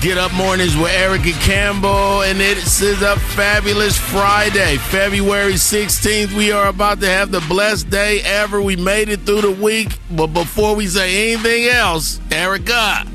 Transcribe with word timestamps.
Get 0.00 0.16
Up 0.16 0.32
Mornings 0.32 0.76
with 0.76 0.92
Erica 0.92 1.32
Campbell, 1.40 2.22
and 2.22 2.40
it 2.40 2.56
is 2.56 3.02
a 3.02 3.16
fabulous 3.16 3.98
Friday, 3.98 4.76
February 4.76 5.54
16th. 5.54 6.32
We 6.36 6.52
are 6.52 6.68
about 6.68 7.00
to 7.00 7.08
have 7.08 7.32
the 7.32 7.40
blessed 7.48 7.90
day 7.90 8.20
ever. 8.20 8.62
We 8.62 8.76
made 8.76 9.08
it 9.08 9.22
through 9.22 9.40
the 9.40 9.50
week, 9.50 9.98
but 10.08 10.28
before 10.28 10.76
we 10.76 10.86
say 10.86 11.32
anything 11.32 11.64
else, 11.64 12.20
Erica. 12.30 13.06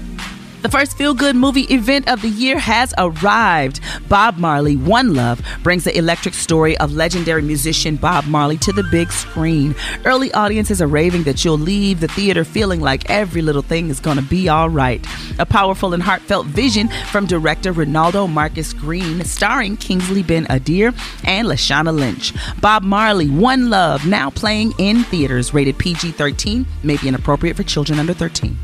The 0.64 0.70
first 0.70 0.98
feel 0.98 1.14
good 1.14 1.36
movie 1.36 1.64
event 1.64 2.08
of 2.08 2.22
the 2.22 2.30
year 2.30 2.58
has 2.58 2.94
arrived. 2.98 3.82
Bob 4.08 4.38
Marley, 4.38 4.78
One 4.78 5.14
Love, 5.14 5.42
brings 5.62 5.84
the 5.84 5.98
electric 5.98 6.34
story 6.34 6.78
of 6.78 6.94
legendary 6.94 7.42
musician 7.42 7.98
Bob 7.98 8.28
Marley 8.28 8.56
to 8.60 8.72
the 8.72 8.84
big 8.90 9.12
screen. 9.12 9.76
Early 10.06 10.32
audiences 10.32 10.82
are 10.82 10.88
raving 10.88 11.24
that 11.24 11.44
you'll 11.44 11.58
leave 11.58 12.00
the 12.00 12.08
theater 12.08 12.46
feeling 12.46 12.80
like 12.80 13.10
every 13.10 13.42
little 13.42 13.62
thing 13.62 13.90
is 13.90 14.00
going 14.00 14.16
to 14.16 14.24
be 14.24 14.48
all 14.48 14.70
right. 14.70 15.06
A 15.38 15.46
powerful 15.46 15.94
and 15.94 16.02
heartfelt 16.02 16.48
vision 16.48 16.88
from 17.12 17.26
director 17.26 17.74
Reinaldo 17.74 18.28
Marcus 18.28 18.72
Green, 18.72 19.26
starring 19.26 19.76
Kingsley 19.76 20.24
Ben-Adir 20.24 20.96
and 21.26 21.46
Lashana 21.46 21.94
Lynch. 21.94 22.34
Bob 22.62 22.84
Marley, 22.84 23.30
One 23.30 23.70
Love, 23.70 24.08
now 24.08 24.30
playing 24.30 24.72
in 24.78 25.04
theaters, 25.04 25.54
rated 25.54 25.78
PG 25.78 26.12
13, 26.14 26.66
may 26.84 26.96
be 26.96 27.10
inappropriate 27.10 27.58
for 27.58 27.64
children 27.64 28.00
under 28.00 28.14
13. 28.14 28.58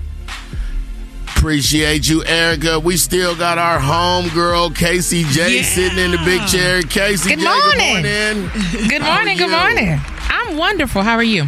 Appreciate 1.36 2.10
you, 2.10 2.24
Erica. 2.26 2.80
We 2.80 2.98
still 2.98 3.36
got 3.36 3.58
our 3.58 3.80
homegirl, 3.80 4.76
Casey 4.76 5.24
J, 5.24 5.58
yeah. 5.58 5.64
sitting 5.64 5.98
in 5.98 6.12
the 6.12 6.18
big 6.26 6.46
chair. 6.48 6.82
Casey 6.82 7.30
good 7.36 7.40
J, 7.40 7.46
morning. 7.46 8.04
good 8.04 8.42
morning. 8.42 8.90
good 8.90 9.02
morning. 9.02 9.38
Good 9.38 9.50
morning. 9.50 10.02
I'm 10.30 10.58
wonderful. 10.58 11.02
How 11.02 11.16
are 11.16 11.24
you? 11.24 11.48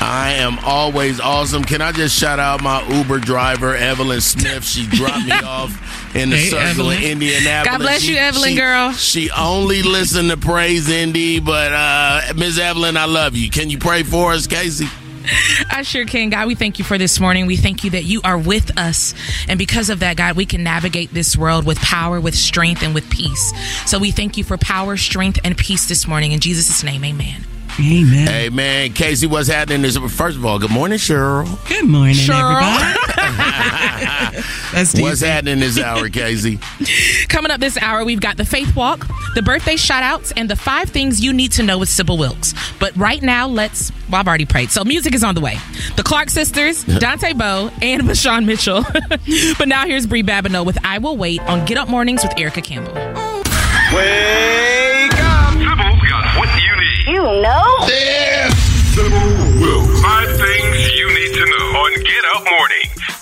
I 0.00 0.34
am 0.34 0.58
always 0.60 1.18
awesome. 1.20 1.64
Can 1.64 1.82
I 1.82 1.90
just 1.90 2.16
shout 2.16 2.38
out 2.38 2.62
my 2.62 2.86
Uber 2.88 3.18
driver, 3.18 3.74
Evelyn 3.74 4.20
Smith? 4.20 4.64
She 4.64 4.86
dropped 4.86 5.26
me 5.26 5.32
off 5.44 6.14
in 6.14 6.30
the 6.30 6.36
hey, 6.36 6.46
circle 6.50 6.90
Evelyn. 6.90 6.98
in 6.98 7.10
Indianapolis. 7.12 7.76
God 7.76 7.82
bless 7.82 8.02
she, 8.02 8.12
you, 8.12 8.18
Evelyn, 8.18 8.50
she, 8.50 8.56
girl. 8.56 8.92
She 8.92 9.30
only 9.32 9.82
listened 9.82 10.30
to 10.30 10.36
Praise 10.36 10.88
Indy, 10.88 11.40
but 11.40 11.72
uh, 11.72 12.20
Ms. 12.36 12.58
Evelyn, 12.60 12.96
I 12.96 13.06
love 13.06 13.34
you. 13.34 13.50
Can 13.50 13.68
you 13.70 13.78
pray 13.78 14.04
for 14.04 14.32
us, 14.32 14.46
Casey? 14.46 14.86
I 15.70 15.82
sure 15.82 16.04
can. 16.04 16.30
God, 16.30 16.46
we 16.46 16.54
thank 16.54 16.78
you 16.78 16.84
for 16.84 16.98
this 16.98 17.20
morning. 17.20 17.46
We 17.46 17.56
thank 17.56 17.84
you 17.84 17.90
that 17.90 18.04
you 18.04 18.20
are 18.24 18.38
with 18.38 18.76
us. 18.78 19.14
And 19.48 19.58
because 19.58 19.90
of 19.90 20.00
that, 20.00 20.16
God, 20.16 20.36
we 20.36 20.46
can 20.46 20.62
navigate 20.62 21.12
this 21.12 21.36
world 21.36 21.66
with 21.66 21.78
power, 21.78 22.20
with 22.20 22.34
strength, 22.34 22.82
and 22.82 22.94
with 22.94 23.08
peace. 23.10 23.52
So 23.88 23.98
we 23.98 24.10
thank 24.10 24.36
you 24.36 24.44
for 24.44 24.56
power, 24.56 24.96
strength, 24.96 25.38
and 25.44 25.56
peace 25.56 25.88
this 25.88 26.06
morning. 26.06 26.32
In 26.32 26.40
Jesus' 26.40 26.82
name, 26.82 27.04
amen. 27.04 27.57
Amen. 27.80 28.26
Hey 28.26 28.48
man, 28.48 28.92
Casey, 28.92 29.28
what's 29.28 29.48
happening? 29.48 29.84
Is 29.84 29.96
first 29.96 30.36
of 30.36 30.44
all, 30.44 30.58
good 30.58 30.70
morning, 30.70 30.98
Cheryl. 30.98 31.46
Good 31.68 31.86
morning, 31.86 32.16
Cheryl. 32.16 32.60
everybody. 32.60 32.98
That's 34.72 35.00
what's 35.00 35.20
happening 35.20 35.60
this 35.60 35.78
hour, 35.78 36.08
Casey? 36.08 36.58
Coming 37.28 37.52
up 37.52 37.60
this 37.60 37.78
hour, 37.78 38.04
we've 38.04 38.20
got 38.20 38.36
the 38.36 38.44
faith 38.44 38.74
walk, 38.74 39.06
the 39.36 39.42
birthday 39.42 39.76
shout 39.76 40.02
outs, 40.02 40.32
and 40.36 40.50
the 40.50 40.56
five 40.56 40.90
things 40.90 41.20
you 41.24 41.32
need 41.32 41.52
to 41.52 41.62
know 41.62 41.78
with 41.78 41.88
Sybil 41.88 42.18
Wilkes. 42.18 42.52
But 42.80 42.96
right 42.96 43.22
now, 43.22 43.46
let's. 43.46 43.92
Well, 44.10 44.20
I've 44.20 44.26
already 44.26 44.46
prayed, 44.46 44.70
so 44.70 44.82
music 44.82 45.14
is 45.14 45.22
on 45.22 45.36
the 45.36 45.40
way. 45.40 45.56
The 45.96 46.02
Clark 46.02 46.30
sisters, 46.30 46.82
Dante 46.82 47.32
Bowe, 47.32 47.70
and 47.80 48.02
Vashawn 48.02 48.44
Mitchell. 48.44 48.82
but 49.58 49.68
now 49.68 49.86
here's 49.86 50.06
Bri 50.06 50.24
Babineaux 50.24 50.66
with 50.66 50.78
"I 50.84 50.98
Will 50.98 51.16
Wait" 51.16 51.40
on 51.42 51.64
Get 51.64 51.78
Up 51.78 51.88
Mornings 51.88 52.24
with 52.24 52.36
Erica 52.36 52.60
Campbell. 52.60 52.94
Wake 53.94 54.77
Know? 57.18 58.27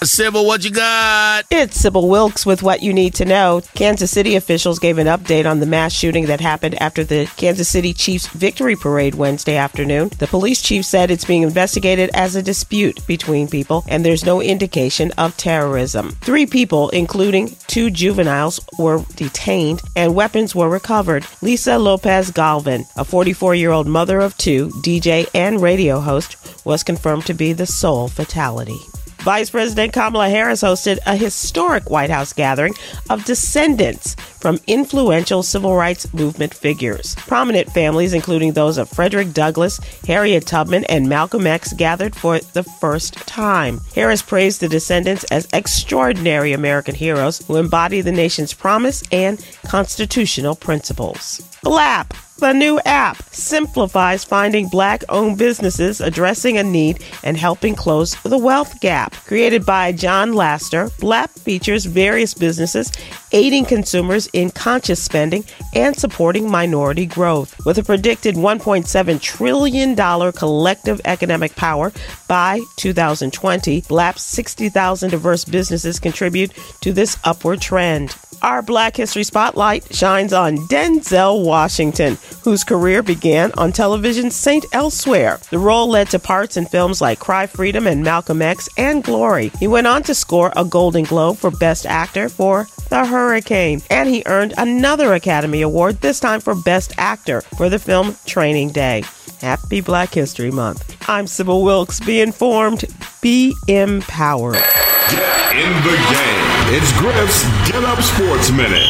Sybil, 0.06 0.46
what 0.46 0.64
you 0.64 0.70
got? 0.70 1.46
It's 1.50 1.80
Sybil 1.80 2.08
Wilkes 2.08 2.46
with 2.46 2.62
what 2.62 2.82
you 2.82 2.92
need 2.92 3.14
to 3.14 3.24
know. 3.24 3.60
Kansas 3.74 4.10
City 4.10 4.36
officials 4.36 4.78
gave 4.78 4.98
an 4.98 5.08
update 5.08 5.50
on 5.50 5.58
the 5.58 5.66
mass 5.66 5.92
shooting 5.92 6.26
that 6.26 6.40
happened 6.40 6.80
after 6.80 7.02
the 7.02 7.28
Kansas 7.36 7.68
City 7.68 7.92
Chiefs 7.92 8.28
victory 8.28 8.76
parade 8.76 9.16
Wednesday 9.16 9.56
afternoon. 9.56 10.10
The 10.18 10.28
police 10.28 10.62
chief 10.62 10.84
said 10.84 11.10
it's 11.10 11.24
being 11.24 11.42
investigated 11.42 12.10
as 12.14 12.36
a 12.36 12.42
dispute 12.42 13.04
between 13.06 13.48
people 13.48 13.84
and 13.88 14.04
there's 14.04 14.24
no 14.24 14.40
indication 14.40 15.10
of 15.18 15.36
terrorism. 15.36 16.12
Three 16.20 16.46
people, 16.46 16.88
including 16.90 17.56
two 17.66 17.90
juveniles, 17.90 18.60
were 18.78 19.04
detained 19.16 19.82
and 19.96 20.14
weapons 20.14 20.54
were 20.54 20.68
recovered. 20.68 21.26
Lisa 21.42 21.78
Lopez 21.78 22.30
Galvin, 22.30 22.84
a 22.96 23.04
44 23.04 23.56
year 23.56 23.72
old 23.72 23.88
mother 23.88 24.20
of 24.20 24.36
two, 24.36 24.68
DJ, 24.84 25.28
and 25.34 25.60
radio 25.60 25.98
host, 25.98 26.36
was 26.64 26.84
confirmed 26.84 27.26
to 27.26 27.34
be 27.34 27.52
the 27.52 27.66
sole 27.66 28.08
fatality. 28.08 28.78
Vice 29.26 29.50
President 29.50 29.92
Kamala 29.92 30.28
Harris 30.28 30.62
hosted 30.62 31.00
a 31.04 31.16
historic 31.16 31.90
White 31.90 32.10
House 32.10 32.32
gathering 32.32 32.74
of 33.10 33.24
descendants 33.24 34.14
from 34.46 34.60
influential 34.68 35.42
civil 35.42 35.74
rights 35.74 36.14
movement 36.14 36.54
figures. 36.54 37.16
Prominent 37.16 37.68
families, 37.72 38.12
including 38.12 38.52
those 38.52 38.78
of 38.78 38.88
Frederick 38.88 39.32
Douglass, 39.32 39.80
Harriet 40.06 40.46
Tubman, 40.46 40.84
and 40.84 41.08
Malcolm 41.08 41.48
X, 41.48 41.72
gathered 41.72 42.14
for 42.14 42.38
the 42.38 42.62
first 42.62 43.14
time. 43.26 43.80
Harris 43.92 44.22
praised 44.22 44.60
the 44.60 44.68
descendants 44.68 45.24
as 45.32 45.48
extraordinary 45.52 46.52
American 46.52 46.94
heroes 46.94 47.44
who 47.48 47.56
embody 47.56 48.00
the 48.02 48.12
nation's 48.12 48.54
promise 48.54 49.02
and 49.10 49.44
constitutional 49.64 50.54
principles. 50.54 51.40
BLAP 51.64 52.14
the 52.38 52.52
new 52.52 52.78
app 52.84 53.16
simplifies 53.32 54.22
finding 54.22 54.68
black 54.68 55.02
owned 55.08 55.38
businesses, 55.38 56.02
addressing 56.02 56.58
a 56.58 56.62
need, 56.62 57.02
and 57.24 57.34
helping 57.34 57.74
close 57.74 58.14
the 58.24 58.36
wealth 58.36 58.78
gap. 58.80 59.14
Created 59.24 59.64
by 59.64 59.92
John 59.92 60.34
Laster, 60.34 60.90
BLAP 61.00 61.30
features 61.30 61.86
various 61.86 62.34
businesses 62.34 62.92
aiding 63.32 63.64
consumers 63.64 64.26
in 64.36 64.50
conscious 64.50 65.02
spending 65.02 65.44
and 65.74 65.96
supporting 65.96 66.48
minority 66.48 67.06
growth. 67.06 67.56
With 67.64 67.78
a 67.78 67.82
predicted 67.82 68.34
$1.7 68.34 69.20
trillion 69.20 69.96
collective 70.32 71.00
economic 71.04 71.56
power 71.56 71.92
by 72.28 72.60
2020, 72.76 73.80
BLAP's 73.82 74.22
60,000 74.22 75.10
diverse 75.10 75.44
businesses 75.44 75.98
contribute 75.98 76.52
to 76.82 76.92
this 76.92 77.16
upward 77.24 77.60
trend. 77.60 78.14
Our 78.42 78.60
Black 78.60 78.96
History 78.96 79.24
Spotlight 79.24 79.94
shines 79.94 80.34
on 80.34 80.58
Denzel 80.68 81.44
Washington, 81.44 82.18
whose 82.42 82.64
career 82.64 83.02
began 83.02 83.50
on 83.52 83.72
television's 83.72 84.36
St. 84.36 84.64
Elsewhere. 84.72 85.40
The 85.50 85.58
role 85.58 85.88
led 85.88 86.10
to 86.10 86.18
parts 86.18 86.58
in 86.58 86.66
films 86.66 87.00
like 87.00 87.18
Cry 87.18 87.46
Freedom 87.46 87.86
and 87.86 88.04
Malcolm 88.04 88.42
X 88.42 88.68
and 88.76 89.02
Glory. 89.02 89.50
He 89.58 89.66
went 89.66 89.86
on 89.86 90.02
to 90.04 90.14
score 90.14 90.52
a 90.54 90.64
Golden 90.64 91.04
Globe 91.04 91.38
for 91.38 91.50
Best 91.50 91.86
Actor 91.86 92.28
for 92.28 92.66
The 92.88 93.04
Hurricane, 93.04 93.82
and 93.90 94.08
he 94.08 94.22
earned 94.26 94.54
another 94.56 95.14
Academy 95.14 95.62
Award, 95.62 95.96
this 96.00 96.20
time 96.20 96.40
for 96.40 96.54
Best 96.54 96.92
Actor 96.98 97.40
for 97.40 97.68
the 97.68 97.78
film 97.78 98.16
Training 98.26 98.70
Day. 98.70 99.02
Happy 99.40 99.80
Black 99.80 100.14
History 100.14 100.50
Month. 100.50 100.96
I'm 101.08 101.26
Sybil 101.26 101.62
Wilkes. 101.62 102.00
Be 102.00 102.20
informed, 102.20 102.84
be 103.20 103.54
empowered. 103.68 104.62
Get 105.10 105.56
in 105.56 105.72
the 105.82 105.96
game. 106.10 106.46
It's 106.74 106.92
Griff's 106.98 107.44
Get 107.70 107.84
Up 107.84 108.00
Sports 108.00 108.50
Minute. 108.50 108.88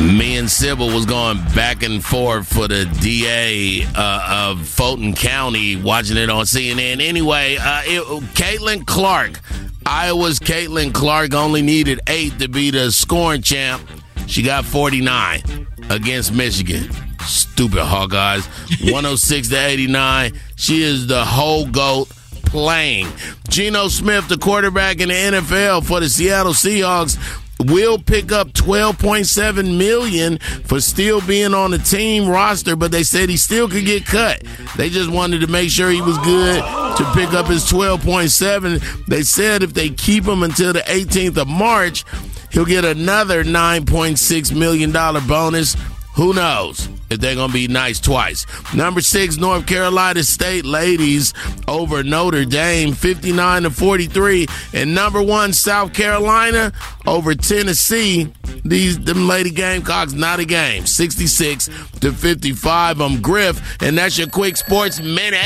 Me 0.00 0.36
and 0.36 0.48
Sybil 0.50 0.86
was 0.86 1.06
going 1.06 1.38
back 1.54 1.82
and 1.82 2.04
forth 2.04 2.46
for 2.46 2.68
the 2.68 2.84
DA 3.00 3.84
uh, 3.96 4.50
of 4.50 4.66
Fulton 4.66 5.12
County, 5.12 5.76
watching 5.76 6.16
it 6.16 6.30
on 6.30 6.44
CNN. 6.44 7.00
Anyway, 7.00 7.56
uh, 7.56 7.82
it, 7.84 8.02
Caitlin 8.34 8.86
Clark, 8.86 9.40
Iowa's 9.88 10.38
Caitlin 10.38 10.92
Clark 10.92 11.32
only 11.32 11.62
needed 11.62 12.00
eight 12.08 12.38
to 12.40 12.48
be 12.48 12.70
the 12.70 12.92
scoring 12.92 13.40
champ. 13.40 13.82
She 14.26 14.42
got 14.42 14.66
49 14.66 15.66
against 15.88 16.34
Michigan. 16.34 16.90
Stupid 17.20 17.78
Hawkeyes. 17.78 18.46
106 18.92 19.48
to 19.48 19.56
89. 19.56 20.38
She 20.56 20.82
is 20.82 21.06
the 21.06 21.24
whole 21.24 21.66
GOAT 21.66 22.10
playing. 22.44 23.08
Geno 23.48 23.88
Smith, 23.88 24.28
the 24.28 24.36
quarterback 24.36 25.00
in 25.00 25.08
the 25.08 25.14
NFL 25.14 25.86
for 25.86 26.00
the 26.00 26.10
Seattle 26.10 26.52
Seahawks, 26.52 27.16
will 27.66 27.98
pick 27.98 28.32
up 28.32 28.48
12.7 28.48 29.76
million 29.76 30.38
for 30.38 30.80
still 30.80 31.20
being 31.20 31.54
on 31.54 31.70
the 31.70 31.78
team 31.78 32.28
roster 32.28 32.76
but 32.76 32.90
they 32.90 33.02
said 33.02 33.28
he 33.28 33.36
still 33.36 33.68
could 33.68 33.84
get 33.84 34.04
cut. 34.04 34.42
They 34.76 34.90
just 34.90 35.10
wanted 35.10 35.40
to 35.40 35.46
make 35.46 35.70
sure 35.70 35.90
he 35.90 36.02
was 36.02 36.18
good 36.18 36.62
to 36.62 37.12
pick 37.14 37.32
up 37.32 37.46
his 37.46 37.64
12.7 37.64 39.06
they 39.06 39.22
said 39.22 39.62
if 39.62 39.74
they 39.74 39.90
keep 39.90 40.24
him 40.24 40.42
until 40.42 40.72
the 40.72 40.80
18th 40.80 41.36
of 41.36 41.48
march 41.48 42.04
he'll 42.50 42.64
get 42.64 42.84
another 42.84 43.44
9.6 43.44 44.56
million 44.56 44.92
dollar 44.92 45.20
bonus. 45.20 45.76
Who 46.14 46.34
knows 46.34 46.88
if 47.10 47.20
they're 47.20 47.34
going 47.34 47.48
to 47.48 47.54
be 47.54 47.68
nice 47.68 48.00
twice. 48.00 48.46
Number 48.74 49.00
six, 49.00 49.36
North 49.36 49.66
Carolina 49.66 50.22
State 50.22 50.64
ladies 50.64 51.34
over 51.66 52.02
Notre 52.02 52.44
Dame, 52.44 52.92
59 52.92 53.62
to 53.62 53.70
43. 53.70 54.46
And 54.74 54.94
number 54.94 55.22
one, 55.22 55.52
South 55.52 55.92
Carolina 55.92 56.72
over 57.06 57.34
Tennessee. 57.34 58.32
these 58.64 58.98
them 58.98 59.26
Lady 59.26 59.50
Gamecocks 59.50 60.12
not 60.12 60.40
a 60.40 60.44
game. 60.44 60.86
66 60.86 61.68
to 62.00 62.12
55. 62.12 63.00
I'm 63.00 63.20
Griff, 63.20 63.82
and 63.82 63.96
that's 63.96 64.18
your 64.18 64.28
quick 64.28 64.56
sports 64.56 65.00
minute. 65.00 65.38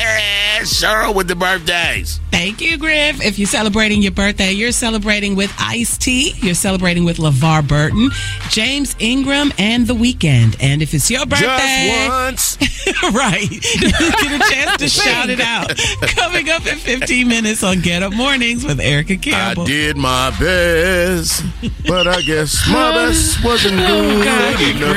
Cheryl 0.63 1.15
with 1.15 1.27
the 1.27 1.35
birthdays. 1.35 2.19
Thank 2.31 2.61
you, 2.61 2.77
Griff. 2.77 3.23
If 3.23 3.37
you're 3.39 3.47
celebrating 3.47 4.01
your 4.01 4.11
birthday, 4.11 4.51
you're 4.51 4.71
celebrating 4.71 5.35
with 5.35 5.53
Ice 5.59 5.97
T. 5.97 6.33
You're 6.37 6.53
celebrating 6.55 7.05
with 7.05 7.17
LeVar 7.17 7.67
Burton, 7.67 8.09
James 8.49 8.95
Ingram, 8.99 9.51
and 9.57 9.87
The 9.87 9.93
Weeknd. 9.93 10.57
And 10.59 10.81
if 10.81 10.93
it's 10.93 11.09
your 11.09 11.25
birthday, 11.25 11.45
Just 11.45 11.52
once. 11.57 12.57
right, 13.13 13.49
get 13.49 14.31
a 14.31 14.39
chance 14.51 14.77
to 14.77 14.87
shout 14.89 15.29
it 15.29 15.39
out. 15.39 15.75
Coming 16.15 16.49
up 16.49 16.65
in 16.65 16.77
15 16.77 17.27
minutes 17.27 17.63
on 17.63 17.79
Get 17.81 18.01
Up 18.03 18.13
Mornings 18.13 18.63
with 18.65 18.79
Erica 18.79 19.17
Campbell. 19.17 19.63
I 19.63 19.65
did 19.65 19.97
my 19.97 20.29
best, 20.39 21.43
but 21.87 22.07
I 22.07 22.21
guess 22.21 22.67
my 22.69 22.91
best 22.91 23.43
wasn't 23.43 23.75
oh, 23.79 23.87
good 23.87 24.13
Oh, 24.13 24.23
God, 24.23 24.61
enough. 24.61 24.95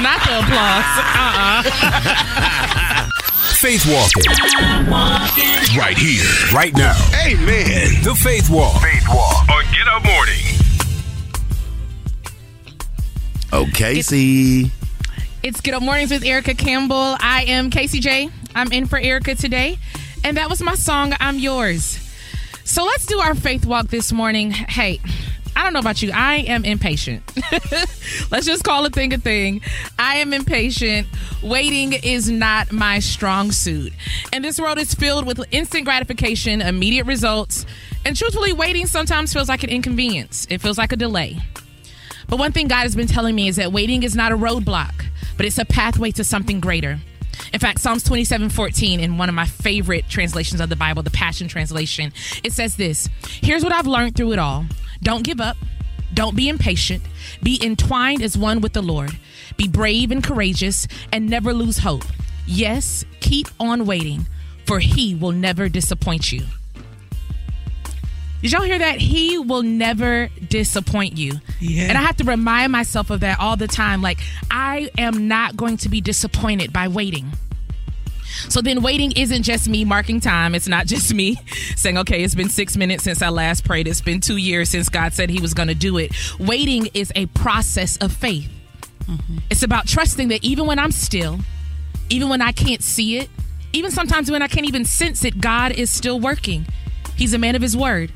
Not 0.00 0.20
the 0.24 0.38
applause. 0.40 0.98
Uh-uh. 0.98 1.62
Faith 3.54 3.86
Walking. 3.86 4.24
Right 5.78 5.96
here, 5.96 6.26
right 6.52 6.74
now. 6.74 6.96
Amen. 7.26 8.02
The 8.02 8.14
Faith 8.14 8.50
Walk. 8.50 8.82
Faith 8.82 9.06
Walk 9.08 9.48
on 9.48 9.64
Get 9.72 9.88
Up 9.88 10.04
Morning. 10.04 10.44
Oh, 13.52 13.66
Casey. 13.72 14.70
It's 15.44 15.60
Get 15.60 15.74
Up 15.74 15.82
Mornings 15.82 16.10
with 16.10 16.24
Erica 16.24 16.54
Campbell. 16.54 17.16
I 17.20 17.44
am 17.48 17.68
Casey 17.68 18.00
J. 18.00 18.30
I'm 18.54 18.72
in 18.72 18.86
for 18.86 18.98
Erica 18.98 19.34
today. 19.34 19.76
And 20.24 20.38
that 20.38 20.48
was 20.48 20.62
my 20.62 20.74
song, 20.74 21.12
I'm 21.20 21.38
Yours. 21.38 21.98
So 22.64 22.82
let's 22.86 23.04
do 23.04 23.18
our 23.20 23.34
faith 23.34 23.66
walk 23.66 23.88
this 23.88 24.10
morning. 24.10 24.52
Hey, 24.52 25.02
I 25.54 25.62
don't 25.62 25.74
know 25.74 25.80
about 25.80 26.00
you. 26.00 26.12
I 26.14 26.36
am 26.36 26.64
impatient. 26.64 27.30
let's 28.30 28.46
just 28.46 28.64
call 28.64 28.86
a 28.86 28.88
thing 28.88 29.12
a 29.12 29.18
thing. 29.18 29.60
I 29.98 30.16
am 30.16 30.32
impatient. 30.32 31.08
Waiting 31.42 31.92
is 31.92 32.30
not 32.30 32.72
my 32.72 33.00
strong 33.00 33.52
suit. 33.52 33.92
And 34.32 34.42
this 34.42 34.58
world 34.58 34.78
is 34.78 34.94
filled 34.94 35.26
with 35.26 35.44
instant 35.50 35.84
gratification, 35.84 36.62
immediate 36.62 37.04
results. 37.04 37.66
And 38.06 38.16
truthfully, 38.16 38.54
waiting 38.54 38.86
sometimes 38.86 39.34
feels 39.34 39.50
like 39.50 39.62
an 39.62 39.68
inconvenience, 39.68 40.46
it 40.48 40.62
feels 40.62 40.78
like 40.78 40.92
a 40.92 40.96
delay. 40.96 41.36
But 42.28 42.38
one 42.38 42.52
thing 42.52 42.68
God 42.68 42.82
has 42.82 42.96
been 42.96 43.06
telling 43.06 43.34
me 43.34 43.48
is 43.48 43.56
that 43.56 43.72
waiting 43.72 44.02
is 44.02 44.16
not 44.16 44.32
a 44.32 44.36
roadblock, 44.36 45.06
but 45.36 45.46
it's 45.46 45.58
a 45.58 45.64
pathway 45.64 46.10
to 46.12 46.24
something 46.24 46.60
greater. 46.60 46.98
In 47.52 47.60
fact, 47.60 47.80
Psalms 47.80 48.02
27 48.04 48.48
14, 48.48 49.00
in 49.00 49.18
one 49.18 49.28
of 49.28 49.34
my 49.34 49.46
favorite 49.46 50.08
translations 50.08 50.60
of 50.60 50.68
the 50.68 50.76
Bible, 50.76 51.02
the 51.02 51.10
Passion 51.10 51.48
Translation, 51.48 52.12
it 52.42 52.52
says 52.52 52.76
this 52.76 53.08
Here's 53.22 53.64
what 53.64 53.72
I've 53.72 53.86
learned 53.86 54.16
through 54.16 54.32
it 54.32 54.38
all 54.38 54.64
don't 55.02 55.24
give 55.24 55.40
up, 55.40 55.56
don't 56.12 56.36
be 56.36 56.48
impatient, 56.48 57.02
be 57.42 57.60
entwined 57.62 58.22
as 58.22 58.38
one 58.38 58.60
with 58.60 58.72
the 58.72 58.82
Lord, 58.82 59.12
be 59.56 59.68
brave 59.68 60.10
and 60.10 60.22
courageous, 60.22 60.86
and 61.12 61.28
never 61.28 61.52
lose 61.52 61.78
hope. 61.78 62.04
Yes, 62.46 63.04
keep 63.20 63.48
on 63.58 63.86
waiting, 63.86 64.26
for 64.66 64.78
He 64.78 65.14
will 65.14 65.32
never 65.32 65.68
disappoint 65.68 66.32
you. 66.32 66.44
Did 68.44 68.52
y'all 68.52 68.60
hear 68.60 68.78
that? 68.78 68.98
He 68.98 69.38
will 69.38 69.62
never 69.62 70.28
disappoint 70.50 71.16
you. 71.16 71.32
Yeah. 71.60 71.84
And 71.84 71.96
I 71.96 72.02
have 72.02 72.18
to 72.18 72.24
remind 72.24 72.72
myself 72.72 73.08
of 73.08 73.20
that 73.20 73.40
all 73.40 73.56
the 73.56 73.66
time. 73.66 74.02
Like, 74.02 74.18
I 74.50 74.90
am 74.98 75.28
not 75.28 75.56
going 75.56 75.78
to 75.78 75.88
be 75.88 76.02
disappointed 76.02 76.70
by 76.70 76.88
waiting. 76.88 77.32
So 78.50 78.60
then 78.60 78.82
waiting 78.82 79.12
isn't 79.12 79.44
just 79.44 79.66
me 79.66 79.86
marking 79.86 80.20
time. 80.20 80.54
It's 80.54 80.68
not 80.68 80.84
just 80.84 81.14
me 81.14 81.36
saying, 81.76 81.96
okay, 81.96 82.22
it's 82.22 82.34
been 82.34 82.50
six 82.50 82.76
minutes 82.76 83.04
since 83.04 83.22
I 83.22 83.30
last 83.30 83.64
prayed. 83.64 83.88
It's 83.88 84.02
been 84.02 84.20
two 84.20 84.36
years 84.36 84.68
since 84.68 84.90
God 84.90 85.14
said 85.14 85.30
he 85.30 85.40
was 85.40 85.54
going 85.54 85.68
to 85.68 85.74
do 85.74 85.96
it. 85.96 86.12
Waiting 86.38 86.90
is 86.92 87.10
a 87.16 87.24
process 87.24 87.96
of 87.96 88.12
faith. 88.12 88.50
Mm-hmm. 89.06 89.38
It's 89.48 89.62
about 89.62 89.86
trusting 89.86 90.28
that 90.28 90.44
even 90.44 90.66
when 90.66 90.78
I'm 90.78 90.92
still, 90.92 91.38
even 92.10 92.28
when 92.28 92.42
I 92.42 92.52
can't 92.52 92.82
see 92.82 93.16
it, 93.16 93.30
even 93.72 93.90
sometimes 93.90 94.30
when 94.30 94.42
I 94.42 94.48
can't 94.48 94.66
even 94.68 94.84
sense 94.84 95.24
it, 95.24 95.40
God 95.40 95.72
is 95.72 95.90
still 95.90 96.20
working. 96.20 96.66
He's 97.16 97.32
a 97.32 97.38
man 97.38 97.56
of 97.56 97.62
his 97.62 97.74
word. 97.74 98.12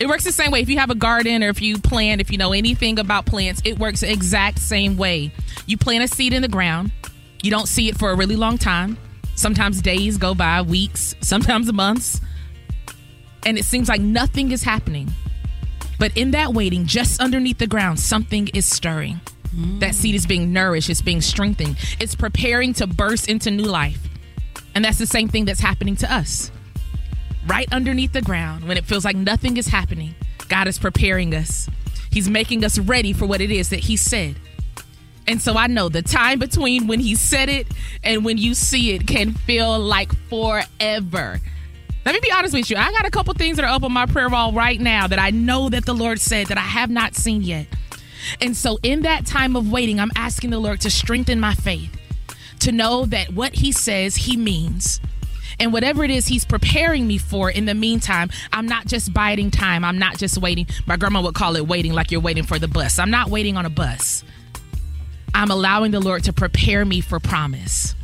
It 0.00 0.06
works 0.06 0.24
the 0.24 0.32
same 0.32 0.52
way. 0.52 0.60
If 0.60 0.68
you 0.68 0.78
have 0.78 0.90
a 0.90 0.94
garden 0.94 1.42
or 1.42 1.48
if 1.48 1.60
you 1.60 1.78
plant, 1.78 2.20
if 2.20 2.30
you 2.30 2.38
know 2.38 2.52
anything 2.52 2.98
about 2.98 3.26
plants, 3.26 3.60
it 3.64 3.78
works 3.78 4.00
the 4.00 4.12
exact 4.12 4.60
same 4.60 4.96
way. 4.96 5.32
You 5.66 5.76
plant 5.76 6.04
a 6.04 6.08
seed 6.08 6.32
in 6.32 6.42
the 6.42 6.48
ground, 6.48 6.92
you 7.42 7.50
don't 7.50 7.66
see 7.66 7.88
it 7.88 7.98
for 7.98 8.10
a 8.10 8.14
really 8.14 8.36
long 8.36 8.58
time. 8.58 8.96
Sometimes 9.34 9.82
days 9.82 10.16
go 10.16 10.34
by, 10.34 10.62
weeks, 10.62 11.14
sometimes 11.20 11.72
months, 11.72 12.20
and 13.44 13.58
it 13.58 13.64
seems 13.64 13.88
like 13.88 14.00
nothing 14.00 14.52
is 14.52 14.62
happening. 14.62 15.10
But 15.98 16.16
in 16.16 16.30
that 16.32 16.54
waiting, 16.54 16.86
just 16.86 17.20
underneath 17.20 17.58
the 17.58 17.66
ground, 17.66 17.98
something 17.98 18.48
is 18.48 18.66
stirring. 18.66 19.20
That 19.80 19.94
seed 19.94 20.14
is 20.14 20.26
being 20.26 20.52
nourished, 20.52 20.90
it's 20.90 21.02
being 21.02 21.20
strengthened, 21.20 21.76
it's 21.98 22.14
preparing 22.14 22.72
to 22.74 22.86
burst 22.86 23.28
into 23.28 23.50
new 23.50 23.64
life. 23.64 24.08
And 24.74 24.84
that's 24.84 24.98
the 24.98 25.06
same 25.06 25.28
thing 25.28 25.44
that's 25.44 25.60
happening 25.60 25.96
to 25.96 26.12
us 26.12 26.52
right 27.48 27.72
underneath 27.72 28.12
the 28.12 28.22
ground 28.22 28.68
when 28.68 28.76
it 28.76 28.84
feels 28.84 29.04
like 29.04 29.16
nothing 29.16 29.56
is 29.56 29.66
happening. 29.66 30.14
God 30.48 30.68
is 30.68 30.78
preparing 30.78 31.34
us. 31.34 31.68
He's 32.10 32.28
making 32.28 32.64
us 32.64 32.78
ready 32.78 33.12
for 33.12 33.26
what 33.26 33.40
it 33.40 33.50
is 33.50 33.70
that 33.70 33.80
He 33.80 33.96
said. 33.96 34.36
And 35.26 35.42
so 35.42 35.54
I 35.54 35.66
know 35.66 35.88
the 35.88 36.02
time 36.02 36.38
between 36.38 36.86
when 36.86 37.00
He 37.00 37.14
said 37.14 37.48
it 37.48 37.66
and 38.02 38.24
when 38.24 38.38
you 38.38 38.54
see 38.54 38.92
it 38.92 39.06
can 39.06 39.34
feel 39.34 39.78
like 39.78 40.14
forever. 40.28 41.40
Let 42.04 42.14
me 42.14 42.20
be 42.22 42.32
honest 42.32 42.54
with 42.54 42.70
you. 42.70 42.76
I 42.76 42.90
got 42.92 43.04
a 43.04 43.10
couple 43.10 43.34
things 43.34 43.56
that 43.56 43.64
are 43.64 43.74
up 43.74 43.82
on 43.82 43.92
my 43.92 44.06
prayer 44.06 44.30
wall 44.30 44.52
right 44.52 44.80
now 44.80 45.06
that 45.06 45.18
I 45.18 45.30
know 45.30 45.68
that 45.68 45.84
the 45.84 45.94
Lord 45.94 46.20
said 46.20 46.46
that 46.46 46.56
I 46.56 46.62
have 46.62 46.88
not 46.88 47.14
seen 47.14 47.42
yet. 47.42 47.66
And 48.40 48.56
so 48.56 48.78
in 48.82 49.02
that 49.02 49.26
time 49.26 49.56
of 49.56 49.70
waiting, 49.70 50.00
I'm 50.00 50.10
asking 50.16 50.50
the 50.50 50.58
Lord 50.58 50.80
to 50.80 50.90
strengthen 50.90 51.38
my 51.38 51.54
faith, 51.54 51.94
to 52.60 52.72
know 52.72 53.04
that 53.06 53.34
what 53.34 53.56
He 53.56 53.72
says, 53.72 54.16
He 54.16 54.36
means. 54.36 55.00
And 55.60 55.72
whatever 55.72 56.04
it 56.04 56.10
is 56.10 56.26
he's 56.26 56.44
preparing 56.44 57.06
me 57.06 57.18
for 57.18 57.50
in 57.50 57.64
the 57.64 57.74
meantime, 57.74 58.30
I'm 58.52 58.66
not 58.66 58.86
just 58.86 59.12
biding 59.12 59.50
time. 59.50 59.84
I'm 59.84 59.98
not 59.98 60.16
just 60.16 60.38
waiting. 60.38 60.66
My 60.86 60.96
grandma 60.96 61.20
would 61.22 61.34
call 61.34 61.56
it 61.56 61.66
waiting 61.66 61.92
like 61.92 62.10
you're 62.10 62.20
waiting 62.20 62.44
for 62.44 62.58
the 62.58 62.68
bus. 62.68 62.98
I'm 62.98 63.10
not 63.10 63.28
waiting 63.28 63.56
on 63.56 63.66
a 63.66 63.70
bus. 63.70 64.22
I'm 65.34 65.50
allowing 65.50 65.90
the 65.90 66.00
Lord 66.00 66.24
to 66.24 66.32
prepare 66.32 66.84
me 66.84 67.00
for 67.00 67.20
promise. 67.20 67.94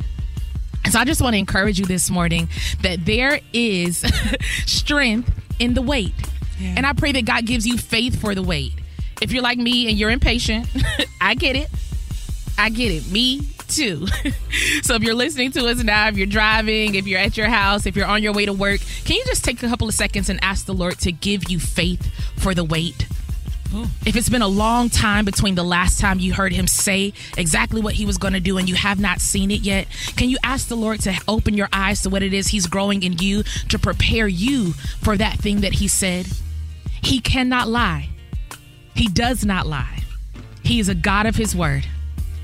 And 0.83 0.93
so 0.93 0.99
I 0.99 1.05
just 1.05 1.21
want 1.21 1.33
to 1.33 1.39
encourage 1.39 1.79
you 1.79 1.85
this 1.85 2.09
morning 2.09 2.47
that 2.81 3.05
there 3.05 3.39
is 3.53 3.97
strength 4.65 5.31
in 5.59 5.73
the 5.73 5.81
wait. 5.81 6.13
And 6.61 6.85
I 6.85 6.93
pray 6.93 7.11
that 7.11 7.25
God 7.25 7.45
gives 7.45 7.65
you 7.65 7.77
faith 7.77 8.19
for 8.19 8.35
the 8.35 8.43
wait. 8.43 8.73
If 9.21 9.31
you're 9.31 9.43
like 9.43 9.57
me 9.57 9.89
and 9.89 9.97
you're 9.97 10.11
impatient, 10.11 10.67
I 11.21 11.35
get 11.35 11.55
it. 11.55 11.69
I 12.57 12.69
get 12.69 12.91
it. 12.91 13.11
Me 13.11 13.41
too. 13.67 14.07
so 14.83 14.95
if 14.95 15.03
you're 15.03 15.15
listening 15.15 15.51
to 15.51 15.65
us 15.67 15.83
now, 15.83 16.07
if 16.07 16.17
you're 16.17 16.27
driving, 16.27 16.95
if 16.95 17.07
you're 17.07 17.19
at 17.19 17.37
your 17.37 17.47
house, 17.47 17.85
if 17.85 17.95
you're 17.95 18.07
on 18.07 18.23
your 18.23 18.33
way 18.33 18.45
to 18.45 18.53
work, 18.53 18.81
can 19.05 19.15
you 19.17 19.25
just 19.25 19.43
take 19.43 19.61
a 19.61 19.67
couple 19.67 19.87
of 19.87 19.93
seconds 19.93 20.29
and 20.29 20.39
ask 20.43 20.65
the 20.65 20.73
Lord 20.73 20.99
to 20.99 21.11
give 21.11 21.49
you 21.49 21.59
faith 21.59 22.09
for 22.37 22.53
the 22.53 22.63
wait? 22.63 23.07
Oh. 23.73 23.89
If 24.05 24.15
it's 24.15 24.29
been 24.29 24.41
a 24.41 24.47
long 24.47 24.89
time 24.89 25.25
between 25.25 25.55
the 25.55 25.63
last 25.63 25.99
time 25.99 26.19
you 26.19 26.33
heard 26.33 26.53
him 26.53 26.67
say 26.67 27.13
exactly 27.37 27.81
what 27.81 27.93
he 27.93 28.05
was 28.05 28.17
going 28.17 28.33
to 28.33 28.39
do 28.39 28.57
and 28.57 28.69
you 28.69 28.75
have 28.75 28.99
not 28.99 29.19
seen 29.19 29.51
it 29.51 29.61
yet, 29.61 29.87
can 30.15 30.29
you 30.29 30.37
ask 30.43 30.67
the 30.67 30.77
Lord 30.77 31.01
to 31.01 31.13
open 31.27 31.55
your 31.55 31.67
eyes 31.73 32.01
to 32.03 32.09
what 32.09 32.23
it 32.23 32.33
is 32.33 32.47
he's 32.47 32.67
growing 32.67 33.03
in 33.03 33.17
you 33.17 33.43
to 33.69 33.79
prepare 33.79 34.27
you 34.27 34.73
for 35.01 35.17
that 35.17 35.39
thing 35.39 35.61
that 35.61 35.73
he 35.73 35.87
said? 35.87 36.27
He 37.01 37.19
cannot 37.19 37.67
lie. 37.67 38.09
He 38.95 39.07
does 39.07 39.43
not 39.43 39.67
lie. 39.67 40.03
He 40.63 40.79
is 40.79 40.87
a 40.87 40.95
God 40.95 41.25
of 41.25 41.35
his 41.35 41.55
word. 41.55 41.85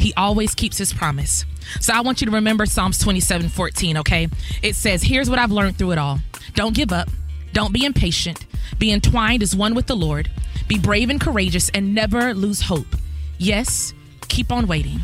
He 0.02 0.14
always 0.16 0.56
keeps 0.56 0.78
his 0.78 0.92
promise. 0.92 1.46
So 1.80 1.94
I 1.94 2.02
want 2.02 2.22
you 2.22 2.26
to 2.26 2.32
remember 2.32 2.66
Psalms 2.66 2.98
27 2.98 3.50
14, 3.50 3.98
okay? 3.98 4.28
It 4.64 4.76
says, 4.76 5.04
Here's 5.04 5.30
what 5.30 5.40
I've 5.40 5.52
learned 5.52 5.78
through 5.78 5.92
it 5.92 5.98
all. 5.98 6.20
Don't 6.56 6.76
give 6.76 6.92
up. 6.92 7.08
Don't 7.54 7.72
be 7.72 7.86
impatient. 7.86 8.46
Be 8.80 8.92
entwined 8.92 9.44
as 9.44 9.56
one 9.56 9.76
with 9.76 9.88
the 9.88 9.96
Lord. 9.96 10.32
Be 10.68 10.80
brave 10.80 11.10
and 11.10 11.22
courageous 11.22 11.70
and 11.70 11.94
never 11.94 12.34
lose 12.34 12.62
hope. 12.62 12.96
Yes, 13.38 13.94
keep 14.28 14.52
on 14.52 14.68
waiting, 14.68 15.02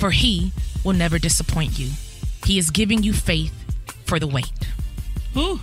for 0.00 0.10
he 0.10 0.52
will 0.84 0.94
never 0.94 1.18
disappoint 1.18 1.78
you. 1.78 1.90
He 2.44 2.58
is 2.58 2.70
giving 2.70 3.02
you 3.02 3.12
faith 3.12 3.54
for 4.04 4.18
the 4.18 4.26
wait. 4.26 4.52
Ooh. 5.36 5.60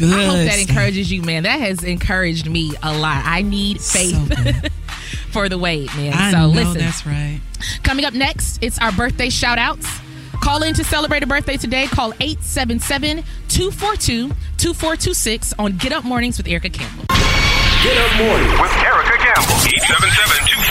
Good. 0.00 0.12
I 0.18 0.24
hope 0.24 0.46
that 0.48 0.58
encourages 0.58 1.12
you, 1.12 1.20
man. 1.22 1.42
That 1.44 1.60
has 1.60 1.84
encouraged 1.84 2.48
me 2.48 2.72
a 2.82 2.96
lot. 2.96 3.22
I 3.26 3.42
need 3.42 3.80
faith 3.80 4.14
So 4.14 4.68
for 5.30 5.48
the 5.48 5.58
wait, 5.58 5.94
man. 5.94 6.14
I 6.14 6.30
so 6.32 6.38
know 6.38 6.48
listen. 6.48 6.78
that's 6.78 7.04
right. 7.06 7.40
Coming 7.82 8.04
up 8.06 8.14
next, 8.14 8.62
it's 8.62 8.78
our 8.78 8.90
birthday 8.92 9.28
shout 9.28 9.58
outs. 9.58 9.86
Call 10.40 10.62
in 10.62 10.72
to 10.74 10.84
celebrate 10.84 11.22
a 11.22 11.26
birthday 11.26 11.58
today. 11.58 11.86
Call 11.86 12.14
877 12.18 13.22
242 13.48 14.28
2426 14.56 15.52
on 15.58 15.76
Get 15.76 15.92
Up 15.92 16.02
Mornings 16.04 16.38
with 16.38 16.48
Erica 16.48 16.70
Campbell. 16.70 17.04
Get 17.84 17.96
up 17.98 18.16
Mornings 18.16 18.58
with 18.58 18.72
Erica 18.80 19.18
Campbell. 19.18 19.54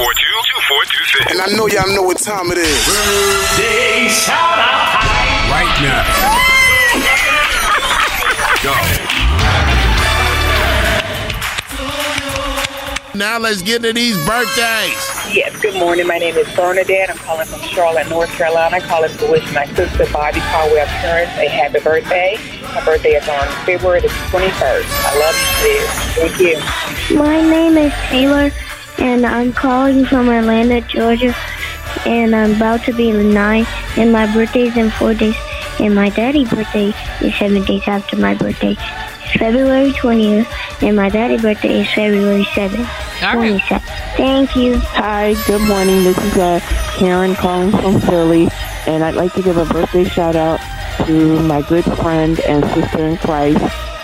877-242-2426. 0.09 1.31
And 1.31 1.41
I 1.41 1.47
know 1.55 1.67
y'all 1.67 1.87
know 1.95 2.01
what 2.03 2.17
time 2.19 2.51
it 2.51 2.57
is. 2.57 2.85
Birthday 2.87 4.07
shout 4.09 4.57
out. 4.57 4.97
Right 5.53 5.81
now. 5.81 7.28
Go. 8.61 8.73
Now 13.15 13.39
let's 13.39 13.61
get 13.61 13.77
into 13.85 13.93
these 13.93 14.17
birthdays. 14.25 14.99
Yes, 15.33 15.57
good 15.61 15.75
morning. 15.75 16.05
My 16.05 16.17
name 16.17 16.35
is 16.35 16.53
Bernadette. 16.57 17.09
I'm 17.09 17.17
calling 17.19 17.47
from 17.47 17.61
Charlotte, 17.61 18.09
North 18.09 18.29
Carolina. 18.31 18.81
calling 18.81 19.15
to 19.15 19.31
wish 19.31 19.49
my 19.53 19.65
sister 19.75 20.05
Bobby 20.11 20.41
Caldwell 20.41 20.85
parents 20.87 21.31
a 21.37 21.47
happy 21.47 21.79
birthday. 21.79 22.35
My 22.75 22.83
birthday 22.83 23.11
is 23.11 23.29
on 23.29 23.47
February 23.65 24.01
the 24.01 24.09
21st. 24.09 24.85
I 25.05 25.19
love 25.19 25.35
you, 25.39 25.79
sis. 25.79 26.37
Thank 26.37 27.11
you. 27.11 27.17
My 27.17 27.39
name 27.39 27.77
is 27.77 27.93
Taylor, 28.09 28.51
and 28.97 29.25
I'm 29.25 29.53
calling 29.53 30.05
from 30.05 30.27
Atlanta, 30.27 30.81
Georgia. 30.81 31.33
And 32.05 32.35
I'm 32.35 32.57
about 32.57 32.83
to 32.83 32.93
be 32.93 33.13
nine, 33.13 33.65
and 33.95 34.11
my 34.11 34.31
birthday's 34.33 34.75
in 34.75 34.89
four 34.91 35.13
days. 35.13 35.35
And 35.79 35.95
my 35.95 36.09
daddy's 36.09 36.49
birthday 36.49 36.93
is 37.21 37.35
seven 37.35 37.63
days 37.63 37.83
after 37.87 38.17
my 38.17 38.35
birthday. 38.35 38.75
It's 39.23 39.37
February 39.37 39.91
20th, 39.91 40.83
and 40.83 40.95
my 40.95 41.07
daddy's 41.07 41.41
birthday 41.41 41.81
is 41.81 41.93
February 41.93 42.43
7th. 42.43 42.79
All 43.23 43.37
right. 43.37 43.61
27th. 43.61 44.17
Thank 44.17 44.55
you. 44.57 44.77
Hi, 44.77 45.35
good 45.47 45.61
morning. 45.67 46.03
This 46.03 46.17
is 46.17 46.37
uh, 46.37 46.59
Karen 46.97 47.33
calling 47.35 47.71
from 47.71 48.01
Philly, 48.01 48.49
and 48.87 49.03
I'd 49.03 49.15
like 49.15 49.33
to 49.35 49.41
give 49.41 49.55
a 49.55 49.65
birthday 49.65 50.03
shout 50.03 50.35
out 50.35 50.59
to 51.05 51.39
my 51.43 51.61
good 51.61 51.85
friend 51.85 52.39
and 52.41 52.65
sister 52.73 53.07
in 53.07 53.17
Christ, 53.17 53.59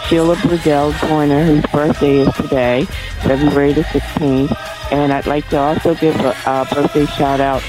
Sheila 0.07 0.35
Brazell 0.37 0.97
Joyner, 1.07 1.43
whose 1.43 1.65
birthday 1.73 2.19
is 2.19 2.33
today, 2.35 2.85
February 3.21 3.73
the 3.73 3.81
16th. 3.81 4.55
And 4.91 5.11
I'd 5.11 5.27
like 5.27 5.49
to 5.49 5.57
also 5.57 5.95
give 5.95 6.15
a, 6.21 6.35
a 6.45 6.65
birthday 6.73 7.05
shout 7.05 7.41
out 7.41 7.61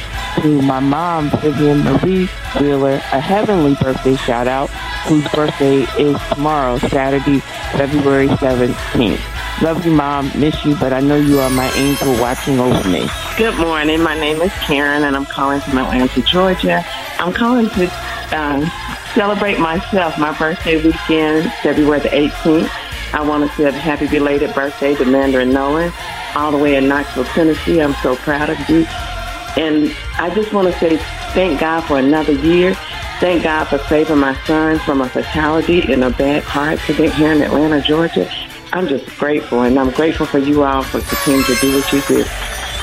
to 0.42 0.62
my 0.62 0.80
mom, 0.80 1.30
Vivian 1.40 1.82
Marie 1.82 2.28
Wheeler, 2.60 2.94
a 2.94 3.20
heavenly 3.20 3.74
birthday 3.74 4.16
shout 4.16 4.48
out, 4.48 4.70
whose 5.06 5.26
birthday 5.28 5.82
is 5.98 6.20
tomorrow, 6.28 6.78
Saturday, 6.78 7.40
February 7.72 8.28
17th. 8.28 9.62
Love 9.62 9.86
you, 9.86 9.92
Mom. 9.92 10.30
Miss 10.38 10.64
you, 10.64 10.76
but 10.76 10.92
I 10.92 11.00
know 11.00 11.16
you 11.16 11.38
are 11.40 11.48
my 11.50 11.70
angel 11.72 12.12
watching 12.20 12.60
over 12.60 12.88
me. 12.88 13.08
Good 13.38 13.58
morning. 13.58 14.02
My 14.02 14.18
name 14.18 14.42
is 14.42 14.52
Karen, 14.54 15.04
and 15.04 15.16
I'm 15.16 15.24
calling 15.24 15.60
from 15.60 15.78
Atlanta, 15.78 16.20
Georgia. 16.22 16.84
I'm 17.18 17.32
calling 17.32 17.70
to 17.70 17.86
um, 18.36 18.70
celebrate 19.14 19.58
myself, 19.58 20.18
my 20.18 20.36
birthday 20.38 20.82
weekend, 20.82 21.50
February 21.62 22.00
the 22.00 22.08
18th. 22.10 22.70
I 23.14 23.22
want 23.22 23.50
to 23.50 23.56
say 23.56 23.70
happy 23.72 24.08
belated 24.08 24.54
birthday 24.54 24.94
to 24.96 25.04
Mandarin 25.06 25.52
Nolan, 25.52 25.90
all 26.34 26.52
the 26.52 26.58
way 26.58 26.76
in 26.76 26.86
Knoxville, 26.86 27.24
Tennessee. 27.24 27.80
I'm 27.80 27.94
so 28.02 28.14
proud 28.16 28.50
of 28.50 28.58
you. 28.68 28.84
And 29.56 29.96
I 30.18 30.34
just 30.34 30.52
want 30.52 30.72
to 30.72 30.78
say 30.78 30.96
thank 31.34 31.60
God 31.60 31.82
for 31.82 31.98
another 31.98 32.32
year. 32.32 32.74
Thank 33.20 33.44
God 33.44 33.64
for 33.64 33.78
saving 33.78 34.18
my 34.18 34.34
son 34.44 34.78
from 34.80 35.00
a 35.00 35.08
fatality 35.08 35.92
in 35.92 36.02
a 36.02 36.10
bad 36.10 36.42
car 36.44 36.70
accident 36.70 37.14
here 37.14 37.32
in 37.32 37.42
Atlanta, 37.42 37.80
Georgia. 37.80 38.30
I'm 38.72 38.88
just 38.88 39.06
grateful, 39.18 39.62
and 39.62 39.78
I'm 39.78 39.90
grateful 39.90 40.26
for 40.26 40.38
you 40.38 40.64
all 40.64 40.82
for 40.82 41.00
continuing 41.00 41.44
to 41.44 41.54
do 41.56 41.76
what 41.76 41.92
you 41.92 42.00
do. 42.02 42.24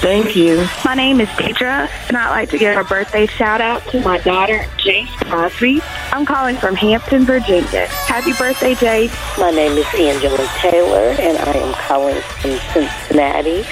Thank 0.02 0.36
you. 0.36 0.68
My 0.84 0.96
name 0.96 1.22
is 1.22 1.30
Deidre, 1.30 1.90
and 2.08 2.18
I'd 2.18 2.30
like 2.30 2.50
to 2.50 2.58
give 2.58 2.78
a 2.78 2.84
birthday 2.84 3.26
shout 3.26 3.62
out 3.62 3.86
to 3.88 4.02
my 4.02 4.18
daughter, 4.20 4.66
Jace 4.78 5.08
Crosby. 5.30 5.82
I'm 6.12 6.26
calling 6.26 6.58
from 6.58 6.76
Hampton, 6.76 7.26
Virginia. 7.26 7.88
Happy 7.88 8.34
birthday, 8.34 8.74
Jace. 8.76 9.40
My 9.40 9.52
name 9.52 9.78
is 9.78 9.86
Angela 9.96 10.46
Taylor, 10.58 11.16
and 11.20 11.38
I 11.38 11.54
am 11.54 11.74
calling 11.76 12.20
from 12.22 12.58
Cincinnati. 12.74 13.64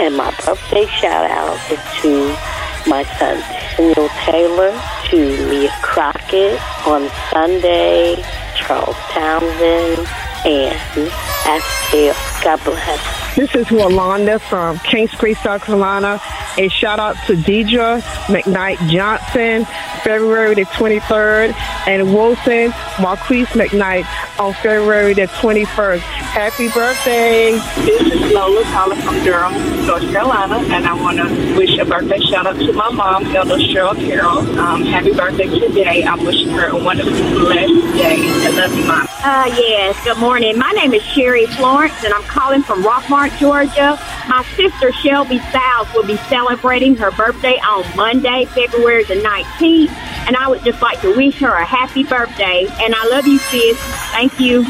And 0.00 0.16
my 0.16 0.30
birthday 0.44 0.86
shout 0.86 1.30
out 1.30 1.56
is 1.70 1.80
to 2.02 2.55
my 2.86 3.04
son, 3.18 3.42
Daniel 3.76 4.08
Taylor, 4.24 4.72
to 5.10 5.48
Mia 5.48 5.70
Crockett 5.82 6.60
on 6.86 7.08
Sunday, 7.30 8.16
Charles 8.54 8.96
Townsend, 9.10 10.06
and 10.44 11.10
Astel. 11.44 12.25
God 12.42 12.62
bless. 12.64 13.36
This 13.36 13.54
is 13.54 13.66
Rolanda 13.66 14.40
from 14.40 14.78
Kings 14.78 15.10
Creek, 15.10 15.36
South 15.38 15.62
Carolina. 15.62 16.20
A 16.58 16.68
shout 16.68 16.98
out 16.98 17.16
to 17.26 17.34
Deidre 17.34 18.00
McKnight 18.28 18.88
Johnson, 18.88 19.66
February 20.02 20.54
the 20.54 20.62
23rd, 20.62 21.54
and 21.86 22.14
Wilson 22.14 22.72
Marquise 23.00 23.48
McKnight 23.48 24.06
on 24.38 24.54
February 24.54 25.12
the 25.12 25.26
21st. 25.26 25.98
Happy 25.98 26.68
birthday! 26.70 27.52
This 27.84 28.00
is 28.00 28.32
Lola 28.32 28.62
calling 28.64 29.00
from 29.02 29.22
Durham, 29.22 29.86
North 29.86 30.10
Carolina, 30.10 30.56
and 30.74 30.86
I 30.86 30.94
want 30.94 31.18
to 31.18 31.58
wish 31.58 31.76
a 31.78 31.84
birthday 31.84 32.20
shout 32.20 32.46
out 32.46 32.56
to 32.56 32.72
my 32.72 32.90
mom, 32.90 33.26
Elder 33.36 33.56
Cheryl 33.56 33.94
Carroll. 33.94 34.38
Um, 34.58 34.82
happy 34.82 35.12
birthday 35.12 35.46
today. 35.46 36.04
I'm 36.04 36.24
wishing 36.24 36.48
her 36.50 36.68
a 36.68 36.76
wonderful, 36.76 37.12
blessed 37.12 37.96
day. 37.96 38.16
I 38.18 38.50
love 38.50 38.74
you, 38.74 38.84
Mom. 38.86 39.15
Uh, 39.28 39.46
yes, 39.58 40.04
good 40.04 40.18
morning. 40.18 40.56
My 40.56 40.70
name 40.70 40.94
is 40.94 41.02
Sherry 41.02 41.46
Florence, 41.46 42.04
and 42.04 42.14
I'm 42.14 42.22
calling 42.22 42.62
from 42.62 42.84
Rockmart, 42.84 43.36
Georgia. 43.38 43.98
My 44.28 44.44
sister 44.54 44.92
Shelby 44.92 45.40
Styles 45.40 45.92
will 45.92 46.06
be 46.06 46.16
celebrating 46.28 46.94
her 46.94 47.10
birthday 47.10 47.54
on 47.54 47.84
Monday, 47.96 48.44
February 48.44 49.02
the 49.02 49.14
19th, 49.16 49.90
and 50.28 50.36
I 50.36 50.46
would 50.46 50.62
just 50.62 50.80
like 50.80 51.00
to 51.00 51.16
wish 51.16 51.40
her 51.40 51.52
a 51.52 51.64
happy 51.64 52.04
birthday. 52.04 52.68
And 52.78 52.94
I 52.94 53.04
love 53.08 53.26
you, 53.26 53.38
sis. 53.38 53.76
Thank 54.12 54.38
you. 54.38 54.64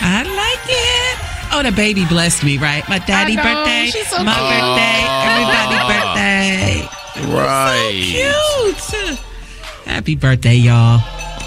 I 0.00 0.24
like 0.26 0.66
it. 0.66 1.52
Oh, 1.52 1.62
the 1.62 1.70
baby 1.70 2.04
blessed 2.06 2.42
me, 2.42 2.58
right? 2.58 2.82
My 2.88 2.98
daddy 2.98 3.36
know, 3.36 3.44
birthday, 3.44 3.90
she's 3.92 4.08
so 4.08 4.24
my 4.24 4.34
cute. 4.34 4.50
birthday, 4.58 5.06
everybody 5.30 5.78
birthday. 5.86 6.88
Right. 7.32 8.74
So 8.74 8.98
cute. 8.98 9.18
Happy 9.84 10.16
birthday, 10.16 10.56
y'all. 10.56 11.00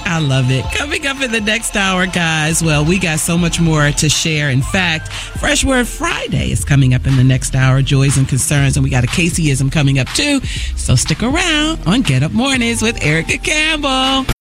I 0.05 0.19
love 0.19 0.51
it. 0.51 0.65
Coming 0.75 1.07
up 1.07 1.21
in 1.21 1.31
the 1.31 1.41
next 1.41 1.75
hour, 1.75 2.05
guys. 2.05 2.63
Well, 2.63 2.85
we 2.85 2.99
got 2.99 3.19
so 3.19 3.37
much 3.37 3.59
more 3.59 3.89
to 3.91 4.09
share. 4.09 4.49
In 4.49 4.61
fact, 4.61 5.11
Fresh 5.11 5.65
Word 5.65 5.87
Friday 5.87 6.51
is 6.51 6.63
coming 6.63 6.93
up 6.93 7.07
in 7.07 7.15
the 7.17 7.23
next 7.23 7.55
hour, 7.55 7.81
Joys 7.81 8.17
and 8.17 8.27
Concerns, 8.27 8.77
and 8.77 8.83
we 8.83 8.89
got 8.89 9.03
a 9.03 9.07
Caseyism 9.07 9.71
coming 9.71 9.99
up 9.99 10.07
too. 10.09 10.39
So 10.75 10.95
stick 10.95 11.23
around 11.23 11.79
on 11.85 12.01
Get 12.01 12.23
Up 12.23 12.31
Mornings 12.31 12.81
with 12.81 13.03
Erica 13.03 13.37
Campbell. 13.37 14.31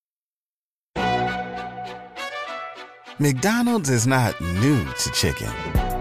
McDonald's 3.18 3.88
is 3.88 4.06
not 4.06 4.40
new 4.40 4.84
to 4.84 5.10
chicken. 5.12 5.71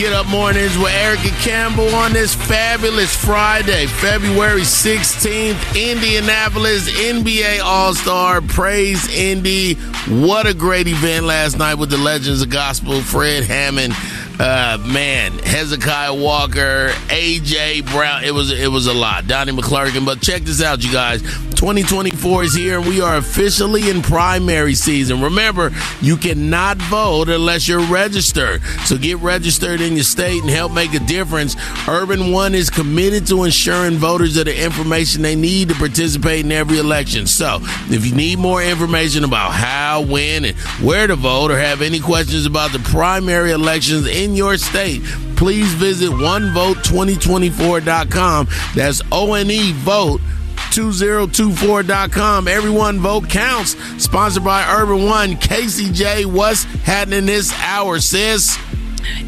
Get 0.00 0.14
Up 0.14 0.28
Mornings 0.28 0.78
with 0.78 0.94
Erica 0.94 1.28
Campbell 1.42 1.94
on 1.94 2.14
this 2.14 2.34
fabulous 2.34 3.14
Friday, 3.14 3.84
February 3.84 4.62
16th, 4.62 5.60
Indianapolis 5.76 6.88
NBA 6.88 7.60
All 7.62 7.92
Star 7.92 8.40
Praise 8.40 9.06
Indy. 9.14 9.74
What 10.08 10.46
a 10.46 10.54
great 10.54 10.88
event 10.88 11.26
last 11.26 11.58
night 11.58 11.74
with 11.74 11.90
the 11.90 11.98
Legends 11.98 12.40
of 12.40 12.48
Gospel, 12.48 13.02
Fred 13.02 13.44
Hammond. 13.44 13.92
Uh, 14.38 14.78
man, 14.86 15.32
Hezekiah 15.32 16.14
Walker, 16.14 16.92
AJ 17.08 17.84
Brown. 17.92 18.24
It 18.24 18.32
was 18.32 18.50
it 18.50 18.68
was 18.68 18.86
a 18.86 18.94
lot. 18.94 19.26
Donnie 19.26 19.52
McClurkin. 19.52 20.06
But 20.06 20.22
check 20.22 20.40
this 20.44 20.62
out, 20.62 20.82
you 20.82 20.90
guys. 20.90 21.20
2024 21.60 22.44
is 22.44 22.54
here, 22.54 22.78
and 22.78 22.88
we 22.88 23.02
are 23.02 23.18
officially 23.18 23.90
in 23.90 24.00
primary 24.00 24.72
season. 24.72 25.20
Remember, 25.20 25.70
you 26.00 26.16
cannot 26.16 26.78
vote 26.78 27.28
unless 27.28 27.68
you're 27.68 27.86
registered. 27.86 28.62
So 28.86 28.96
get 28.96 29.18
registered 29.18 29.82
in 29.82 29.92
your 29.92 30.04
state 30.04 30.40
and 30.40 30.48
help 30.48 30.72
make 30.72 30.94
a 30.94 31.00
difference. 31.00 31.56
Urban 31.86 32.32
One 32.32 32.54
is 32.54 32.70
committed 32.70 33.26
to 33.26 33.44
ensuring 33.44 33.96
voters 33.96 34.36
have 34.36 34.46
the 34.46 34.58
information 34.58 35.20
they 35.20 35.36
need 35.36 35.68
to 35.68 35.74
participate 35.74 36.46
in 36.46 36.52
every 36.52 36.78
election. 36.78 37.26
So 37.26 37.58
if 37.90 38.06
you 38.06 38.14
need 38.14 38.38
more 38.38 38.62
information 38.62 39.24
about 39.24 39.52
how, 39.52 40.00
when, 40.00 40.46
and 40.46 40.56
where 40.82 41.06
to 41.06 41.14
vote, 41.14 41.50
or 41.50 41.58
have 41.58 41.82
any 41.82 42.00
questions 42.00 42.46
about 42.46 42.72
the 42.72 42.78
primary 42.78 43.50
elections 43.50 44.06
in 44.06 44.34
your 44.34 44.56
state, 44.56 45.02
please 45.36 45.74
visit 45.74 46.08
onevote2024.com. 46.08 48.48
That's 48.74 49.02
O 49.12 49.34
N 49.34 49.50
E 49.50 49.72
vote. 49.72 50.22
2024.com. 50.70 52.48
Everyone 52.48 52.98
vote 52.98 53.28
counts. 53.28 53.76
Sponsored 54.02 54.44
by 54.44 54.64
Urban 54.72 55.04
One. 55.04 55.36
Casey 55.36 55.90
J. 55.92 56.24
What's 56.24 56.64
happening 56.64 57.26
this 57.26 57.52
hour, 57.60 57.98
sis? 58.00 58.58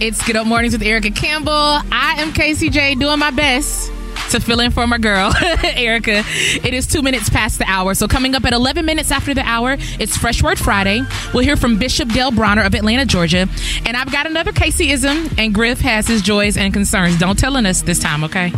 It's 0.01 0.25
Get 0.27 0.37
Up 0.37 0.47
Mornings 0.47 0.73
with 0.75 0.83
Erica 0.83 1.11
Campbell. 1.11 1.53
I 1.53 2.17
am 2.19 2.33
Casey 2.33 2.69
J 2.71 2.95
doing 2.95 3.19
my 3.19 3.31
best 3.31 3.91
to 4.31 4.41
fill 4.41 4.61
in 4.61 4.71
for 4.71 4.87
my 4.87 4.99
girl, 4.99 5.33
Erica. 5.63 6.23
It 6.27 6.73
is 6.75 6.87
two 6.87 7.03
minutes 7.03 7.29
past 7.29 7.59
the 7.59 7.65
hour. 7.69 7.95
So 7.95 8.09
coming 8.09 8.35
up 8.35 8.45
at 8.45 8.53
11 8.53 8.85
minutes 8.85 9.11
after 9.11 9.35
the 9.35 9.43
hour, 9.43 9.77
it's 9.99 10.17
Fresh 10.17 10.43
Word 10.43 10.59
Friday. 10.59 11.03
We'll 11.35 11.45
hear 11.45 11.57
from 11.57 11.79
Bishop 11.79 12.09
Dale 12.11 12.31
Bronner 12.31 12.63
of 12.63 12.75
Atlanta, 12.75 13.05
Georgia. 13.05 13.49
And 13.85 13.97
I've 13.97 14.11
got 14.11 14.27
another 14.27 14.53
Caseyism, 14.53 15.39
and 15.39 15.55
Griff 15.55 15.81
has 15.81 16.07
his 16.07 16.23
joys 16.23 16.57
and 16.57 16.73
concerns. 16.73 17.19
Don't 17.19 17.39
telling 17.39 17.67
us 17.67 17.83
this 17.83 17.99
time, 17.99 18.25
okay? 18.25 18.53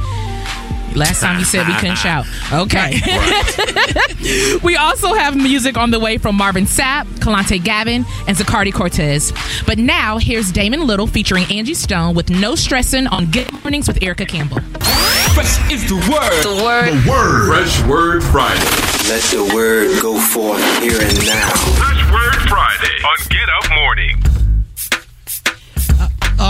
Last 0.95 1.21
time 1.21 1.39
you 1.39 1.45
said 1.45 1.67
we 1.67 1.75
couldn't 1.75 1.97
shout. 1.99 2.27
Okay. 2.53 3.01
we 4.63 4.77
also 4.77 5.15
have 5.15 5.37
music 5.37 5.77
on 5.77 5.91
the 5.91 5.99
way 6.01 6.19
from 6.19 6.37
Marvin 6.37 6.65
Sapp, 6.65 7.05
Kalante 7.19 7.63
Gavin, 7.63 8.05
and 8.27 8.37
Zacardi 8.37 8.73
Cortez. 8.73 9.33
But 9.67 9.79
now 9.79 10.19
here's 10.19 10.53
Damon 10.53 10.87
Little 10.87 11.07
featuring 11.07 11.45
Angie 11.51 11.75
Stone 11.75 12.15
with 12.15 12.31
No 12.31 12.55
Stressing 12.55 13.07
on 13.09 13.31
Good 13.31 13.51
Mornings 13.63 13.89
with 13.89 14.03
Erica 14.03 14.27
Campbell. 14.27 14.61
Fresh 15.35 15.73
is 15.73 15.89
the 15.89 15.97
word. 15.97 16.43
The 16.45 16.63
word. 16.65 16.93
The 16.93 17.11
word. 17.11 17.47
Fresh 17.49 17.83
Word 17.89 18.23
Friday. 18.23 18.61
Let 19.11 19.23
the 19.35 19.51
word 19.55 20.01
go 20.01 20.19
forth 20.19 20.63
here 20.81 20.97
and 21.01 21.19
now. 21.27 21.51
Fresh 21.77 22.03
Word 22.13 22.49
Friday 22.49 22.95
on 23.03 23.17
Get 23.29 23.49
Up 23.51 23.69
Morning. 23.71 23.84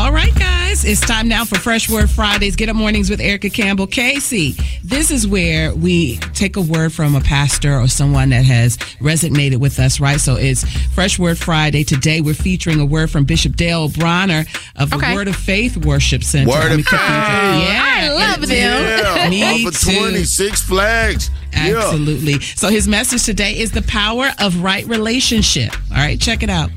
All 0.05 0.13
right, 0.13 0.35
guys, 0.35 0.85
it's 0.85 1.01
time 1.01 1.29
now 1.29 1.47
for 1.47 1.59
Fresh 1.59 1.89
Word 1.89 2.11
Fridays. 2.11 2.57
Get 2.57 2.69
up 2.69 2.77
mornings 2.77 3.09
with 3.09 3.23
Erica 3.23 3.49
Campbell. 3.49 3.87
Casey, 3.87 4.55
this 4.85 5.11
is 5.11 5.27
where 5.27 5.75
we 5.75 6.19
take 6.35 6.57
a 6.57 6.61
word 6.61 6.93
from 6.93 7.15
a 7.15 7.23
pastor 7.23 7.81
or 7.81 7.89
someone 7.89 8.29
that 8.29 8.45
has 8.45 8.77
resonated 9.01 9.57
with 9.61 9.79
us, 9.79 10.01
right? 10.01 10.21
So 10.21 10.35
it's 10.37 10.63
Fresh 10.93 11.19
Word 11.19 11.39
Friday. 11.39 11.85
Today 11.85 12.21
we're 12.21 12.35
featuring 12.35 12.81
a 12.81 12.85
word 12.85 13.11
from 13.11 13.25
Bishop 13.25 13.57
Dale 13.57 13.89
Bronner 13.89 14.45
of 14.77 14.91
the 14.91 14.97
Okay. 14.97 15.15
Word 15.15 15.27
of 15.27 15.37
Faith 15.37 15.79
Worship 15.79 16.23
Center. 16.23 16.51
Word 16.51 16.73
of 16.73 16.77
kick 16.85 16.87
things 16.89 17.01
off. 17.01 17.27
Faith. 17.27 17.69
Yeah, 17.71 17.99
I 18.03 18.13
love 18.13 18.41
them. 18.43 18.51
Yeah, 19.17 19.29
Me 19.31 19.63
over 19.65 19.71
too. 19.75 19.97
26 20.11 20.61
flags. 20.61 21.31
Yeah. 21.55 21.79
Absolutely. 21.79 22.41
So 22.41 22.69
his 22.69 22.87
message 22.87 23.25
today 23.25 23.59
is 23.59 23.73
the 23.73 23.83
power 23.83 24.29
of 24.39 24.63
right 24.63 24.85
relationship. 24.87 25.73
All 25.91 25.97
right, 25.97 26.21
check 26.21 26.43
it 26.43 26.51
out. 26.51 26.69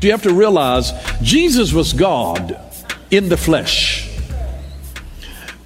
You 0.00 0.12
have 0.12 0.22
to 0.22 0.32
realize 0.32 0.92
Jesus 1.20 1.74
was 1.74 1.92
God 1.92 2.58
in 3.10 3.28
the 3.28 3.36
flesh. 3.36 4.08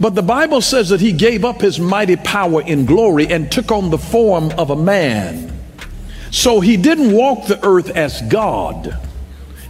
But 0.00 0.14
the 0.14 0.22
Bible 0.22 0.60
says 0.60 0.88
that 0.88 1.00
he 1.00 1.12
gave 1.12 1.44
up 1.44 1.60
his 1.60 1.78
mighty 1.78 2.16
power 2.16 2.62
in 2.62 2.84
glory 2.84 3.28
and 3.28 3.50
took 3.50 3.70
on 3.70 3.90
the 3.90 3.98
form 3.98 4.50
of 4.58 4.70
a 4.70 4.76
man. 4.76 5.52
So 6.30 6.60
he 6.60 6.76
didn't 6.76 7.12
walk 7.12 7.46
the 7.46 7.64
earth 7.64 7.90
as 7.90 8.20
God. 8.22 8.98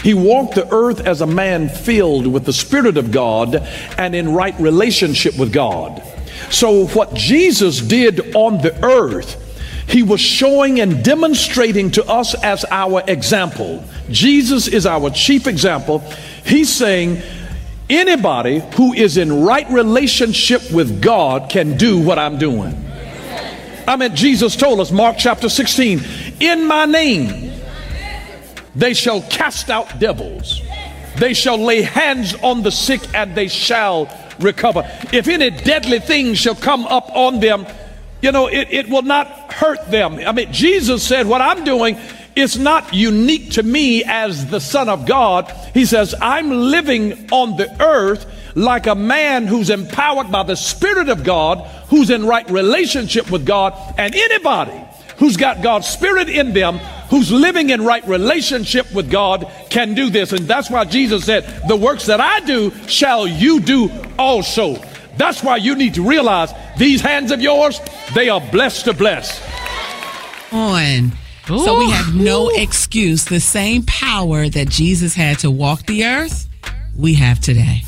He 0.02 0.14
walked 0.14 0.54
the 0.54 0.70
earth 0.72 1.00
as 1.06 1.20
a 1.20 1.26
man 1.26 1.68
filled 1.68 2.26
with 2.26 2.44
the 2.44 2.52
Spirit 2.52 2.96
of 2.96 3.10
God 3.10 3.56
and 3.96 4.14
in 4.14 4.32
right 4.32 4.58
relationship 4.58 5.38
with 5.38 5.52
God. 5.52 6.02
So, 6.50 6.86
what 6.88 7.14
Jesus 7.14 7.80
did 7.80 8.34
on 8.34 8.58
the 8.58 8.84
earth, 8.84 9.40
he 9.88 10.02
was 10.02 10.20
showing 10.20 10.80
and 10.80 11.02
demonstrating 11.04 11.90
to 11.92 12.04
us 12.06 12.34
as 12.42 12.64
our 12.70 13.02
example. 13.06 13.84
Jesus 14.10 14.68
is 14.68 14.84
our 14.84 15.10
chief 15.10 15.46
example. 15.46 16.00
He's 16.44 16.70
saying, 16.70 17.22
anybody 17.98 18.62
who 18.76 18.92
is 18.92 19.16
in 19.16 19.44
right 19.44 19.68
relationship 19.70 20.70
with 20.72 21.02
God 21.02 21.50
can 21.50 21.76
do 21.76 22.00
what 22.00 22.18
I'm 22.18 22.38
doing. 22.38 22.84
I 23.86 23.96
mean, 23.96 24.16
Jesus 24.16 24.56
told 24.56 24.80
us, 24.80 24.90
Mark 24.90 25.16
chapter 25.18 25.48
16, 25.48 26.00
in 26.40 26.66
my 26.66 26.84
name, 26.84 27.52
they 28.74 28.94
shall 28.94 29.22
cast 29.22 29.70
out 29.70 29.98
devils. 29.98 30.60
They 31.16 31.34
shall 31.34 31.58
lay 31.58 31.82
hands 31.82 32.34
on 32.42 32.62
the 32.62 32.70
sick 32.72 33.02
and 33.14 33.34
they 33.34 33.48
shall 33.48 34.08
recover. 34.40 34.82
If 35.12 35.28
any 35.28 35.50
deadly 35.50 36.00
thing 36.00 36.34
shall 36.34 36.56
come 36.56 36.86
up 36.86 37.08
on 37.14 37.40
them, 37.40 37.66
you 38.20 38.32
know, 38.32 38.46
it, 38.46 38.68
it 38.70 38.88
will 38.88 39.02
not 39.02 39.52
hurt 39.52 39.90
them. 39.90 40.14
I 40.14 40.32
mean, 40.32 40.52
Jesus 40.52 41.02
said, 41.02 41.26
What 41.26 41.42
I'm 41.42 41.62
doing 41.62 41.98
is 42.36 42.58
not 42.58 42.92
unique 42.92 43.52
to 43.52 43.62
me 43.62 44.04
as 44.04 44.46
the 44.46 44.60
Son 44.60 44.88
of 44.88 45.06
God. 45.06 45.50
He 45.72 45.84
says, 45.84 46.14
I'm 46.20 46.50
living 46.50 47.30
on 47.30 47.56
the 47.56 47.82
earth 47.82 48.26
like 48.54 48.86
a 48.86 48.94
man 48.94 49.46
who's 49.46 49.70
empowered 49.70 50.30
by 50.30 50.42
the 50.42 50.56
Spirit 50.56 51.08
of 51.08 51.24
God, 51.24 51.66
who's 51.88 52.10
in 52.10 52.26
right 52.26 52.48
relationship 52.50 53.30
with 53.30 53.46
God, 53.46 53.74
and 53.98 54.14
anybody 54.14 54.80
who's 55.18 55.36
got 55.36 55.62
God's 55.62 55.88
Spirit 55.88 56.28
in 56.28 56.52
them, 56.52 56.78
who's 57.08 57.30
living 57.30 57.70
in 57.70 57.84
right 57.84 58.06
relationship 58.06 58.92
with 58.92 59.10
God, 59.10 59.50
can 59.70 59.94
do 59.94 60.10
this. 60.10 60.32
And 60.32 60.46
that's 60.46 60.70
why 60.70 60.84
Jesus 60.84 61.24
said, 61.24 61.44
The 61.68 61.76
works 61.76 62.06
that 62.06 62.20
I 62.20 62.40
do 62.40 62.72
shall 62.88 63.26
you 63.26 63.61
do 63.61 63.90
also. 64.18 64.76
That's 65.16 65.42
why 65.42 65.56
you 65.56 65.76
need 65.76 65.94
to 65.94 66.02
realize 66.02 66.52
these 66.76 67.00
hands 67.00 67.30
of 67.30 67.40
yours, 67.40 67.80
they 68.14 68.28
are 68.28 68.40
blessed 68.40 68.87
to 68.87 68.92
bless. 68.92 69.40
on. 70.52 71.12
So 71.46 71.78
we 71.78 71.90
have 71.90 72.14
no 72.14 72.48
excuse. 72.48 73.24
The 73.26 73.40
same 73.40 73.83
power 73.83 74.48
that 74.48 74.68
Jesus 74.70 75.14
had 75.14 75.38
to 75.40 75.50
walk 75.50 75.85
the 75.87 76.04
earth, 76.04 76.48
we 76.96 77.14
have 77.14 77.38
today. 77.40 77.83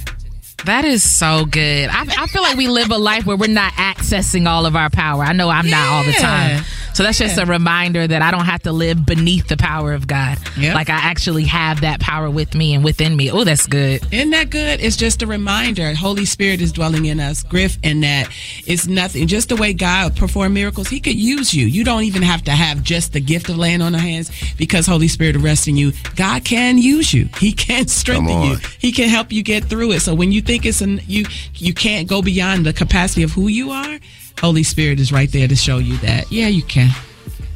That 0.67 0.85
is 0.85 1.09
so 1.09 1.45
good. 1.45 1.89
I, 1.91 2.03
I 2.03 2.27
feel 2.27 2.43
like 2.43 2.57
we 2.57 2.67
live 2.67 2.91
a 2.91 2.99
life 2.99 3.25
where 3.25 3.37
we're 3.37 3.49
not 3.49 3.73
accessing 3.75 4.49
all 4.49 4.67
of 4.67 4.75
our 4.75 4.91
power. 4.91 5.23
I 5.23 5.33
know 5.33 5.49
I'm 5.49 5.71
not 5.71 5.87
all 5.89 6.05
the 6.05 6.13
time. 6.13 6.65
So 6.93 7.03
that's 7.03 7.19
just 7.19 7.39
a 7.39 7.45
reminder 7.45 8.07
that 8.07 8.23
I 8.23 8.31
don't 8.31 8.47
have 8.47 8.63
to 8.63 8.73
live 8.73 9.05
beneath 9.05 9.49
the 9.49 9.59
power 9.59 9.93
of 9.93 10.07
God. 10.07 10.39
Like 10.75 10.89
I 10.89 10.95
actually 10.95 11.45
have 11.45 11.83
that 11.83 12.01
power 12.01 12.31
with 12.31 12.55
me 12.55 12.75
and 12.75 12.83
within 12.83 13.15
me. 13.15 13.31
Oh, 13.31 13.45
that's 13.45 13.67
good. 13.67 14.03
Isn't 14.11 14.31
that 14.31 14.49
good? 14.49 14.81
It's 14.81 14.97
just 14.97 15.23
a 15.23 15.27
reminder. 15.27 15.95
Holy 15.95 16.25
Spirit 16.25 16.63
is 16.63 16.73
dwelling 16.73 17.05
in 17.05 17.21
us. 17.21 17.43
Griff, 17.43 17.77
and 17.85 18.03
that 18.03 18.31
it's 18.67 18.87
nothing. 18.87 19.27
Just 19.27 19.51
the 19.51 19.57
way 19.57 19.75
God 19.75 20.17
performed 20.17 20.55
miracles, 20.55 20.89
He 20.89 20.99
could 20.99 21.17
use 21.17 21.53
you. 21.53 21.67
You 21.67 21.85
don't 21.85 22.05
even 22.05 22.23
have 22.23 22.43
to 22.45 22.53
have 22.53 22.83
just 22.83 23.13
the 23.13 23.21
gift 23.21 23.51
of 23.51 23.59
laying 23.59 23.83
on 23.83 23.93
the 23.93 23.99
hands 23.99 24.31
because 24.57 24.87
Holy 24.87 25.09
Spirit 25.09 25.37
arrests 25.37 25.69
in 25.69 25.77
you. 25.77 25.93
God 26.17 26.45
can 26.47 26.79
use 26.79 27.13
you. 27.13 27.29
He 27.39 27.53
can 27.53 27.87
strengthen 27.89 28.41
you. 28.43 28.57
He 28.79 28.91
can 28.91 29.11
help 29.11 29.33
you 29.33 29.43
get 29.43 29.65
through 29.67 29.93
it. 29.93 30.01
So 30.01 30.15
when 30.15 30.33
you 30.33 30.41
think 30.41 30.56
it's 30.65 30.81
an 30.81 31.01
you 31.07 31.27
you 31.55 31.75
can't 31.75 32.09
go 32.09 32.23
beyond 32.23 32.65
the 32.65 32.73
capacity 32.73 33.23
of 33.23 33.33
who 33.33 33.49
you 33.49 33.71
are, 33.71 33.99
Holy 34.41 34.63
Spirit 34.63 35.01
is 35.01 35.13
right 35.13 35.31
there 35.31 35.49
to 35.49 35.57
show 35.57 35.79
you 35.79 35.97
that. 35.99 36.31
Yeah, 36.31 36.49
you 36.49 36.63
can. 36.63 36.91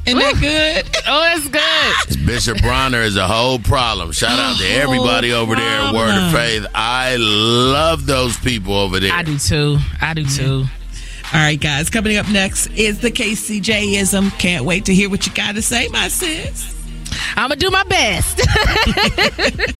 Isn't 0.06 0.18
that 0.18 0.40
good? 0.40 0.96
Oh, 1.12 1.22
that's 1.22 1.48
good. 1.48 2.26
Bishop 2.26 2.58
Bronner 2.62 3.00
is 3.00 3.16
a 3.16 3.26
whole 3.26 3.58
problem. 3.58 4.12
Shout 4.12 4.38
out 4.38 4.58
to 4.58 4.64
everybody 4.68 5.32
over 5.32 5.56
there 5.56 5.80
at 5.80 5.92
Word 5.94 6.14
of. 6.14 6.32
Faith. 6.32 6.66
I 6.72 7.16
love 7.18 8.06
those 8.06 8.36
people 8.36 8.74
over 8.74 9.00
there. 9.00 9.12
I 9.12 9.22
do 9.22 9.36
too. 9.38 9.78
I 10.00 10.14
do 10.14 10.24
too. 10.24 10.66
All 11.32 11.40
right, 11.40 11.60
guys. 11.60 11.90
Coming 11.90 12.16
up 12.16 12.28
next 12.28 12.68
is 12.68 13.00
the 13.00 13.10
KCJism. 13.10 14.38
Can't 14.38 14.64
wait 14.64 14.84
to 14.84 14.94
hear 14.94 15.10
what 15.10 15.26
you 15.26 15.32
got 15.34 15.56
to 15.56 15.62
say, 15.62 15.88
my 15.88 16.06
sis. 16.08 16.76
I'm 17.36 17.48
gonna 17.48 17.56
do 17.56 17.70
my 17.70 17.84
best. 17.84 18.40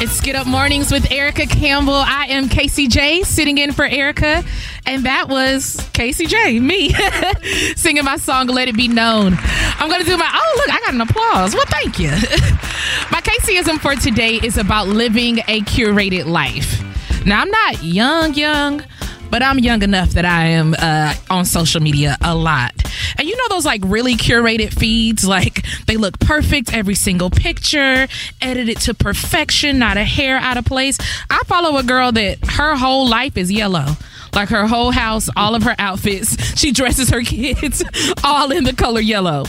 It's 0.00 0.20
Get 0.20 0.36
Up 0.36 0.46
Mornings 0.46 0.92
with 0.92 1.10
Erica 1.10 1.44
Campbell. 1.44 1.92
I 1.92 2.26
am 2.26 2.48
Casey 2.48 2.86
J, 2.86 3.24
sitting 3.24 3.58
in 3.58 3.72
for 3.72 3.84
Erica, 3.84 4.44
and 4.86 5.04
that 5.04 5.28
was 5.28 5.76
Casey 5.92 6.26
J, 6.26 6.60
me, 6.60 6.94
singing 7.74 8.04
my 8.04 8.16
song 8.16 8.46
"Let 8.46 8.68
It 8.68 8.76
Be 8.76 8.86
Known." 8.86 9.36
I'm 9.36 9.90
gonna 9.90 10.04
do 10.04 10.16
my. 10.16 10.30
Oh, 10.32 10.54
look, 10.56 10.72
I 10.72 10.78
got 10.82 10.94
an 10.94 11.00
applause. 11.00 11.52
Well, 11.52 11.66
thank 11.66 11.98
you. 11.98 12.10
my 13.10 13.20
Caseyism 13.22 13.80
for 13.80 13.96
today 13.96 14.36
is 14.36 14.56
about 14.56 14.86
living 14.86 15.38
a 15.48 15.62
curated 15.62 16.26
life. 16.26 16.80
Now, 17.26 17.40
I'm 17.42 17.50
not 17.50 17.82
young, 17.82 18.34
young. 18.34 18.84
But 19.30 19.42
I'm 19.42 19.58
young 19.58 19.82
enough 19.82 20.10
that 20.10 20.24
I 20.24 20.46
am 20.46 20.74
uh, 20.78 21.14
on 21.30 21.44
social 21.44 21.80
media 21.80 22.16
a 22.22 22.34
lot. 22.34 22.72
And 23.18 23.28
you 23.28 23.36
know 23.36 23.48
those 23.48 23.64
like 23.64 23.82
really 23.84 24.14
curated 24.14 24.72
feeds? 24.72 25.26
Like 25.26 25.64
they 25.86 25.96
look 25.96 26.18
perfect, 26.20 26.72
every 26.72 26.94
single 26.94 27.30
picture, 27.30 28.08
edited 28.40 28.78
to 28.82 28.94
perfection, 28.94 29.78
not 29.78 29.96
a 29.96 30.04
hair 30.04 30.36
out 30.38 30.56
of 30.56 30.64
place. 30.64 30.98
I 31.30 31.42
follow 31.46 31.76
a 31.78 31.82
girl 31.82 32.12
that 32.12 32.38
her 32.52 32.76
whole 32.76 33.08
life 33.08 33.36
is 33.36 33.52
yellow. 33.52 33.86
Like 34.34 34.50
her 34.50 34.66
whole 34.66 34.90
house, 34.90 35.28
all 35.36 35.54
of 35.54 35.62
her 35.64 35.74
outfits, 35.78 36.36
she 36.58 36.72
dresses 36.72 37.10
her 37.10 37.22
kids 37.22 37.82
all 38.24 38.50
in 38.50 38.64
the 38.64 38.74
color 38.74 39.00
yellow. 39.00 39.44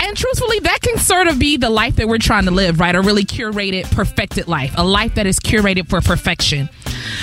And 0.00 0.16
truthfully, 0.16 0.58
that 0.60 0.80
can 0.82 0.98
sort 0.98 1.28
of 1.28 1.38
be 1.38 1.56
the 1.56 1.70
life 1.70 1.96
that 1.96 2.08
we're 2.08 2.18
trying 2.18 2.44
to 2.44 2.50
live, 2.50 2.80
right? 2.80 2.94
A 2.94 3.00
really 3.00 3.24
curated, 3.24 3.90
perfected 3.92 4.48
life, 4.48 4.74
a 4.76 4.84
life 4.84 5.14
that 5.14 5.26
is 5.26 5.38
curated 5.38 5.88
for 5.88 6.00
perfection. 6.00 6.68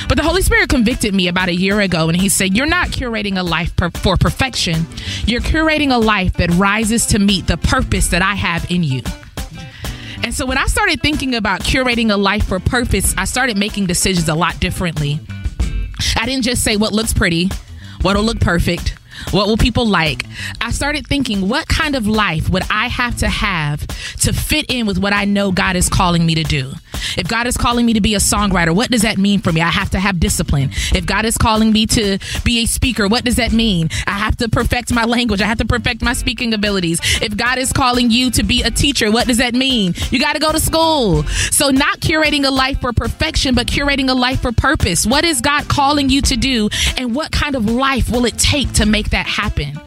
But 0.07 0.17
the 0.17 0.23
Holy 0.23 0.41
Spirit 0.41 0.69
convicted 0.69 1.13
me 1.13 1.27
about 1.27 1.49
a 1.49 1.55
year 1.55 1.79
ago, 1.81 2.07
and 2.09 2.19
He 2.19 2.29
said, 2.29 2.55
You're 2.55 2.65
not 2.65 2.87
curating 2.89 3.37
a 3.37 3.43
life 3.43 3.75
per- 3.75 3.91
for 3.91 4.17
perfection. 4.17 4.85
You're 5.25 5.41
curating 5.41 5.93
a 5.93 5.97
life 5.97 6.33
that 6.33 6.49
rises 6.51 7.05
to 7.07 7.19
meet 7.19 7.47
the 7.47 7.57
purpose 7.57 8.07
that 8.09 8.21
I 8.21 8.35
have 8.35 8.69
in 8.71 8.83
you. 8.83 9.01
And 10.23 10.33
so 10.33 10.45
when 10.45 10.57
I 10.57 10.67
started 10.67 11.01
thinking 11.01 11.35
about 11.35 11.61
curating 11.61 12.11
a 12.11 12.17
life 12.17 12.47
for 12.47 12.59
purpose, 12.59 13.13
I 13.17 13.25
started 13.25 13.57
making 13.57 13.87
decisions 13.87 14.29
a 14.29 14.35
lot 14.35 14.59
differently. 14.59 15.19
I 16.17 16.25
didn't 16.25 16.43
just 16.43 16.63
say 16.63 16.77
what 16.77 16.93
looks 16.93 17.13
pretty, 17.13 17.49
what'll 18.01 18.23
look 18.23 18.39
perfect, 18.39 18.97
what 19.31 19.47
will 19.47 19.57
people 19.57 19.85
like? 19.85 20.25
I 20.59 20.71
started 20.71 21.07
thinking, 21.07 21.47
what 21.47 21.67
kind 21.67 21.95
of 21.95 22.07
life 22.07 22.49
would 22.49 22.63
I 22.69 22.87
have 22.87 23.17
to 23.17 23.29
have 23.29 23.85
to 24.21 24.33
fit 24.33 24.65
in 24.69 24.85
with 24.87 24.97
what 24.97 25.13
I 25.13 25.25
know 25.25 25.51
God 25.51 25.75
is 25.75 25.89
calling 25.89 26.25
me 26.25 26.35
to 26.35 26.43
do? 26.43 26.73
If 27.17 27.27
God 27.27 27.47
is 27.47 27.57
calling 27.57 27.85
me 27.85 27.93
to 27.93 28.01
be 28.01 28.15
a 28.15 28.19
songwriter, 28.19 28.75
what 28.75 28.89
does 28.89 29.01
that 29.01 29.17
mean 29.17 29.41
for 29.41 29.51
me? 29.51 29.61
I 29.61 29.69
have 29.69 29.89
to 29.91 29.99
have 29.99 30.19
discipline. 30.19 30.71
If 30.93 31.05
God 31.05 31.25
is 31.25 31.37
calling 31.37 31.71
me 31.71 31.85
to 31.87 32.19
be 32.43 32.63
a 32.63 32.65
speaker, 32.65 33.07
what 33.07 33.25
does 33.25 33.35
that 33.35 33.51
mean? 33.51 33.89
I 34.07 34.11
have 34.11 34.37
to 34.37 34.49
perfect 34.49 34.93
my 34.93 35.05
language. 35.05 35.41
I 35.41 35.45
have 35.45 35.57
to 35.59 35.65
perfect 35.65 36.01
my 36.01 36.13
speaking 36.13 36.53
abilities. 36.53 36.99
If 37.21 37.35
God 37.35 37.57
is 37.57 37.71
calling 37.73 38.11
you 38.11 38.31
to 38.31 38.43
be 38.43 38.63
a 38.63 38.71
teacher, 38.71 39.11
what 39.11 39.27
does 39.27 39.37
that 39.37 39.53
mean? 39.53 39.93
You 40.09 40.19
got 40.19 40.33
to 40.33 40.39
go 40.39 40.51
to 40.51 40.59
school. 40.59 41.23
So, 41.51 41.69
not 41.69 41.99
curating 41.99 42.45
a 42.45 42.51
life 42.51 42.81
for 42.81 42.93
perfection, 42.93 43.55
but 43.55 43.67
curating 43.67 44.09
a 44.09 44.13
life 44.13 44.41
for 44.41 44.51
purpose. 44.51 45.05
What 45.05 45.25
is 45.25 45.41
God 45.41 45.67
calling 45.67 46.09
you 46.09 46.21
to 46.23 46.37
do? 46.37 46.69
And 46.97 47.15
what 47.15 47.31
kind 47.31 47.55
of 47.55 47.65
life 47.65 48.09
will 48.09 48.25
it 48.25 48.37
take 48.37 48.71
to 48.73 48.85
make 48.85 49.09
that 49.11 49.25
happen? 49.27 49.79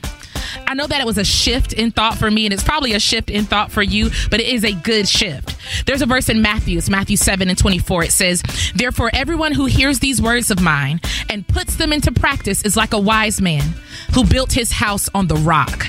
I 0.66 0.74
know 0.74 0.86
that 0.86 1.00
it 1.00 1.06
was 1.06 1.18
a 1.18 1.24
shift 1.24 1.72
in 1.72 1.90
thought 1.90 2.16
for 2.16 2.30
me, 2.30 2.46
and 2.46 2.52
it's 2.52 2.62
probably 2.62 2.92
a 2.92 3.00
shift 3.00 3.30
in 3.30 3.44
thought 3.44 3.70
for 3.70 3.82
you, 3.82 4.10
but 4.30 4.40
it 4.40 4.46
is 4.46 4.64
a 4.64 4.72
good 4.72 5.08
shift. 5.08 5.56
There's 5.86 6.02
a 6.02 6.06
verse 6.06 6.28
in 6.28 6.42
Matthew, 6.42 6.78
it's 6.78 6.88
Matthew 6.88 7.16
7 7.16 7.48
and 7.48 7.58
24. 7.58 8.04
It 8.04 8.12
says, 8.12 8.42
Therefore, 8.74 9.10
everyone 9.12 9.52
who 9.52 9.66
hears 9.66 9.98
these 9.98 10.22
words 10.22 10.50
of 10.50 10.60
mine 10.60 11.00
and 11.28 11.46
puts 11.46 11.76
them 11.76 11.92
into 11.92 12.12
practice 12.12 12.64
is 12.64 12.76
like 12.76 12.92
a 12.92 12.98
wise 12.98 13.40
man 13.40 13.74
who 14.14 14.24
built 14.24 14.52
his 14.52 14.72
house 14.72 15.08
on 15.14 15.26
the 15.26 15.36
rock. 15.36 15.86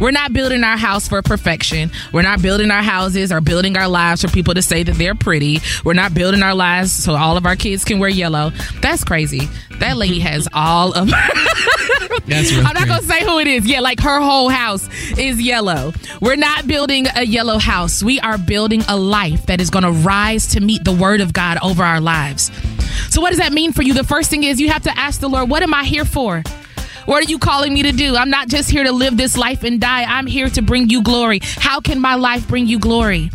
We're 0.00 0.10
not 0.10 0.32
building 0.32 0.62
our 0.62 0.76
house 0.76 1.08
for 1.08 1.22
perfection. 1.22 1.90
We're 2.12 2.22
not 2.22 2.42
building 2.42 2.70
our 2.70 2.82
houses 2.82 3.32
or 3.32 3.40
building 3.40 3.76
our 3.76 3.88
lives 3.88 4.22
for 4.22 4.28
people 4.28 4.54
to 4.54 4.62
say 4.62 4.82
that 4.82 4.94
they're 4.96 5.14
pretty. 5.14 5.60
We're 5.84 5.94
not 5.94 6.14
building 6.14 6.42
our 6.42 6.54
lives 6.54 6.92
so 6.92 7.14
all 7.14 7.36
of 7.36 7.46
our 7.46 7.56
kids 7.56 7.84
can 7.84 7.98
wear 7.98 8.08
yellow. 8.08 8.50
That's 8.80 9.04
crazy. 9.04 9.48
That 9.78 9.96
lady 9.96 10.20
has 10.20 10.48
all 10.52 10.92
of. 10.92 11.08
That's 12.26 12.52
I'm 12.56 12.74
not 12.74 12.88
gonna 12.88 13.02
say 13.02 13.24
who 13.24 13.38
it 13.38 13.46
is. 13.46 13.66
Yeah, 13.66 13.80
like 13.80 14.00
her 14.00 14.20
whole 14.20 14.48
house 14.48 14.88
is 15.16 15.40
yellow. 15.40 15.92
We're 16.20 16.36
not 16.36 16.66
building 16.66 17.06
a 17.14 17.24
yellow 17.24 17.58
house. 17.58 18.02
We 18.02 18.18
are 18.20 18.38
building 18.38 18.82
a 18.88 18.96
life 18.96 19.46
that 19.46 19.60
is 19.60 19.70
gonna 19.70 19.92
rise 19.92 20.46
to 20.48 20.60
meet 20.60 20.84
the 20.84 20.92
word 20.92 21.20
of 21.20 21.32
God 21.32 21.58
over 21.62 21.82
our 21.82 22.00
lives. 22.00 22.50
So, 23.10 23.20
what 23.20 23.30
does 23.30 23.38
that 23.38 23.52
mean 23.52 23.72
for 23.72 23.82
you? 23.82 23.94
The 23.94 24.04
first 24.04 24.30
thing 24.30 24.44
is 24.44 24.60
you 24.60 24.70
have 24.70 24.82
to 24.82 24.98
ask 24.98 25.20
the 25.20 25.28
Lord, 25.28 25.48
what 25.48 25.62
am 25.62 25.72
I 25.74 25.84
here 25.84 26.04
for? 26.04 26.42
What 27.06 27.24
are 27.24 27.30
you 27.30 27.38
calling 27.38 27.72
me 27.72 27.84
to 27.84 27.92
do? 27.92 28.16
I'm 28.16 28.30
not 28.30 28.48
just 28.48 28.68
here 28.68 28.82
to 28.82 28.90
live 28.90 29.16
this 29.16 29.36
life 29.36 29.62
and 29.62 29.80
die. 29.80 30.02
I'm 30.02 30.26
here 30.26 30.50
to 30.50 30.60
bring 30.60 30.90
you 30.90 31.02
glory. 31.02 31.38
How 31.42 31.80
can 31.80 32.00
my 32.00 32.16
life 32.16 32.46
bring 32.48 32.66
you 32.66 32.80
glory? 32.80 33.30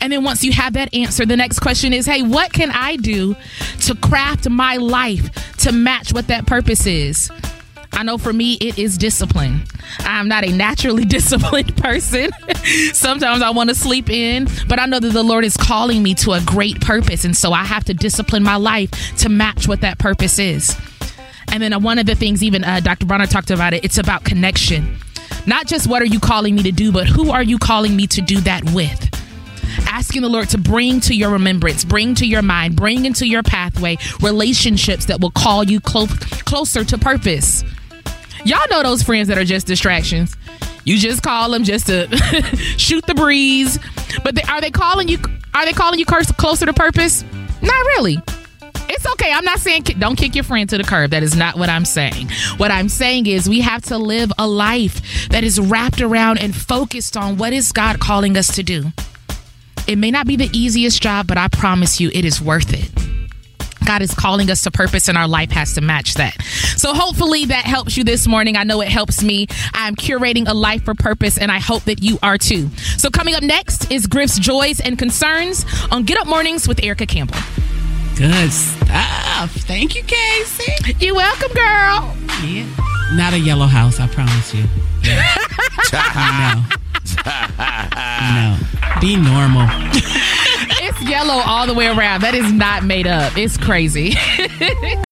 And 0.00 0.10
then 0.10 0.24
once 0.24 0.42
you 0.42 0.52
have 0.52 0.72
that 0.72 0.94
answer, 0.94 1.26
the 1.26 1.36
next 1.36 1.60
question 1.60 1.92
is 1.92 2.06
hey, 2.06 2.22
what 2.22 2.52
can 2.52 2.70
I 2.70 2.96
do 2.96 3.36
to 3.82 3.94
craft 3.94 4.48
my 4.48 4.76
life 4.76 5.56
to 5.58 5.72
match 5.72 6.14
what 6.14 6.28
that 6.28 6.46
purpose 6.46 6.86
is? 6.86 7.30
I 7.92 8.04
know 8.04 8.16
for 8.16 8.32
me, 8.32 8.54
it 8.54 8.78
is 8.78 8.96
discipline. 8.96 9.64
I'm 9.98 10.26
not 10.26 10.44
a 10.44 10.52
naturally 10.52 11.04
disciplined 11.16 11.76
person. 11.76 12.30
Sometimes 12.94 13.42
I 13.42 13.50
want 13.50 13.68
to 13.68 13.74
sleep 13.74 14.08
in, 14.08 14.48
but 14.66 14.80
I 14.80 14.86
know 14.86 14.98
that 14.98 15.12
the 15.12 15.22
Lord 15.22 15.44
is 15.44 15.58
calling 15.58 16.02
me 16.02 16.14
to 16.14 16.32
a 16.32 16.40
great 16.40 16.80
purpose. 16.80 17.26
And 17.26 17.36
so 17.36 17.52
I 17.52 17.64
have 17.64 17.84
to 17.84 17.94
discipline 17.94 18.42
my 18.42 18.56
life 18.56 18.90
to 19.18 19.28
match 19.28 19.68
what 19.68 19.82
that 19.82 19.98
purpose 19.98 20.38
is. 20.38 20.74
And 21.52 21.62
then 21.62 21.72
uh, 21.72 21.80
one 21.80 21.98
of 21.98 22.06
the 22.06 22.14
things, 22.14 22.42
even 22.42 22.64
uh, 22.64 22.80
Dr. 22.80 23.06
Bronner 23.06 23.26
talked 23.26 23.50
about 23.50 23.74
it, 23.74 23.84
it's 23.84 23.98
about 23.98 24.24
connection. 24.24 24.96
Not 25.46 25.66
just 25.66 25.86
what 25.86 26.02
are 26.02 26.06
you 26.06 26.20
calling 26.20 26.54
me 26.54 26.62
to 26.64 26.72
do, 26.72 26.92
but 26.92 27.06
who 27.06 27.30
are 27.30 27.42
you 27.42 27.58
calling 27.58 27.96
me 27.96 28.06
to 28.08 28.20
do 28.20 28.40
that 28.42 28.62
with? 28.72 29.08
Asking 29.88 30.22
the 30.22 30.28
Lord 30.28 30.48
to 30.50 30.58
bring 30.58 31.00
to 31.00 31.14
your 31.14 31.30
remembrance, 31.30 31.84
bring 31.84 32.14
to 32.16 32.26
your 32.26 32.42
mind, 32.42 32.76
bring 32.76 33.04
into 33.04 33.26
your 33.26 33.42
pathway 33.42 33.98
relationships 34.20 35.06
that 35.06 35.20
will 35.20 35.30
call 35.30 35.64
you 35.64 35.80
clo- 35.80 36.06
closer 36.06 36.84
to 36.84 36.98
purpose. 36.98 37.64
Y'all 38.44 38.58
know 38.70 38.82
those 38.82 39.02
friends 39.02 39.28
that 39.28 39.38
are 39.38 39.44
just 39.44 39.66
distractions. 39.66 40.36
You 40.84 40.96
just 40.96 41.22
call 41.22 41.50
them 41.50 41.64
just 41.64 41.86
to 41.86 42.08
shoot 42.76 43.04
the 43.06 43.14
breeze, 43.14 43.78
but 44.24 44.34
they, 44.34 44.42
are 44.42 44.60
they 44.60 44.70
calling 44.70 45.08
you? 45.08 45.18
Are 45.54 45.64
they 45.64 45.72
calling 45.72 45.98
you 45.98 46.06
closer 46.06 46.66
to 46.66 46.72
purpose? 46.72 47.24
Not 47.62 47.86
really. 47.86 48.18
It's 48.92 49.06
okay. 49.12 49.32
I'm 49.32 49.44
not 49.44 49.60
saying 49.60 49.84
don't 49.98 50.16
kick 50.16 50.34
your 50.34 50.42
friend 50.42 50.68
to 50.68 50.76
the 50.76 50.82
curb. 50.82 51.12
That 51.12 51.22
is 51.22 51.36
not 51.36 51.56
what 51.56 51.68
I'm 51.68 51.84
saying. 51.84 52.28
What 52.56 52.72
I'm 52.72 52.88
saying 52.88 53.26
is 53.26 53.48
we 53.48 53.60
have 53.60 53.82
to 53.84 53.98
live 53.98 54.32
a 54.36 54.48
life 54.48 55.28
that 55.28 55.44
is 55.44 55.60
wrapped 55.60 56.00
around 56.00 56.38
and 56.38 56.54
focused 56.54 57.16
on 57.16 57.36
what 57.36 57.52
is 57.52 57.70
God 57.70 58.00
calling 58.00 58.36
us 58.36 58.56
to 58.56 58.64
do. 58.64 58.86
It 59.86 59.96
may 59.96 60.10
not 60.10 60.26
be 60.26 60.34
the 60.34 60.50
easiest 60.52 61.00
job, 61.00 61.28
but 61.28 61.38
I 61.38 61.46
promise 61.48 62.00
you 62.00 62.10
it 62.12 62.24
is 62.24 62.40
worth 62.40 62.72
it. 62.72 62.90
God 63.86 64.02
is 64.02 64.12
calling 64.12 64.50
us 64.50 64.62
to 64.62 64.70
purpose 64.70 65.08
and 65.08 65.16
our 65.16 65.28
life 65.28 65.50
has 65.52 65.74
to 65.74 65.80
match 65.80 66.14
that. 66.14 66.40
So 66.76 66.92
hopefully 66.92 67.46
that 67.46 67.64
helps 67.64 67.96
you 67.96 68.04
this 68.04 68.26
morning. 68.26 68.56
I 68.56 68.64
know 68.64 68.80
it 68.80 68.88
helps 68.88 69.22
me. 69.22 69.46
I'm 69.72 69.96
curating 69.96 70.48
a 70.48 70.54
life 70.54 70.84
for 70.84 70.94
purpose 70.94 71.38
and 71.38 71.50
I 71.50 71.58
hope 71.60 71.84
that 71.84 72.02
you 72.02 72.18
are 72.22 72.38
too. 72.38 72.68
So 72.98 73.08
coming 73.10 73.34
up 73.34 73.42
next 73.42 73.90
is 73.90 74.06
Griff's 74.06 74.38
Joys 74.38 74.80
and 74.80 74.98
Concerns 74.98 75.64
on 75.90 76.04
Get 76.04 76.18
Up 76.18 76.26
Mornings 76.26 76.68
with 76.68 76.82
Erica 76.82 77.06
Campbell. 77.06 77.38
Good 78.20 78.52
stuff. 78.52 79.50
Thank 79.62 79.96
you, 79.96 80.02
Casey. 80.02 80.74
You're 80.98 81.14
welcome, 81.14 81.54
girl. 81.54 82.14
Yeah. 82.44 82.66
Not 83.14 83.32
a 83.32 83.38
yellow 83.38 83.64
house, 83.64 83.98
I 83.98 84.08
promise 84.08 84.52
you. 84.52 84.64
no. 85.94 86.62
No. 88.34 88.58
Be 89.00 89.16
normal. 89.16 89.66
it's 90.82 91.00
yellow 91.00 91.40
all 91.46 91.66
the 91.66 91.72
way 91.72 91.86
around. 91.86 92.20
That 92.20 92.34
is 92.34 92.52
not 92.52 92.84
made 92.84 93.06
up. 93.06 93.38
It's 93.38 93.56
crazy. 93.56 94.12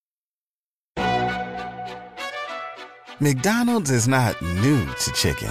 McDonald's 3.21 3.91
is 3.91 4.07
not 4.07 4.39
new 4.43 4.85
to 4.85 5.13
chicken. 5.13 5.51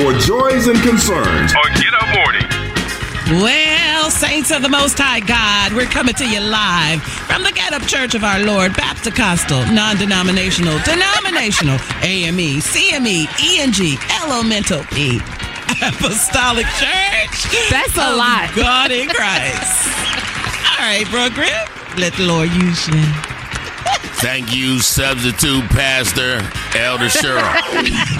for 0.00 0.12
Joys 0.14 0.66
and 0.66 0.80
Concerns 0.80 1.52
on 1.54 1.72
Get 1.74 1.92
Up 1.92 2.08
Morning. 2.16 3.42
Well, 3.42 4.10
saints 4.10 4.50
of 4.50 4.62
the 4.62 4.68
Most 4.68 4.96
High 4.98 5.20
God, 5.20 5.74
we're 5.74 5.90
coming 5.92 6.14
to 6.14 6.26
you 6.26 6.40
live 6.40 7.02
from 7.02 7.42
the 7.42 7.52
Get 7.52 7.74
Up 7.74 7.82
Church 7.82 8.14
of 8.14 8.24
Our 8.24 8.40
Lord, 8.40 8.74
Baptist 8.76 9.14
Costal, 9.14 9.60
non-denominational, 9.66 10.78
denominational, 10.88 11.76
AME, 12.00 12.64
CME, 12.64 13.28
ENG, 13.44 13.98
Elemental 14.24 14.84
P, 14.84 15.18
Apostolic 15.84 16.66
Church. 16.80 17.68
That's 17.68 17.96
a 17.96 18.16
lot. 18.16 18.48
God 18.56 18.90
in 18.90 19.08
Christ. 19.08 19.84
All 20.80 20.86
right, 20.88 21.04
bro, 21.10 21.28
Griff, 21.28 21.98
let 21.98 22.14
the 22.14 22.24
Lord 22.24 22.48
use 22.50 22.88
you. 22.88 23.04
Thank 24.20 24.54
you, 24.54 24.80
substitute 24.80 25.64
pastor 25.70 26.40
Elder 26.78 27.06
Cheryl. 27.08 27.40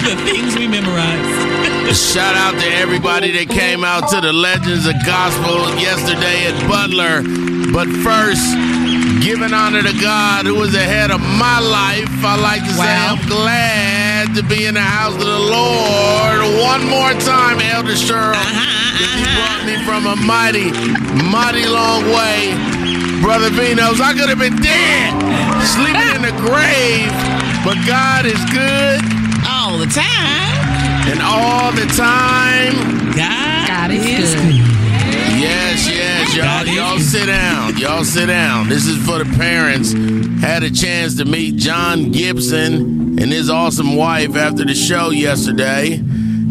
the 0.01 0.15
things 0.25 0.55
we 0.57 0.67
memorized. 0.67 1.50
Shout 1.91 2.39
out 2.39 2.55
to 2.55 2.69
everybody 2.79 3.35
that 3.35 3.51
came 3.51 3.83
out 3.83 4.07
to 4.15 4.23
the 4.23 4.31
Legends 4.31 4.87
of 4.87 4.95
Gospel 5.03 5.59
yesterday 5.75 6.47
at 6.47 6.55
Butler. 6.63 7.19
But 7.75 7.91
first, 7.99 8.47
giving 9.19 9.51
honor 9.51 9.83
to 9.83 9.91
God 9.99 10.47
who 10.47 10.55
is 10.63 10.71
ahead 10.71 11.11
of 11.11 11.19
my 11.19 11.59
life, 11.59 12.07
I 12.23 12.39
like 12.39 12.63
to 12.63 12.71
wow. 12.79 12.87
say 12.87 12.95
I'm 12.95 13.19
glad 13.27 14.23
to 14.39 14.43
be 14.47 14.71
in 14.71 14.79
the 14.79 14.87
house 14.87 15.19
of 15.19 15.27
the 15.27 15.43
Lord 15.51 16.63
one 16.63 16.87
more 16.87 17.11
time, 17.27 17.59
Elder 17.59 17.99
Cheryl. 17.99 18.39
Uh-huh, 18.39 18.55
uh-huh. 18.55 19.35
brought 19.35 19.63
me 19.67 19.75
from 19.83 20.07
a 20.07 20.15
mighty, 20.15 20.71
mighty 21.27 21.67
long 21.67 22.07
way. 22.15 22.55
Brother 23.19 23.51
Vinos, 23.51 23.99
I 23.99 24.15
could 24.15 24.31
have 24.31 24.39
been 24.39 24.55
dead, 24.63 25.11
sleeping 25.67 26.07
in 26.15 26.23
the 26.23 26.35
grave, 26.39 27.11
but 27.67 27.75
God 27.83 28.23
is 28.23 28.39
good 28.47 29.03
all 29.43 29.75
the 29.75 29.91
time. 29.91 30.70
And 31.09 31.21
all 31.21 31.71
the 31.71 31.85
time, 31.95 32.73
God, 33.15 33.67
God 33.67 33.91
is, 33.91 34.05
is 34.05 34.35
good. 34.35 34.43
good. 34.43 34.81
Yes, 35.41 35.89
yes, 35.89 36.35
y'all. 36.35 36.65
Y'all 36.67 36.99
sit 36.99 37.25
down. 37.25 37.73
y'all. 37.73 37.79
Y'all 37.79 38.03
sit 38.03 38.27
down. 38.27 38.69
This 38.69 38.85
is 38.85 39.03
for 39.05 39.23
the 39.23 39.37
parents. 39.37 39.93
Had 40.41 40.63
a 40.63 40.71
chance 40.71 41.17
to 41.17 41.25
meet 41.25 41.55
John 41.55 42.11
Gibson 42.11 43.19
and 43.19 43.31
his 43.31 43.49
awesome 43.49 43.95
wife 43.95 44.35
after 44.35 44.63
the 44.63 44.75
show 44.75 45.09
yesterday. 45.09 45.95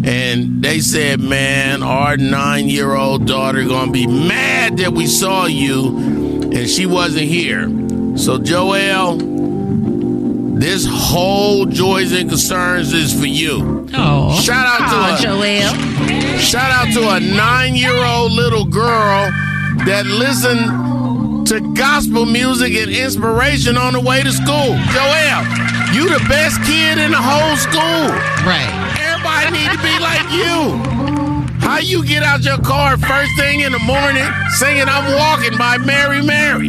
And 0.02 0.62
they 0.62 0.80
said, 0.80 1.20
man, 1.20 1.82
our 1.82 2.16
nine 2.16 2.68
year 2.68 2.94
old 2.94 3.26
daughter 3.26 3.62
gonna 3.64 3.92
be 3.92 4.06
mad 4.06 4.78
that 4.78 4.92
we 4.92 5.06
saw 5.06 5.46
you 5.46 5.96
and 6.52 6.68
she 6.68 6.86
wasn't 6.86 7.26
here. 7.26 7.68
So, 8.16 8.38
Joel, 8.38 9.18
this 10.60 10.86
whole 10.86 11.64
Joys 11.64 12.12
and 12.12 12.28
Concerns 12.28 12.92
is 12.92 13.18
for 13.18 13.26
you. 13.26 13.88
Oh, 13.94 14.38
Shout 14.40 14.66
out 14.66 14.90
to 14.90 15.26
her. 15.26 15.32
Joelle. 15.32 16.38
Shout 16.38 16.70
out 16.70 16.92
to 16.92 17.08
a 17.08 17.18
nine 17.18 17.74
year 17.74 17.96
old 17.96 18.32
little 18.32 18.66
girl 18.66 19.30
that 19.86 20.04
listened 20.04 21.46
to 21.46 21.60
gospel 21.74 22.26
music 22.26 22.74
and 22.74 22.90
inspiration 22.90 23.78
on 23.78 23.94
the 23.94 24.00
way 24.00 24.22
to 24.22 24.30
school. 24.32 24.76
Joelle, 24.92 25.94
you 25.94 26.08
the 26.08 26.22
best 26.28 26.60
kid 26.62 26.98
in 26.98 27.10
the 27.10 27.20
whole 27.20 27.56
school. 27.56 28.12
Right. 28.44 28.68
Everybody 29.00 29.50
need 29.56 29.70
to 29.72 29.80
be 29.80 29.98
like 29.98 30.28
you. 30.30 31.19
How 31.70 31.78
you 31.78 32.04
get 32.04 32.22
out 32.24 32.42
your 32.42 32.59
car 32.59 32.98
first 32.98 33.37
thing 33.37 33.61
in 33.61 33.70
the 33.70 33.78
morning 33.78 34.26
singing 34.59 34.88
I'm 34.88 35.14
Walking 35.14 35.56
by 35.56 35.78
Mary 35.78 36.20
Mary 36.20 36.68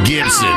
Gibson. 0.04 0.50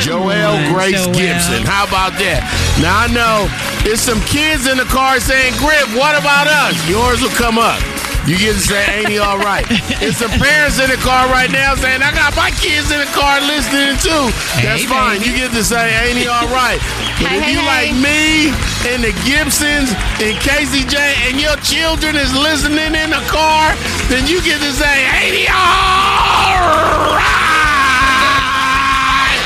Joel 0.00 0.32
on, 0.32 0.72
Grace 0.72 1.04
Joel. 1.04 1.14
Gibson. 1.14 1.62
How 1.68 1.84
about 1.84 2.16
that? 2.16 2.40
Now 2.80 3.04
I 3.04 3.08
know 3.12 3.44
there's 3.84 4.00
some 4.00 4.20
kids 4.22 4.66
in 4.66 4.78
the 4.78 4.88
car 4.88 5.20
saying, 5.20 5.52
Griff, 5.60 5.92
what 5.94 6.16
about 6.16 6.48
us? 6.48 6.72
Yours 6.88 7.20
will 7.20 7.36
come 7.36 7.58
up. 7.58 7.76
You 8.22 8.38
get 8.38 8.54
to 8.54 8.60
say, 8.62 8.78
ain't 9.02 9.08
he 9.10 9.18
all 9.18 9.38
right? 9.38 9.66
It's 10.02 10.18
the 10.22 10.30
parents 10.38 10.78
in 10.78 10.86
the 10.90 10.96
car 11.02 11.26
right 11.30 11.50
now 11.50 11.74
saying, 11.74 12.02
I 12.02 12.14
got 12.14 12.34
my 12.38 12.50
kids 12.62 12.86
in 12.90 12.98
the 13.02 13.10
car 13.10 13.40
listening 13.42 13.98
too. 13.98 14.30
That's 14.62 14.82
Hey, 14.82 14.86
fine. 14.86 15.18
baby. 15.18 15.30
You 15.30 15.36
get 15.42 15.50
to 15.58 15.64
say, 15.66 15.90
ain't 16.06 16.18
he 16.18 16.26
all 16.30 16.46
right? 16.54 16.78
But 17.18 17.34
Hey, 17.34 17.38
if 17.38 17.42
hey, 17.46 17.52
you 17.54 17.60
like 17.66 17.90
me 17.98 18.50
and 18.90 19.02
the 19.02 19.10
Gibsons 19.26 19.90
and 20.22 20.38
Casey 20.38 20.86
J 20.86 20.98
and 21.30 21.38
your 21.42 21.56
children 21.66 22.14
is 22.14 22.30
listening 22.34 22.94
in 22.94 23.10
the 23.10 23.22
car, 23.26 23.74
then 24.06 24.26
you 24.30 24.38
get 24.42 24.58
to 24.62 24.70
say, 24.74 25.06
ain't 25.18 25.34
he 25.42 25.46
all 25.50 27.18
right? 27.18 29.42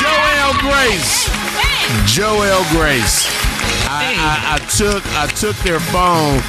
Joel 0.00 0.52
Grace. 0.60 1.28
Joel 2.08 2.64
Grace. 2.72 3.28
I, 3.88 4.16
I, 4.18 4.56
I 4.56 4.58
took 4.72 5.02
I 5.16 5.26
took 5.36 5.56
their 5.64 5.80
phone. 5.92 6.40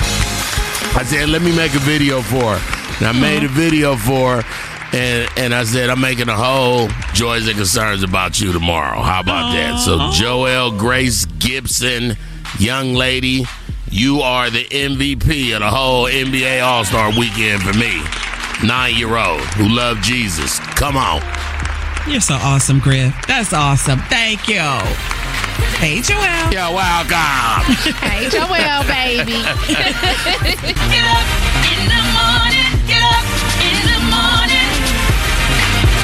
I 0.97 1.03
said, 1.03 1.27
let 1.27 1.41
me 1.41 1.53
make 1.55 1.75
a 1.75 1.79
video 1.79 2.21
for 2.21 2.57
her. 2.57 2.95
And 2.97 3.07
I 3.07 3.11
mm-hmm. 3.11 3.21
made 3.21 3.43
a 3.43 3.49
video 3.49 3.97
for 3.97 4.41
her. 4.41 4.97
And, 4.97 5.29
and 5.37 5.53
I 5.53 5.65
said, 5.65 5.89
I'm 5.89 5.99
making 5.99 6.29
a 6.29 6.35
whole 6.35 6.87
joys 7.13 7.47
and 7.47 7.57
concerns 7.57 8.01
about 8.01 8.39
you 8.39 8.53
tomorrow. 8.53 9.01
How 9.01 9.19
about 9.19 9.51
oh, 9.51 9.57
that? 9.57 9.79
So, 9.79 9.95
oh. 9.95 10.11
Joelle 10.13 10.79
Grace 10.79 11.25
Gibson, 11.25 12.15
young 12.59 12.93
lady, 12.93 13.45
you 13.91 14.21
are 14.21 14.49
the 14.49 14.63
MVP 14.65 15.53
of 15.53 15.59
the 15.59 15.69
whole 15.69 16.05
NBA 16.05 16.63
All 16.63 16.85
Star 16.85 17.09
weekend 17.09 17.61
for 17.61 17.77
me. 17.77 18.01
Nine 18.65 18.95
year 18.95 19.17
old 19.17 19.41
who 19.55 19.67
love 19.67 20.01
Jesus. 20.01 20.59
Come 20.59 20.95
on. 20.95 21.21
You're 22.07 22.21
so 22.21 22.35
awesome, 22.35 22.79
Griff. 22.79 23.13
That's 23.27 23.51
awesome. 23.51 23.99
Thank 24.07 24.47
you. 24.47 24.61
Hey, 25.77 25.99
Joelle. 26.01 26.51
You're 26.51 26.73
welcome. 26.73 27.75
Hey, 28.01 28.25
Joelle, 28.27 28.87
baby. 28.87 29.33
Get 30.91 31.05
up 31.05 31.27
in 31.71 31.81
the 31.87 32.01
morning. 32.15 32.64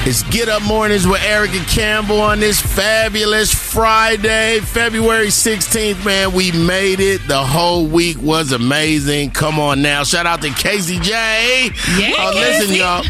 It's 0.04 0.24
Get 0.24 0.50
Up 0.50 0.64
Mornings 0.64 1.06
with 1.08 1.22
Erica 1.24 1.60
Campbell 1.70 2.22
on 2.22 2.40
this 2.40 2.60
fabulous 2.60 3.54
Friday, 3.54 4.60
February 4.62 5.28
16th. 5.28 6.04
Man, 6.04 6.34
we 6.34 6.52
made 6.52 7.00
it. 7.00 7.22
The 7.28 7.38
whole 7.38 7.86
week 7.86 8.18
was 8.20 8.52
amazing. 8.52 9.30
Come 9.30 9.60
on 9.60 9.84
now. 9.84 10.04
Shout 10.04 10.26
out 10.26 10.42
to 10.42 10.50
Casey 10.50 10.98
J. 11.00 11.70
Yeah, 12.00 12.16
Uh, 12.18 12.32
listen, 12.34 12.76
y'all. 12.76 13.04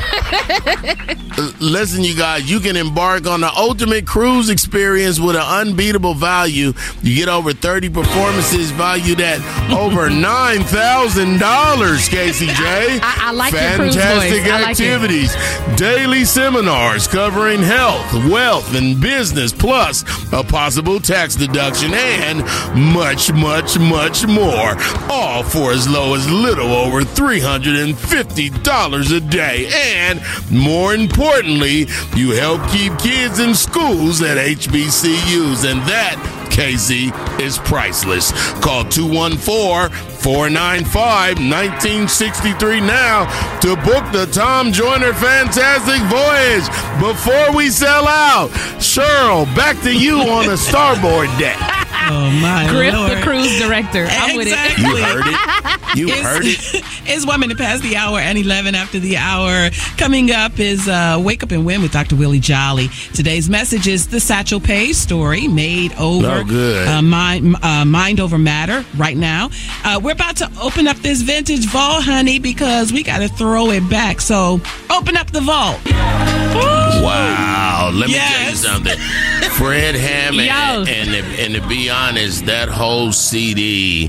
Listen, 1.61 2.03
you 2.03 2.13
guys, 2.13 2.51
you 2.51 2.59
can 2.59 2.75
embark 2.75 3.25
on 3.25 3.39
the 3.39 3.49
ultimate 3.55 4.05
cruise 4.05 4.49
experience 4.49 5.17
with 5.17 5.37
an 5.37 5.41
unbeatable 5.43 6.13
value. 6.13 6.73
You 7.01 7.15
get 7.15 7.29
over 7.29 7.53
30 7.53 7.87
performances 7.89 8.69
valued 8.71 9.21
at 9.21 9.39
over 9.71 10.09
$9,000, 10.11 12.09
Casey 12.09 12.47
J. 12.47 12.99
I- 13.01 13.19
I 13.21 13.31
like 13.31 13.53
your 13.53 13.61
cruise 13.75 13.95
Fantastic 13.95 14.41
voice. 14.43 14.51
I 14.51 14.59
like 14.61 14.77
it. 14.77 14.83
activities, 14.83 15.33
daily 15.77 16.25
seminars 16.25 16.80
covering 17.07 17.61
health, 17.61 18.11
wealth, 18.31 18.75
and 18.75 18.99
business, 18.99 19.53
plus 19.53 20.01
a 20.33 20.43
possible 20.43 20.99
tax 20.99 21.35
deduction, 21.35 21.93
and 21.93 22.43
much, 22.75 23.31
much, 23.31 23.77
much 23.77 24.25
more. 24.25 24.75
All 25.09 25.43
for 25.43 25.71
as 25.71 25.87
low 25.87 26.15
as 26.15 26.27
little 26.29 26.73
over 26.73 27.01
$350 27.01 29.15
a 29.15 29.19
day. 29.19 29.69
And 29.73 30.19
more 30.49 30.95
importantly, 30.95 31.85
you 32.15 32.31
help 32.31 32.67
keep 32.71 32.97
kids 32.97 33.37
in 33.39 33.53
schools 33.53 34.23
at 34.23 34.37
HBCUs, 34.37 35.65
and 35.71 35.81
that 35.87 36.40
Casey 36.51 37.11
is 37.41 37.57
priceless. 37.57 38.31
Call 38.59 38.83
214 38.85 39.89
495 40.21 41.39
1963 41.39 42.81
now 42.81 43.25
to 43.61 43.75
book 43.77 44.05
the 44.11 44.27
Tom 44.31 44.71
Joyner 44.71 45.13
Fantastic 45.13 46.01
Voyage 46.11 46.67
before 46.99 47.55
we 47.55 47.69
sell 47.69 48.07
out. 48.07 48.49
Cheryl, 48.77 49.45
back 49.55 49.81
to 49.81 49.97
you 49.97 50.19
on 50.19 50.45
the 50.45 50.57
starboard 50.57 51.29
deck. 51.39 51.87
Oh, 52.09 52.29
my 52.41 52.67
Griff, 52.71 52.93
Lord. 52.93 53.11
the 53.11 53.21
cruise 53.21 53.59
director. 53.59 54.07
I'm 54.09 54.35
with 54.35 54.47
it. 54.47 54.51
Exactly. 54.51 54.85
You 54.85 54.97
heard 54.97 55.25
it. 55.27 55.97
You 55.97 56.07
It's- 56.07 56.23
heard 56.25 56.45
it. 56.45 56.83
It's 57.13 57.25
one 57.25 57.39
minute 57.41 57.57
past 57.57 57.83
the 57.83 57.97
hour 57.97 58.19
and 58.19 58.37
11 58.37 58.73
after 58.73 58.97
the 58.99 59.17
hour. 59.17 59.69
Coming 59.97 60.31
up 60.31 60.59
is 60.59 60.87
uh, 60.87 61.19
Wake 61.21 61.43
Up 61.43 61.51
and 61.51 61.65
Win 61.65 61.81
with 61.81 61.91
Dr. 61.91 62.15
Willie 62.15 62.39
Jolly. 62.39 62.87
Today's 63.13 63.49
message 63.49 63.87
is 63.87 64.07
the 64.07 64.19
Satchel 64.21 64.61
Paige 64.61 64.95
story, 64.95 65.47
made 65.47 65.91
over 65.95 66.27
Oh, 66.29 66.43
good. 66.45 66.87
Uh, 66.87 67.01
mind, 67.01 67.55
uh, 67.63 67.83
mind 67.83 68.19
over 68.21 68.37
matter 68.37 68.85
right 68.95 69.17
now. 69.17 69.49
Uh, 69.83 69.99
we're 70.01 70.11
about 70.13 70.37
to 70.37 70.49
open 70.61 70.87
up 70.87 70.95
this 70.97 71.21
vintage 71.21 71.65
vault, 71.65 72.03
honey, 72.05 72.39
because 72.39 72.93
we 72.93 73.03
got 73.03 73.17
to 73.19 73.27
throw 73.27 73.71
it 73.71 73.89
back. 73.89 74.21
So 74.21 74.61
open 74.89 75.17
up 75.17 75.31
the 75.31 75.41
vault. 75.41 75.79
Wow. 77.03 77.89
Let 77.93 78.07
me 78.07 78.13
tell 78.13 78.39
you 78.41 78.45
Yes. 78.47 78.59
something. 78.59 78.97
Fred 79.57 79.95
Hammond, 79.95 80.49
and, 80.89 81.09
and, 81.13 81.39
and 81.39 81.55
to 81.55 81.67
be 81.67 81.89
honest, 81.89 82.45
that 82.47 82.67
whole 82.69 83.11
CD 83.11 84.07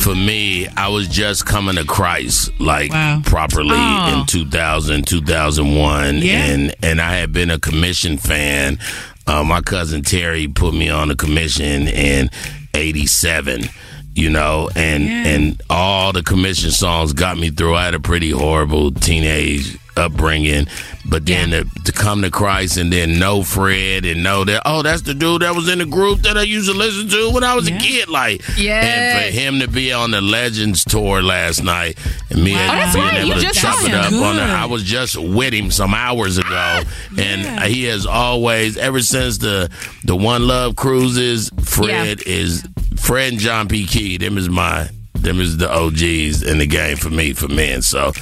for 0.00 0.14
me, 0.14 0.66
I 0.68 0.88
was 0.88 1.08
just 1.08 1.46
coming 1.46 1.76
to 1.76 1.84
Christ 1.84 2.50
like 2.60 2.92
Wow. 2.92 3.22
properly 3.24 3.70
Oh. 3.76 4.20
in 4.20 4.26
2000, 4.26 5.06
2001. 5.06 6.18
Yeah. 6.18 6.44
And, 6.44 6.74
and 6.82 7.00
I 7.00 7.14
had 7.14 7.32
been 7.32 7.50
a 7.50 7.58
Commissioned 7.58 8.20
fan. 8.20 8.78
Uh, 9.26 9.42
my 9.44 9.60
cousin 9.62 10.02
Terry 10.02 10.48
put 10.48 10.74
me 10.74 10.90
on 10.90 11.10
a 11.10 11.16
Commissioned 11.16 11.88
in 11.88 12.30
87 12.74 13.62
you 14.12 14.28
know, 14.28 14.68
and 14.74 15.04
Yeah. 15.04 15.26
and 15.28 15.62
all 15.70 16.12
the 16.12 16.22
Commissioned 16.24 16.72
songs 16.72 17.12
got 17.12 17.38
me 17.38 17.48
through. 17.48 17.76
I 17.76 17.84
had 17.84 17.94
a 17.94 18.00
pretty 18.00 18.30
horrible 18.32 18.90
teenage 18.90 19.78
upbringing, 19.96 20.66
but 21.08 21.26
then 21.26 21.50
to, 21.50 21.64
to 21.84 21.92
come 21.92 22.22
to 22.22 22.30
Christ 22.30 22.76
and 22.76 22.92
then 22.92 23.18
know 23.18 23.42
Fred 23.42 24.04
and 24.04 24.22
know 24.22 24.44
that 24.44 24.62
oh, 24.64 24.82
that's 24.82 25.02
the 25.02 25.14
dude 25.14 25.42
that 25.42 25.54
was 25.54 25.68
in 25.68 25.78
the 25.78 25.86
group 25.86 26.20
that 26.20 26.36
I 26.36 26.42
used 26.42 26.70
to 26.70 26.76
listen 26.76 27.08
to 27.08 27.30
when 27.32 27.44
I 27.44 27.54
was 27.54 27.68
a 27.68 27.76
kid, 27.76 28.08
like 28.08 28.42
Yes. 28.58 28.84
and 28.84 29.34
for 29.34 29.38
him 29.40 29.60
to 29.60 29.68
be 29.68 29.92
on 29.92 30.10
the 30.10 30.20
Legends 30.20 30.84
tour 30.84 31.22
last 31.22 31.62
night 31.64 31.98
and 32.30 32.42
me 32.44 32.52
Wow. 32.54 32.60
and 32.60 32.70
Oh, 32.70 32.74
that's 32.74 32.94
being 32.94 33.06
right. 33.06 33.16
able 33.18 33.42
You 33.42 33.48
to 33.48 33.54
chop 33.54 33.84
it 33.84 33.94
up 33.94 34.12
on 34.12 34.36
the, 34.36 34.42
I 34.42 34.66
was 34.66 34.82
just 34.84 35.16
with 35.16 35.52
him 35.52 35.70
some 35.70 35.94
hours 35.94 36.38
ago, 36.38 36.82
and 37.18 37.64
he 37.64 37.84
has 37.84 38.06
always 38.06 38.76
ever 38.76 39.00
since 39.00 39.38
the 39.38 39.70
the 40.04 40.16
One 40.16 40.46
Love 40.46 40.76
cruises. 40.76 41.50
Fred 41.62 42.22
is 42.26 42.64
Fred 42.96 43.32
and 43.32 43.40
John 43.40 43.68
P. 43.68 43.86
Kee. 43.86 44.18
Them 44.18 44.36
is 44.38 44.48
my 44.48 44.88
them 45.14 45.40
is 45.40 45.56
the 45.58 45.70
OGs 45.70 46.42
in 46.42 46.58
the 46.58 46.66
game 46.66 46.96
for 46.96 47.10
me 47.10 47.32
for 47.34 47.48
men. 47.48 47.82
So 47.82 48.12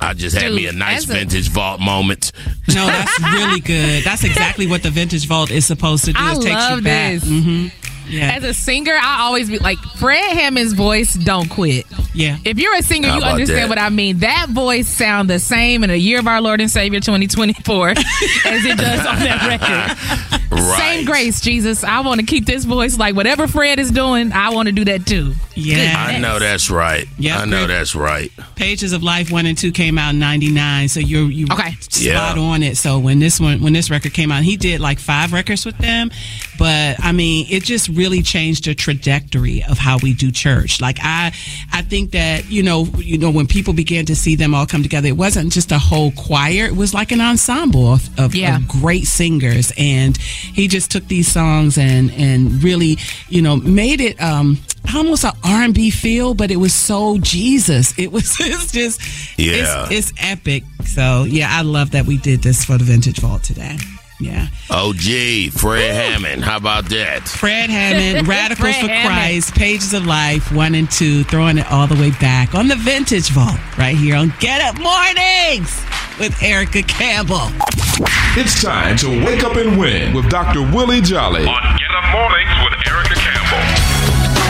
I 0.00 0.12
just 0.14 0.36
had 0.36 0.52
me 0.52 0.66
a 0.66 0.72
nice 0.72 1.04
as 1.04 1.10
a- 1.10 1.14
vintage 1.14 1.48
vault 1.48 1.80
moment. 1.80 2.32
No, 2.68 2.86
that's 2.86 3.20
really 3.20 3.60
good. 3.60 4.04
That's 4.04 4.24
exactly 4.24 4.66
what 4.66 4.82
the 4.82 4.90
vintage 4.90 5.26
vault 5.26 5.50
is 5.50 5.64
supposed 5.66 6.04
to 6.06 6.12
do. 6.12 6.18
I 6.20 6.32
it 6.32 6.42
takes 6.42 6.50
love 6.54 6.78
you 6.78 6.84
back. 6.84 7.12
this. 7.14 7.24
Mm-hmm. 7.24 7.68
Yeah. 8.08 8.32
As 8.36 8.44
a 8.44 8.54
singer, 8.54 8.94
I 9.00 9.22
always 9.22 9.48
be 9.50 9.58
like 9.58 9.78
Fred 9.98 10.36
Hammond's 10.36 10.72
voice. 10.72 11.14
Don't 11.14 11.48
quit. 11.48 11.86
Yeah. 12.14 12.38
If 12.44 12.58
you're 12.58 12.74
a 12.74 12.82
singer, 12.82 13.08
How 13.08 13.18
you 13.18 13.22
understand 13.24 13.64
that? 13.64 13.68
what 13.68 13.78
I 13.78 13.88
mean. 13.90 14.18
That 14.18 14.46
voice 14.50 14.88
sound 14.88 15.28
the 15.30 15.38
same 15.38 15.84
in 15.84 15.90
a 15.90 15.96
year 15.96 16.18
of 16.18 16.26
our 16.26 16.40
Lord 16.40 16.60
and 16.60 16.70
Savior 16.70 17.00
2024 17.00 17.88
as 17.90 17.96
it 18.04 18.78
does 18.78 19.06
on 19.06 19.18
that 19.20 19.46
record. 19.48 20.36
Right. 20.50 20.78
Same 20.78 21.04
grace, 21.04 21.40
Jesus. 21.40 21.82
I 21.84 22.00
want 22.00 22.20
to 22.20 22.26
keep 22.26 22.46
this 22.46 22.64
voice 22.64 22.96
like 22.98 23.14
whatever 23.16 23.46
Fred 23.48 23.78
is 23.78 23.90
doing. 23.90 24.32
I 24.32 24.50
want 24.50 24.66
to 24.68 24.72
do 24.72 24.84
that 24.86 25.04
too. 25.06 25.34
Yeah. 25.54 25.94
I 25.96 26.18
know 26.18 26.38
that's 26.38 26.70
right. 26.70 27.06
Yeah. 27.18 27.38
I 27.40 27.44
know 27.44 27.66
that's 27.66 27.94
right. 27.94 28.30
Pages 28.54 28.92
of 28.92 29.02
Life 29.02 29.30
one 29.30 29.46
and 29.46 29.56
two 29.58 29.72
came 29.72 29.98
out 29.98 30.10
in 30.10 30.18
'99, 30.18 30.88
so 30.88 31.00
you're 31.00 31.30
you 31.30 31.46
Okay. 31.50 31.72
spot 31.80 32.00
Yeah. 32.00 32.34
on 32.38 32.62
it. 32.62 32.76
So 32.76 32.98
when 32.98 33.18
this 33.18 33.40
one 33.40 33.60
when 33.60 33.72
this 33.72 33.90
record 33.90 34.12
came 34.14 34.30
out, 34.30 34.44
he 34.44 34.56
did 34.56 34.80
like 34.80 34.98
five 34.98 35.32
records 35.32 35.64
with 35.66 35.76
them, 35.78 36.10
but 36.58 36.96
I 37.02 37.12
mean, 37.12 37.46
it 37.50 37.62
just 37.64 37.88
really 37.88 38.22
changed 38.22 38.64
the 38.64 38.74
trajectory 38.74 39.62
of 39.64 39.78
how 39.78 39.98
we 40.02 40.14
do 40.14 40.30
church. 40.30 40.80
Like 40.80 40.98
I, 41.02 41.32
I 41.72 41.82
think 41.82 42.12
that 42.12 42.50
you 42.50 42.62
know, 42.62 42.84
you 42.98 43.18
know, 43.18 43.30
when 43.30 43.46
people 43.46 43.72
began 43.74 44.04
to 44.06 44.16
see 44.16 44.36
them 44.36 44.54
all 44.54 44.66
come 44.66 44.82
together, 44.82 45.08
it 45.08 45.16
wasn't 45.16 45.52
just 45.52 45.72
a 45.72 45.78
whole 45.78 46.12
choir; 46.12 46.64
it 46.66 46.76
was 46.76 46.94
like 46.94 47.12
an 47.12 47.20
ensemble 47.20 47.92
of, 47.94 48.18
of, 48.20 48.34
Yeah. 48.34 48.56
of 48.56 48.68
great 48.68 49.06
singers, 49.06 49.72
and 49.76 50.16
he 50.16 50.68
just 50.68 50.90
took 50.90 51.06
these 51.08 51.28
songs 51.30 51.78
and 51.78 52.10
and 52.12 52.62
really, 52.62 52.98
you 53.28 53.42
know, 53.42 53.56
made 53.56 54.00
it. 54.00 54.20
um 54.22 54.58
almost 54.94 55.24
an 55.24 55.32
R&B 55.42 55.90
feel, 55.90 56.32
but 56.32 56.48
it 56.52 56.56
was 56.56 56.72
so 56.72 57.18
Jesus. 57.18 57.92
It 57.98 58.12
was 58.12 58.36
it's 58.40 58.70
just 58.70 59.00
Yeah. 59.36 59.86
it's, 59.90 60.12
it's 60.12 60.22
epic. 60.22 60.62
So 60.84 61.24
yeah, 61.24 61.48
I 61.50 61.62
love 61.62 61.90
that 61.90 62.06
we 62.06 62.18
did 62.18 62.40
this 62.42 62.64
for 62.64 62.78
the 62.78 62.84
Vintage 62.84 63.18
Vault 63.18 63.42
today. 63.42 63.78
Yeah. 64.18 64.48
OG, 64.70 65.52
Fred 65.52 65.94
Hammond. 65.94 66.42
How 66.42 66.56
about 66.56 66.86
that? 66.88 67.28
Fred 67.28 67.68
Hammond, 67.68 68.26
Radicals 68.26 68.58
Fred 68.74 68.80
for 68.86 68.88
Hammond. 68.88 69.14
Christ, 69.14 69.54
Pages 69.54 69.92
of 69.92 70.06
Life, 70.06 70.50
one 70.52 70.74
and 70.74 70.90
two, 70.90 71.24
throwing 71.24 71.58
it 71.58 71.70
all 71.70 71.86
the 71.86 71.96
way 71.96 72.10
back 72.12 72.54
on 72.54 72.68
the 72.68 72.76
Vintage 72.76 73.28
Vault 73.30 73.58
right 73.76 73.96
here 73.96 74.16
on 74.16 74.32
Get 74.40 74.62
Up 74.62 74.78
Mornings 74.80 75.82
with 76.18 76.42
Erica 76.42 76.82
Campbell. 76.82 77.50
It's 78.38 78.62
time 78.62 78.96
to 78.98 79.08
wake 79.24 79.44
up 79.44 79.56
and 79.56 79.78
win 79.78 80.14
with 80.14 80.28
Dr. 80.30 80.62
Willie 80.62 81.00
Jolly. 81.02 81.44
On 81.46 81.76
Get 81.78 81.90
Up 81.90 82.10
Mornings 82.12 82.50
with 82.64 82.86
Erica 82.88 83.14
Campbell. 83.14 84.46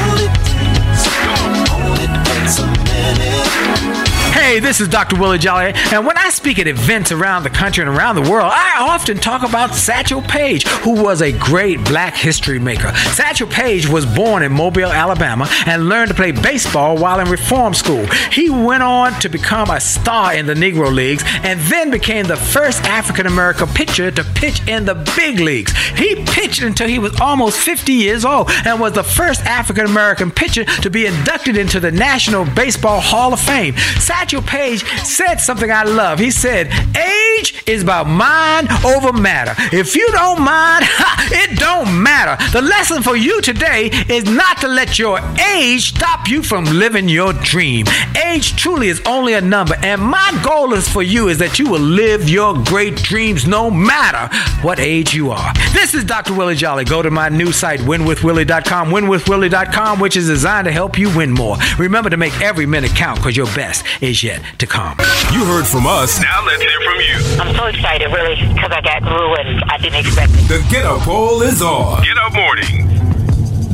Hey, 4.47 4.61
this 4.61 4.81
is 4.81 4.87
Dr. 4.87 5.19
Willie 5.19 5.39
Jolly, 5.39 5.73
and 5.93 6.07
when 6.07 6.17
I 6.17 6.31
speak 6.31 6.61
at 6.61 6.69
events 6.69 7.11
around 7.11 7.43
the 7.43 7.51
country 7.51 7.85
and 7.85 7.93
around 7.93 8.15
the 8.15 8.31
world, 8.31 8.53
I 8.55 8.77
often 8.79 9.19
talk 9.19 9.43
about 9.43 9.75
Satchel 9.75 10.23
Paige, 10.23 10.69
who 10.69 11.03
was 11.03 11.21
a 11.21 11.33
great 11.33 11.85
black 11.85 12.15
history 12.15 12.61
maker. 12.61 12.95
Satchel 12.95 13.49
Paige 13.49 13.89
was 13.89 14.07
born 14.07 14.45
in 14.45 14.53
Mobile, 14.53 14.93
Alabama, 14.93 15.49
and 15.67 15.89
learned 15.89 16.11
to 16.11 16.15
play 16.15 16.31
baseball 16.31 16.97
while 16.97 17.19
in 17.19 17.29
reform 17.29 17.75
school. 17.75 18.07
He 18.31 18.49
went 18.49 18.85
on 18.85 19.19
to 19.19 19.29
become 19.29 19.69
a 19.69 19.81
star 19.81 20.33
in 20.33 20.47
the 20.47 20.55
Negro 20.55 20.95
Leagues 20.95 21.25
and 21.43 21.59
then 21.63 21.91
became 21.91 22.29
the 22.29 22.37
first 22.37 22.85
African 22.85 23.27
American 23.27 23.67
pitcher 23.67 24.13
to 24.13 24.23
pitch 24.23 24.65
in 24.69 24.85
the 24.85 24.95
big 25.17 25.41
leagues. 25.41 25.77
He 25.99 26.25
pitched 26.25 26.63
until 26.63 26.87
he 26.87 27.01
was 27.01 27.21
almost 27.21 27.59
50 27.59 27.93
years 27.93 28.25
old 28.25 28.49
and 28.65 28.79
was 28.79 28.93
the 28.93 29.03
first 29.03 29.45
African 29.45 29.87
American 29.87 30.31
pitcher 30.31 30.65
to 30.83 30.89
be 30.89 31.07
inducted 31.07 31.57
into 31.57 31.81
the 31.81 31.91
National 31.91 32.45
Baseball 32.45 33.01
Hall 33.01 33.33
of 33.33 33.41
Fame. 33.41 33.77
Satchel 33.99 34.36
Paige 34.43 34.85
said 35.05 35.37
something 35.37 35.71
I 35.71 35.85
love. 35.85 36.19
He 36.19 36.31
said, 36.31 36.69
Age 36.97 37.63
is 37.67 37.83
about 37.83 38.09
mind 38.09 38.69
over 38.85 39.13
matter. 39.13 39.55
If 39.77 39.97
you 39.97 40.09
don't 40.13 40.39
mind, 40.41 40.85
ha, 40.87 41.29
it 41.33 41.59
don't 41.59 42.03
matter. 42.03 42.37
The 42.53 42.63
lesson 42.63 43.03
for 43.03 43.17
you 43.17 43.41
today 43.41 43.91
is 44.09 44.25
not 44.25 44.59
to 44.61 44.69
let 44.69 44.99
your 44.99 45.19
age 45.55 45.95
stop 45.95 46.29
you 46.29 46.43
from 46.43 46.65
living 46.65 47.09
your 47.09 47.33
dream. 47.33 47.87
Age 48.25 48.57
truly 48.57 48.89
is 48.89 49.03
only 49.07 49.35
a 49.35 49.41
number, 49.41 49.77
and 49.83 50.01
my 50.01 50.41
goal 50.45 50.73
is 50.75 50.89
for 50.89 51.03
you 51.03 51.29
is 51.29 51.39
that 51.39 51.59
you 51.59 51.69
will 51.69 51.81
live 51.81 52.29
your 52.29 52.55
great 52.65 52.97
dreams 52.97 53.47
no 53.47 53.71
matter 53.71 54.35
what 54.63 54.79
age 54.79 55.15
you 55.15 55.31
are. 55.31 55.53
This 55.73 55.95
is 55.95 56.05
Dr. 56.05 56.35
Willie 56.35 56.55
Jolly. 56.55 56.85
Go 56.85 57.03
to 57.03 57.11
my 57.11 57.29
new 57.29 57.53
site, 57.53 57.81
winwithwillie.com, 57.81 58.89
winwithwillie.com, 58.91 60.01
which 60.01 60.17
is 60.17 60.27
designed 60.27 60.67
to 60.67 60.73
help 60.73 60.99
you 60.99 61.15
win 61.17 61.33
more. 61.33 61.57
Remember 61.79 62.11
to 62.11 62.17
make 62.17 62.41
every 62.41 62.67
minute 62.67 62.93
count 62.95 63.19
because 63.19 63.37
your 63.37 63.47
best 63.47 63.85
is 64.01 64.23
yet 64.27 64.43
to 64.59 64.67
come. 64.67 64.99
You 65.33 65.45
heard 65.45 65.67
from 65.67 65.87
us. 65.87 66.21
Now 66.21 66.45
let's 66.45 66.61
hear 66.61 66.81
from 66.81 66.99
you. 66.99 67.15
I'm 67.41 67.55
so 67.55 67.67
excited, 67.67 68.09
really, 68.13 68.35
because 68.55 68.73
I 68.73 68.81
got 68.81 69.03
ruined. 69.03 69.63
I 69.71 69.79
didn't 69.79 70.01
expect 70.05 70.33
it. 70.35 70.49
The 70.49 70.67
Get 70.69 70.85
Up 70.85 71.01
poll 71.01 71.43
is 71.43 71.63
on. 71.63 72.03
Get 72.03 72.19
Up 72.19 72.35
Morning. 72.35 72.97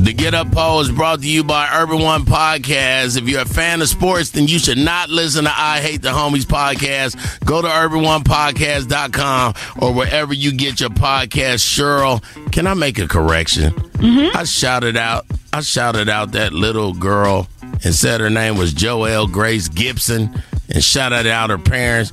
The 0.05 0.13
Get 0.13 0.35
Up 0.35 0.51
Poll 0.51 0.81
is 0.81 0.91
brought 0.91 1.21
to 1.21 1.29
you 1.29 1.45
by 1.45 1.69
Urban 1.73 2.01
One 2.01 2.25
Podcast. 2.25 3.17
If 3.17 3.29
you're 3.29 3.43
a 3.43 3.45
fan 3.45 3.81
of 3.81 3.89
sports, 3.89 4.31
then 4.31 4.49
you 4.49 4.59
should 4.59 4.77
not 4.79 5.11
listen 5.11 5.45
to 5.45 5.53
I 5.55 5.79
Hate 5.79 6.03
the 6.03 6.09
Homies 6.09 6.43
podcast. 6.45 7.45
Go 7.45 7.63
to 7.63 7.69
urbanonepodcast.com 7.69 9.55
or 9.81 9.95
wherever 9.95 10.35
you 10.35 10.53
get 10.53 10.81
your 10.81 10.91
podcast. 10.91 11.63
Cheryl, 11.63 12.21
can 12.51 12.67
I 12.67 12.75
make 12.75 12.99
a 12.99 13.07
correction? 13.07 13.73
Mm-hmm. 13.73 14.37
I 14.37 14.43
shouted 14.43 14.97
out, 14.97 15.25
I 15.53 15.61
shouted 15.61 16.09
out 16.09 16.33
that 16.33 16.53
little 16.53 16.95
girl 16.95 17.47
and 17.85 17.95
said 17.95 18.21
her 18.21 18.31
name 18.31 18.57
was 18.57 18.73
Joelle 18.75 19.31
Grace 19.31 19.69
Gibson 19.69 20.31
and 20.71 20.83
shouted 20.83 21.27
out 21.27 21.49
to 21.49 21.57
her 21.59 21.63
parents. 21.63 22.13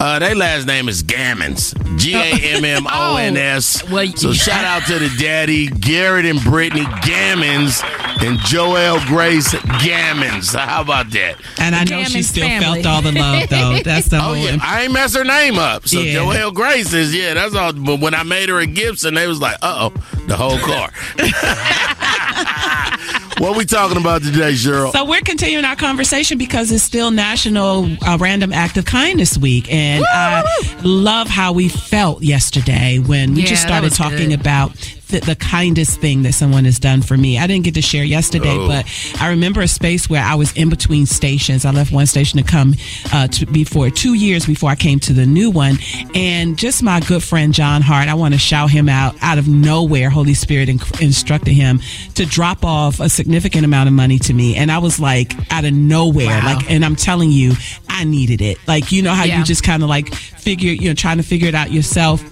Uh, 0.00 0.18
their 0.18 0.34
last 0.34 0.66
name 0.66 0.88
is 0.88 1.02
Gammons. 1.02 1.72
G 1.98 2.14
A 2.14 2.56
M 2.56 2.64
M 2.64 2.86
O 2.90 3.16
N 3.16 3.36
S. 3.36 3.82
Oh, 3.84 3.88
well, 3.94 4.06
So 4.16 4.32
shout 4.32 4.64
out 4.64 4.86
to 4.88 4.98
the 4.98 5.08
daddy, 5.18 5.68
Garrett 5.68 6.26
and 6.26 6.42
Brittany 6.42 6.84
Gammons 7.02 7.80
and 8.22 8.38
Joelle 8.40 9.04
Grace 9.06 9.54
Gammons. 9.54 10.54
How 10.54 10.82
about 10.82 11.10
that? 11.12 11.36
And 11.58 11.74
I 11.74 11.84
know 11.84 12.02
she 12.04 12.22
still 12.22 12.46
family. 12.46 12.82
felt 12.82 12.86
all 12.86 13.02
the 13.02 13.12
love 13.18 13.48
though. 13.48 13.78
That's 13.84 14.08
the 14.08 14.16
Oh 14.16 14.20
whole 14.20 14.36
yeah, 14.36 14.58
I 14.60 14.82
ain't 14.82 14.92
mess 14.92 15.14
her 15.14 15.24
name 15.24 15.58
up. 15.58 15.88
So 15.88 16.00
Yeah. 16.00 16.18
Joelle 16.20 16.52
Grace 16.52 16.92
is 16.92 17.14
yeah, 17.14 17.34
that's 17.34 17.54
all. 17.54 17.72
But 17.72 18.00
when 18.00 18.14
I 18.14 18.24
made 18.24 18.48
her 18.48 18.58
a 18.58 18.66
Gibson, 18.66 19.14
they 19.14 19.26
was 19.28 19.40
like, 19.40 19.56
uh 19.62 19.90
oh, 19.94 20.26
the 20.26 20.36
whole 20.36 20.58
car. 20.58 20.90
what 23.38 23.56
we 23.56 23.64
talking 23.64 23.96
about 23.96 24.22
today, 24.22 24.52
Cheryl? 24.52 24.92
So 24.92 25.04
we're 25.04 25.20
continuing 25.20 25.64
our 25.64 25.76
conversation 25.76 26.38
because 26.38 26.70
it's 26.72 26.82
still 26.84 27.10
National 27.10 27.86
uh, 28.06 28.16
Random 28.18 28.52
Act 28.52 28.76
of 28.76 28.84
Kindness 28.84 29.36
Week, 29.38 29.72
and 29.72 30.04
I 30.08 30.44
love 30.82 31.28
how 31.28 31.52
we 31.52 31.68
felt 31.68 32.22
yesterday 32.22 32.98
when 32.98 33.34
we 33.34 33.42
Yeah, 33.42 33.48
just 33.48 33.62
started 33.62 33.92
talking 33.92 34.30
good. 34.30 34.40
about 34.40 34.72
the, 35.08 35.20
the 35.20 35.36
kindest 35.36 36.00
thing 36.00 36.22
that 36.22 36.32
someone 36.32 36.64
has 36.64 36.78
done 36.78 37.02
for 37.02 37.16
me. 37.16 37.38
I 37.38 37.46
didn't 37.46 37.64
get 37.64 37.74
to 37.74 37.82
share 37.82 38.04
yesterday, 38.04 38.56
Oh. 38.56 38.66
but 38.68 38.86
I 39.20 39.28
remember 39.30 39.60
a 39.60 39.68
space 39.68 40.08
where 40.08 40.22
I 40.22 40.34
was 40.34 40.52
in 40.52 40.70
between 40.70 41.06
stations. 41.06 41.64
I 41.64 41.70
left 41.72 41.92
one 41.92 42.06
station 42.06 42.38
to 42.38 42.44
come 42.44 42.74
uh, 43.12 43.28
to 43.28 43.46
before 43.46 43.90
two 43.90 44.14
years 44.14 44.46
before 44.46 44.70
I 44.70 44.74
came 44.76 45.00
to 45.00 45.12
the 45.12 45.26
new 45.26 45.50
one, 45.50 45.76
and 46.14 46.56
just 46.58 46.82
my 46.82 47.00
good 47.00 47.22
friend 47.22 47.52
John 47.52 47.82
Hart. 47.82 48.08
I 48.08 48.14
want 48.14 48.34
to 48.34 48.40
shout 48.40 48.70
him 48.70 48.88
out 48.88 49.14
out 49.22 49.38
of 49.38 49.46
nowhere. 49.48 50.10
Holy 50.10 50.34
Spirit 50.34 50.68
inc- 50.68 51.00
instructed 51.02 51.52
him 51.52 51.80
to 52.14 52.24
drop 52.26 52.64
off 52.64 53.00
a 53.00 53.08
significant 53.08 53.64
amount 53.64 53.88
of 53.88 53.94
money 53.94 54.18
to 54.20 54.32
me, 54.34 54.56
and 54.56 54.70
I 54.72 54.78
was 54.78 54.98
like 54.98 55.34
out 55.52 55.64
of 55.64 55.72
nowhere, 55.72 56.26
Wow. 56.28 56.54
like, 56.56 56.70
and 56.70 56.84
I'm 56.84 56.96
telling 56.96 57.30
you, 57.30 57.52
I 57.88 58.04
needed 58.04 58.40
it. 58.40 58.58
Like 58.66 58.90
you 58.92 59.02
know 59.02 59.12
how 59.12 59.24
Yeah. 59.24 59.38
you 59.38 59.44
just 59.44 59.62
kind 59.62 59.82
of 59.82 59.88
like 59.88 60.14
figure, 60.14 60.72
you 60.72 60.88
know, 60.88 60.94
trying 60.94 61.18
to 61.18 61.22
figure 61.22 61.48
it 61.48 61.54
out 61.54 61.70
yourself 61.72 62.22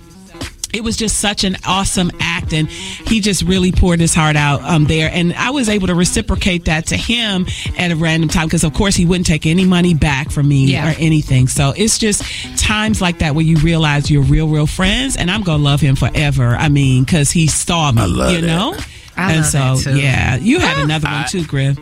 it 0.74 0.82
was 0.82 0.96
just 0.96 1.18
such 1.18 1.44
an 1.44 1.54
awesome 1.66 2.11
act 2.18 2.32
and 2.52 2.68
he 2.68 3.20
just 3.20 3.42
really 3.42 3.72
poured 3.72 4.00
his 4.00 4.14
heart 4.14 4.37
out 4.37 4.62
um, 4.62 4.85
there 4.87 5.11
and 5.12 5.33
i 5.35 5.50
was 5.50 5.68
able 5.68 5.87
to 5.87 5.94
reciprocate 5.94 6.64
that 6.64 6.87
to 6.87 6.96
him 6.96 7.46
at 7.78 7.90
a 7.90 7.96
random 7.96 8.28
time 8.28 8.46
because 8.46 8.64
of 8.64 8.72
course 8.74 8.94
he 8.96 9.05
wouldn't 9.07 9.26
take 9.26 9.46
any 9.46 9.64
money 9.64 9.94
back 9.94 10.31
from 10.31 10.48
me 10.48 10.66
Yeah. 10.72 10.90
or 10.90 10.94
anything 10.98 11.48
so 11.48 11.72
it's 11.76 11.98
just 11.98 12.22
times 12.59 13.00
like 13.00 13.18
that 13.18 13.35
where 13.35 13.44
you 13.44 13.57
realize 13.59 14.11
you're 14.11 14.22
real 14.22 14.48
real 14.48 14.66
friends 14.66 15.16
and 15.16 15.31
i'm 15.31 15.42
gonna 15.42 15.62
love 15.62 15.81
him 15.81 15.96
forever 15.96 16.48
i 16.57 16.68
mean 16.68 17.05
because 17.05 17.31
he 17.31 17.46
saw 17.46 17.92
me 17.92 18.02
love 18.07 18.33
you 18.33 18.40
that. 18.40 18.46
know 18.46 18.74
I 19.16 19.33
and 19.33 19.40
love 19.42 19.46
so 19.46 19.90
that, 19.90 19.94
too. 19.94 20.00
yeah 20.00 20.37
you 20.37 20.59
had 20.59 20.78
another 20.85 21.07
one 21.09 21.28
too 21.28 21.44
griff 21.44 21.78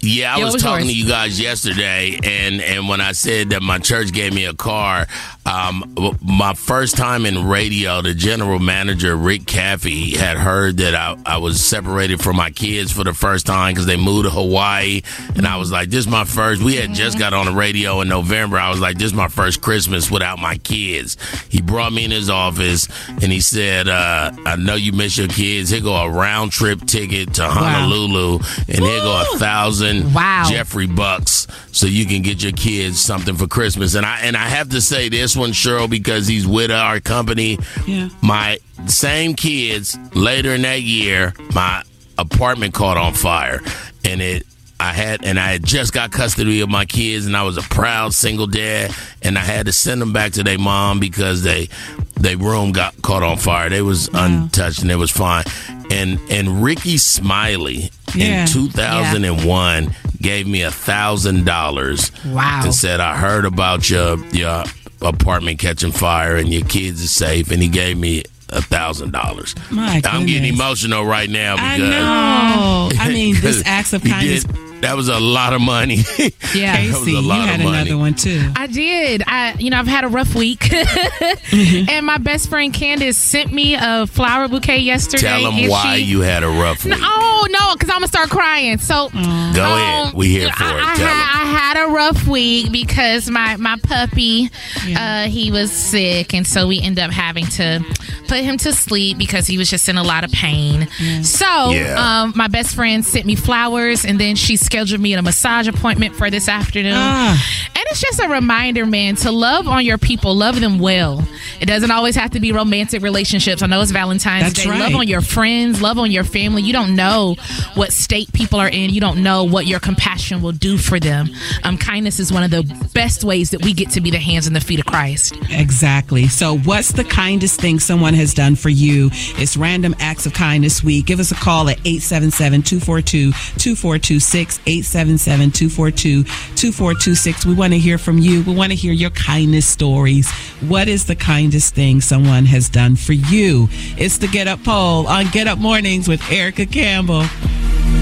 Yeah, 0.00 0.34
I 0.34 0.38
Yeah, 0.38 0.44
was, 0.44 0.54
was 0.54 0.62
talking 0.62 0.86
yours? 0.86 0.94
to 0.94 1.00
you 1.02 1.08
guys 1.08 1.40
yesterday, 1.40 2.18
and 2.22 2.60
and 2.62 2.88
when 2.88 3.00
I 3.00 3.12
said 3.12 3.50
that 3.50 3.62
my 3.62 3.78
church 3.78 4.12
gave 4.12 4.32
me 4.32 4.44
a 4.44 4.54
car, 4.54 5.06
um, 5.44 5.92
my 6.22 6.54
first 6.54 6.96
time 6.96 7.26
in 7.26 7.48
radio, 7.48 8.00
the 8.00 8.14
general 8.14 8.60
manager 8.60 9.16
Rick 9.16 9.42
Caffey 9.42 10.14
had 10.16 10.36
heard 10.36 10.76
that 10.78 10.94
I, 10.94 11.16
I 11.26 11.38
was 11.38 11.66
separated 11.66 12.20
from 12.22 12.36
my 12.36 12.50
kids 12.50 12.92
for 12.92 13.02
the 13.02 13.12
first 13.12 13.44
time 13.46 13.72
because 13.72 13.86
they 13.86 13.96
moved 13.96 14.26
to 14.26 14.30
Hawaii, 14.30 15.02
and 15.34 15.46
I 15.46 15.56
was 15.56 15.72
like, 15.72 15.88
"This 15.90 16.00
is 16.00 16.08
my 16.08 16.24
first. 16.24 16.62
We 16.62 16.76
had 16.76 16.94
just 16.94 17.18
got 17.18 17.32
on 17.34 17.46
the 17.46 17.52
radio 17.52 18.00
in 18.00 18.08
November. 18.08 18.56
I 18.58 18.70
was 18.70 18.78
like, 18.80 18.98
"This 18.98 19.06
is 19.06 19.14
my 19.14 19.28
first 19.28 19.60
Christmas 19.62 20.10
without 20.12 20.38
my 20.38 20.58
kids." 20.58 21.16
He 21.48 21.60
brought 21.60 21.92
me 21.92 22.04
in 22.04 22.12
his 22.12 22.30
office, 22.30 22.86
and 23.08 23.32
he 23.32 23.40
said, 23.40 23.88
uh, 23.88 24.30
"I 24.46 24.54
know 24.54 24.76
you 24.76 24.92
miss 24.92 25.18
your 25.18 25.28
kids. 25.28 25.70
Here 25.70 25.80
go 25.80 25.94
a 25.96 26.08
round 26.08 26.52
trip 26.52 26.82
ticket 26.86 27.34
to 27.34 27.48
Honolulu, 27.48 28.38
and 28.68 28.78
here 28.78 29.00
go 29.00 29.22
a 29.34 29.38
thousand 29.38 29.87
thousand 29.96 30.14
Wow. 30.14 30.46
Jeffrey 30.48 30.86
bucks 30.86 31.46
so 31.72 31.86
you 31.86 32.06
can 32.06 32.22
get 32.22 32.42
your 32.42 32.52
kids 32.52 33.00
something 33.00 33.34
for 33.36 33.46
Christmas. 33.46 33.94
And 33.94 34.04
I 34.06 34.20
and 34.20 34.36
I 34.36 34.48
have 34.48 34.70
to 34.70 34.80
say 34.80 35.08
this 35.08 35.36
one, 35.36 35.50
Cheryl, 35.50 35.88
because 35.88 36.26
he's 36.26 36.46
with 36.46 36.70
our 36.70 37.00
company. 37.00 37.58
Yeah. 37.86 38.08
My 38.22 38.58
same 38.86 39.34
kids 39.34 39.96
later 40.14 40.54
in 40.54 40.62
that 40.62 40.82
year, 40.82 41.34
my 41.54 41.82
apartment 42.16 42.74
caught 42.74 42.96
on 42.96 43.14
fire, 43.14 43.60
and 44.04 44.20
it. 44.20 44.44
I 44.80 44.92
had 44.92 45.24
and 45.24 45.40
I 45.40 45.52
had 45.52 45.64
just 45.64 45.92
got 45.92 46.12
custody 46.12 46.60
of 46.60 46.68
my 46.68 46.84
kids, 46.84 47.26
and 47.26 47.36
I 47.36 47.42
was 47.42 47.56
a 47.56 47.62
proud 47.62 48.14
single 48.14 48.46
dad, 48.46 48.94
and 49.22 49.36
I 49.36 49.40
had 49.40 49.66
to 49.66 49.72
send 49.72 50.00
them 50.00 50.12
back 50.12 50.32
to 50.32 50.44
their 50.44 50.58
mom 50.58 51.00
because 51.00 51.42
they 51.42 51.68
their 52.14 52.36
room 52.36 52.72
got 52.72 53.00
caught 53.02 53.22
on 53.22 53.38
fire. 53.38 53.68
They 53.68 53.82
was 53.82 54.08
untouched 54.12 54.82
and 54.82 54.90
it 54.90 54.96
was 54.96 55.10
fine. 55.10 55.44
And 55.90 56.20
and 56.30 56.62
Rickey 56.62 56.96
Smiley 56.98 57.90
Yeah. 58.14 58.42
in 58.42 58.48
2001 58.48 59.94
gave 60.20 60.46
me 60.46 60.62
a 60.62 60.70
thousand 60.70 61.44
dollars. 61.44 62.10
Wow. 62.26 62.62
And 62.64 62.74
said 62.74 63.00
I 63.00 63.16
heard 63.16 63.44
about 63.44 63.88
your 63.90 64.16
your 64.32 64.64
apartment 65.00 65.58
catching 65.58 65.92
fire 65.92 66.36
and 66.36 66.52
your 66.52 66.62
kids 66.64 67.02
are 67.04 67.08
safe, 67.08 67.50
and 67.50 67.62
he 67.62 67.68
gave 67.68 67.96
me 67.96 68.22
a 68.50 68.62
thousand 68.62 69.12
dollars. 69.12 69.54
I'm 69.70 70.24
getting 70.26 70.52
emotional 70.54 71.04
right 71.04 71.28
now 71.28 71.56
I 71.58 71.76
because 71.76 71.90
know. 71.90 72.90
I 73.00 73.08
mean, 73.10 73.34
this 73.40 73.62
acts 73.66 73.92
of 73.92 74.02
kindness. 74.02 74.44
did- 74.44 74.67
that 74.80 74.94
was 74.96 75.08
a 75.08 75.18
lot 75.20 75.52
of 75.52 75.60
money. 75.60 75.98
Yeah. 76.54 76.76
that 76.80 76.86
was 76.86 76.96
Casey, 77.04 77.14
a 77.14 77.20
you 77.20 77.30
had 77.30 77.60
of 77.60 77.64
money. 77.66 77.78
another 77.90 77.98
one 77.98 78.14
too. 78.14 78.50
I 78.56 78.66
did. 78.68 79.22
I, 79.26 79.52
you 79.58 79.68
know, 79.68 79.76
I've 79.78 79.86
had 79.86 80.04
a 80.04 80.08
rough 80.08 80.34
week, 80.34 80.60
Mm-hmm. 80.60 81.90
and 81.90 82.06
my 82.06 82.16
best 82.18 82.48
friend 82.48 82.72
Candace 82.72 83.16
sent 83.18 83.52
me 83.52 83.74
a 83.78 84.06
flower 84.06 84.48
bouquet 84.48 84.78
yesterday. 84.78 85.26
Tell 85.28 85.50
them 85.52 85.68
why 85.68 85.96
she- 85.98 86.04
you 86.04 86.20
had 86.20 86.42
a 86.42 86.48
rough 86.48 86.84
week. 86.84 86.92
No, 86.98 86.98
oh 87.00 87.46
no, 87.50 87.74
because 87.74 87.90
I'm 87.90 87.96
gonna 87.96 88.08
start 88.08 88.30
crying. 88.30 88.78
So 88.78 89.10
Go 89.10 89.18
ahead. 89.18 90.14
We 90.14 90.28
here 90.28 90.50
for 90.50 90.64
I, 90.64 90.68
it. 90.70 90.82
I, 90.82 90.96
had, 90.96 91.42
I 91.42 91.44
had 91.76 91.86
a 91.88 91.92
rough 91.92 92.26
week 92.26 92.72
because 92.72 93.28
my 93.28 93.56
my 93.56 93.76
puppy, 93.82 94.48
uh, 94.96 95.24
he 95.24 95.50
was 95.52 95.70
sick, 95.70 96.32
and 96.34 96.46
so 96.46 96.66
we 96.66 96.80
ended 96.80 97.04
up 97.04 97.10
having 97.10 97.44
to 97.46 97.84
put 98.26 98.38
him 98.40 98.56
to 98.58 98.72
sleep 98.72 99.18
because 99.18 99.46
he 99.46 99.58
was 99.58 99.68
just 99.70 99.88
in 99.88 99.96
a 99.98 100.02
lot 100.02 100.24
of 100.24 100.30
pain. 100.32 100.86
So, 101.22 101.70
Yeah. 101.70 102.22
um, 102.22 102.32
my 102.36 102.48
best 102.48 102.74
friend 102.74 103.04
sent 103.04 103.24
me 103.26 103.34
flowers, 103.36 104.04
and 104.04 104.18
then 104.20 104.36
she 104.36 104.56
scheduled 104.68 105.00
me 105.00 105.14
a 105.14 105.22
massage 105.22 105.66
appointment 105.66 106.14
for 106.14 106.28
this 106.28 106.46
afternoon. 106.46 106.92
Ah. 106.94 107.42
And 107.74 107.84
it's 107.88 108.02
just 108.02 108.20
a 108.20 108.28
reminder, 108.28 108.84
man, 108.84 109.16
to 109.16 109.32
love 109.32 109.66
on 109.66 109.82
your 109.82 109.96
people, 109.96 110.34
love 110.34 110.60
them 110.60 110.78
well. 110.78 111.26
It 111.58 111.64
doesn't 111.64 111.90
always 111.90 112.16
have 112.16 112.32
to 112.32 112.40
be 112.40 112.52
romantic 112.52 113.02
relationships. 113.02 113.62
I 113.62 113.66
know 113.66 113.80
it's 113.80 113.92
Valentine's 113.92 114.44
That's 114.44 114.64
Day. 114.64 114.68
right. 114.68 114.78
Love 114.78 114.94
on 114.94 115.08
your 115.08 115.22
friends, 115.22 115.80
love 115.80 115.96
on 115.96 116.10
your 116.10 116.22
family. 116.22 116.60
You 116.60 116.74
don't 116.74 116.94
know 116.94 117.36
what 117.76 117.94
state 117.94 118.30
people 118.34 118.60
are 118.60 118.68
in. 118.68 118.90
You 118.90 119.00
don't 119.00 119.22
know 119.22 119.44
what 119.44 119.66
your 119.66 119.80
compassion 119.80 120.42
will 120.42 120.52
do 120.52 120.76
for 120.76 121.00
them. 121.00 121.30
Um, 121.64 121.78
kindness 121.78 122.20
is 122.20 122.30
one 122.30 122.42
of 122.42 122.50
the 122.50 122.62
best 122.92 123.24
ways 123.24 123.50
that 123.50 123.64
we 123.64 123.72
get 123.72 123.88
to 123.92 124.02
be 124.02 124.10
the 124.10 124.18
hands 124.18 124.46
and 124.46 124.54
the 124.54 124.60
feet 124.60 124.80
of 124.80 124.86
Christ. 124.86 125.34
Exactly. 125.48 126.28
So, 126.28 126.58
what's 126.58 126.92
the 126.92 127.04
kindest 127.04 127.58
thing 127.58 127.80
someone 127.80 128.12
has 128.12 128.34
done 128.34 128.54
for 128.54 128.68
you? 128.68 129.08
It's 129.12 129.56
Random 129.56 129.94
Acts 129.98 130.26
of 130.26 130.34
Kindness 130.34 130.84
Week. 130.84 131.06
Give 131.06 131.20
us 131.20 131.30
a 131.32 131.36
call 131.36 131.70
at 131.70 131.78
877 131.86 132.62
242 132.64 133.30
2426. 133.32 134.57
877 134.66 135.50
242 135.52 136.24
2426. 136.24 137.46
We 137.46 137.54
want 137.54 137.72
to 137.72 137.78
hear 137.78 137.98
from 137.98 138.18
you. 138.18 138.42
We 138.42 138.54
want 138.54 138.70
to 138.70 138.76
hear 138.76 138.92
your 138.92 139.10
kindness 139.10 139.66
stories. 139.66 140.30
What 140.60 140.88
is 140.88 141.06
the 141.06 141.16
kindest 141.16 141.74
thing 141.74 142.00
someone 142.00 142.46
has 142.46 142.68
done 142.68 142.96
for 142.96 143.12
you? 143.12 143.68
It's 143.96 144.18
the 144.18 144.28
Get 144.28 144.48
Up 144.48 144.62
Poll 144.64 145.06
on 145.06 145.26
Get 145.30 145.46
Up 145.46 145.58
Mornings 145.58 146.08
with 146.08 146.22
Erica 146.30 146.66
Campbell. 146.66 147.24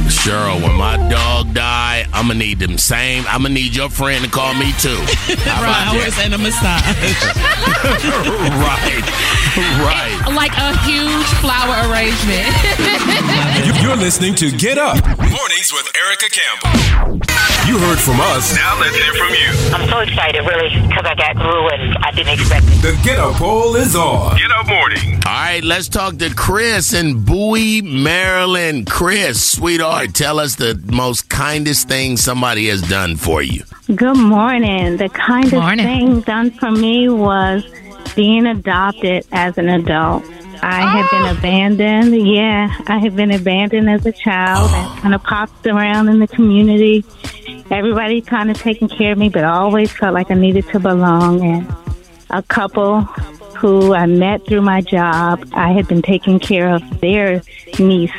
Cheryl, 0.08 0.62
when 0.62 0.74
my 0.74 0.96
dog 1.08 1.54
die, 1.54 2.06
I'm 2.12 2.28
gonna 2.28 2.38
need 2.38 2.58
them 2.58 2.78
same. 2.78 3.24
I'm 3.28 3.42
gonna 3.42 3.54
need 3.54 3.74
your 3.74 3.88
friend 3.90 4.24
to 4.24 4.30
call 4.30 4.54
me 4.54 4.72
too. 4.78 4.98
How 5.26 5.58
about 5.58 5.90
Flowers 5.90 6.18
and 6.22 6.34
a 6.34 6.38
massage. 6.38 6.86
right, 8.62 9.02
right. 9.82 10.32
Like 10.32 10.52
a 10.54 10.70
huge 10.86 11.26
flower 11.42 11.90
arrangement. 11.90 12.46
You're 13.82 13.96
listening 13.96 14.36
to 14.36 14.50
Get 14.52 14.78
Up 14.78 15.04
Mornings 15.18 15.72
with 15.72 15.90
Erica 15.96 16.30
Campbell. 16.30 17.26
You 17.66 17.78
heard 17.78 17.98
from 17.98 18.20
us. 18.20 18.54
Now 18.54 18.78
let's 18.78 18.94
hear 18.94 19.12
from 19.14 19.34
you. 19.34 19.48
I'm 19.74 19.88
so 19.88 19.98
excited, 19.98 20.40
really, 20.46 20.68
because 20.86 21.04
I 21.04 21.16
got 21.16 21.34
through 21.34 21.68
and 21.70 21.98
I 21.98 22.12
didn't 22.12 22.34
expect 22.34 22.66
it. 22.68 22.82
The 22.82 23.00
Get 23.02 23.18
Up 23.18 23.34
poll 23.34 23.74
is 23.74 23.96
on. 23.96 24.36
Get 24.36 24.52
up 24.52 24.68
morning. 24.68 25.14
All 25.26 25.32
right, 25.32 25.64
let's 25.64 25.88
talk 25.88 26.18
to 26.18 26.32
Chris 26.32 26.92
in 26.92 27.24
Bowie, 27.24 27.82
Maryland. 27.82 28.86
Chris, 28.88 29.42
sweetheart, 29.50 30.14
tell 30.14 30.38
us 30.38 30.54
the 30.54 30.80
most 30.86 31.28
kindest 31.28 31.88
thing 31.88 32.16
somebody 32.16 32.68
has 32.68 32.82
done 32.82 33.16
for 33.16 33.42
you. 33.42 33.64
Good 33.94 34.16
morning. 34.16 34.96
The 34.96 35.08
kindest 35.08 35.76
thing 35.76 36.20
done 36.22 36.50
for 36.50 36.72
me 36.72 37.08
was 37.08 37.62
being 38.16 38.44
adopted 38.44 39.24
as 39.30 39.58
an 39.58 39.68
adult. 39.68 40.24
I 40.60 40.80
had 40.80 41.08
been 41.08 41.22
oh. 41.22 41.38
abandoned. 41.38 42.26
Yeah, 42.26 42.68
I 42.88 42.98
had 42.98 43.14
been 43.14 43.30
abandoned 43.30 43.88
as 43.88 44.04
a 44.04 44.10
child 44.10 44.72
and 44.72 44.86
oh. 44.88 45.00
kind 45.02 45.14
of 45.14 45.22
popped 45.22 45.68
around 45.68 46.08
in 46.08 46.18
the 46.18 46.26
community. 46.26 47.04
Everybody 47.70 48.22
kind 48.22 48.50
of 48.50 48.58
taking 48.58 48.88
care 48.88 49.12
of 49.12 49.18
me, 49.18 49.28
but 49.28 49.44
I 49.44 49.50
always 49.50 49.92
felt 49.92 50.14
like 50.14 50.32
I 50.32 50.34
needed 50.34 50.66
to 50.70 50.80
belong. 50.80 51.44
And 51.44 51.72
a 52.30 52.42
couple 52.42 53.02
who 53.02 53.94
I 53.94 54.06
met 54.06 54.44
through 54.48 54.62
my 54.62 54.80
job, 54.80 55.48
I 55.52 55.70
had 55.70 55.86
been 55.86 56.02
taking 56.02 56.40
care 56.40 56.74
of 56.74 56.82
their 57.00 57.40
niece 57.78 58.10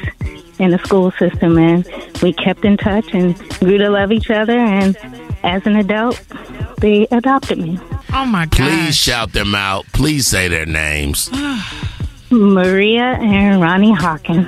in 0.59 0.71
the 0.71 0.79
school 0.79 1.11
system, 1.11 1.57
and 1.57 1.85
we 2.23 2.31
kept 2.31 2.63
in 2.63 2.77
touch 2.77 3.13
and 3.13 3.37
grew 3.59 3.77
to 3.77 3.89
love 3.89 4.13
each 4.13 4.29
other. 4.29 4.57
And 4.57 4.95
as 5.47 5.65
an 5.65 5.75
adult, 5.77 6.21
they 6.79 7.07
adopted 7.11 7.57
me. 7.57 7.79
Oh 8.13 8.25
my 8.25 8.45
God. 8.45 8.51
Please 8.69 8.95
shout 8.95 9.33
them 9.33 9.55
out. 9.55 9.85
Please 9.93 10.27
say 10.27 10.47
their 10.47 10.65
names. 10.65 11.29
Maria 12.29 13.17
and 13.21 13.61
Ronnie 13.61 13.93
Hawkins. 13.93 14.47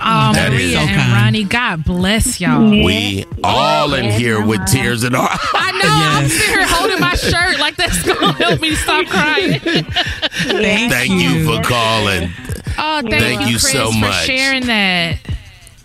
Oh, 0.00 0.32
That 0.32 0.52
is 0.52 0.60
Maria 0.60 0.72
so 0.74 0.80
and 0.82 0.90
kind. 0.90 1.12
Ronnie, 1.12 1.44
God 1.44 1.84
bless 1.84 2.40
y'all. 2.40 2.60
We 2.70 3.24
all 3.42 3.94
in 3.94 4.04
here 4.12 4.40
with 4.44 4.64
tears 4.66 5.02
in 5.02 5.14
our 5.16 5.28
eyes. 5.28 5.38
I 5.54 5.72
know. 5.72 6.20
I'm 6.22 6.28
sitting 6.28 6.54
here 6.54 6.66
holding 6.68 7.00
my 7.00 7.14
shirt 7.16 7.58
like 7.58 7.74
that's 7.74 8.00
gonna 8.04 8.32
help 8.44 8.60
me 8.60 8.74
stop 8.76 9.06
crying. 9.06 9.58
Thank, 9.58 11.10
you. 11.10 11.44
for 11.44 11.60
calling. 11.64 12.30
Oh, 12.78 13.00
thank, 13.02 13.10
Thank 13.10 13.40
you, 13.40 13.46
you 13.48 13.52
Chris, 13.58 13.72
so 13.72 13.90
for 13.90 13.98
much. 13.98 14.24
sharing 14.24 14.66
that. 14.66 15.18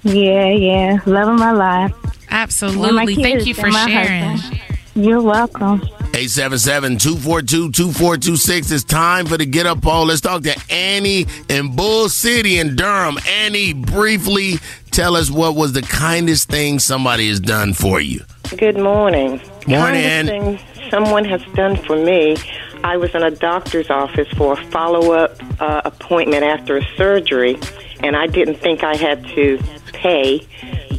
Yeah, 0.04 0.49
yeah. 0.51 0.99
Loving 1.08 1.38
my 1.38 1.51
life. 1.51 1.93
And 2.34 2.34
my 2.34 2.42
Absolutely. 2.42 3.16
Thank 3.16 3.46
you 3.46 3.54
for 3.54 3.72
sharing. 3.72 4.38
husband. 4.38 4.60
You're 4.96 5.22
welcome. 5.22 5.82
877-242-2426. 6.14 8.72
It's 8.72 8.84
time 8.84 9.28
for 9.28 9.38
the 9.38 9.46
Get 9.46 9.68
Up 9.68 9.82
poll. 9.82 10.06
Let's 10.06 10.22
talk 10.22 10.44
to 10.44 10.56
Annie 10.70 11.26
in 11.50 11.76
Bull 11.76 12.08
City 12.10 12.60
in 12.60 12.76
Durham. 12.76 13.18
Annie, 13.28 13.74
briefly 13.74 14.56
tell 14.92 15.16
us 15.16 15.32
what 15.32 15.56
was 15.56 15.74
the 15.74 15.82
kindest 15.84 16.50
thing 16.50 16.80
somebody 16.80 17.30
has 17.30 17.40
done 17.40 17.74
for 17.74 18.02
you. 18.02 18.22
Good 18.58 18.78
morning. 18.78 19.42
Morning. 19.68 20.04
Kindest 20.04 20.28
thing 20.28 20.60
someone 20.90 21.26
has 21.26 21.44
done 21.54 21.76
for 21.76 21.96
me. 21.96 22.36
I 22.84 22.98
was 22.98 23.14
in 23.16 23.24
a 23.24 23.32
doctor's 23.32 23.90
office 23.90 24.28
for 24.30 24.54
a 24.54 24.64
follow-up 24.72 25.36
uh, 25.62 25.82
appointment 25.86 26.44
after 26.44 26.78
a 26.78 26.84
surgery, 26.98 27.58
and 28.02 28.16
I 28.16 28.28
didn't 28.28 28.56
think 28.56 28.84
I 28.84 28.96
had 28.96 29.26
to 29.30 29.58
pay, 29.94 30.46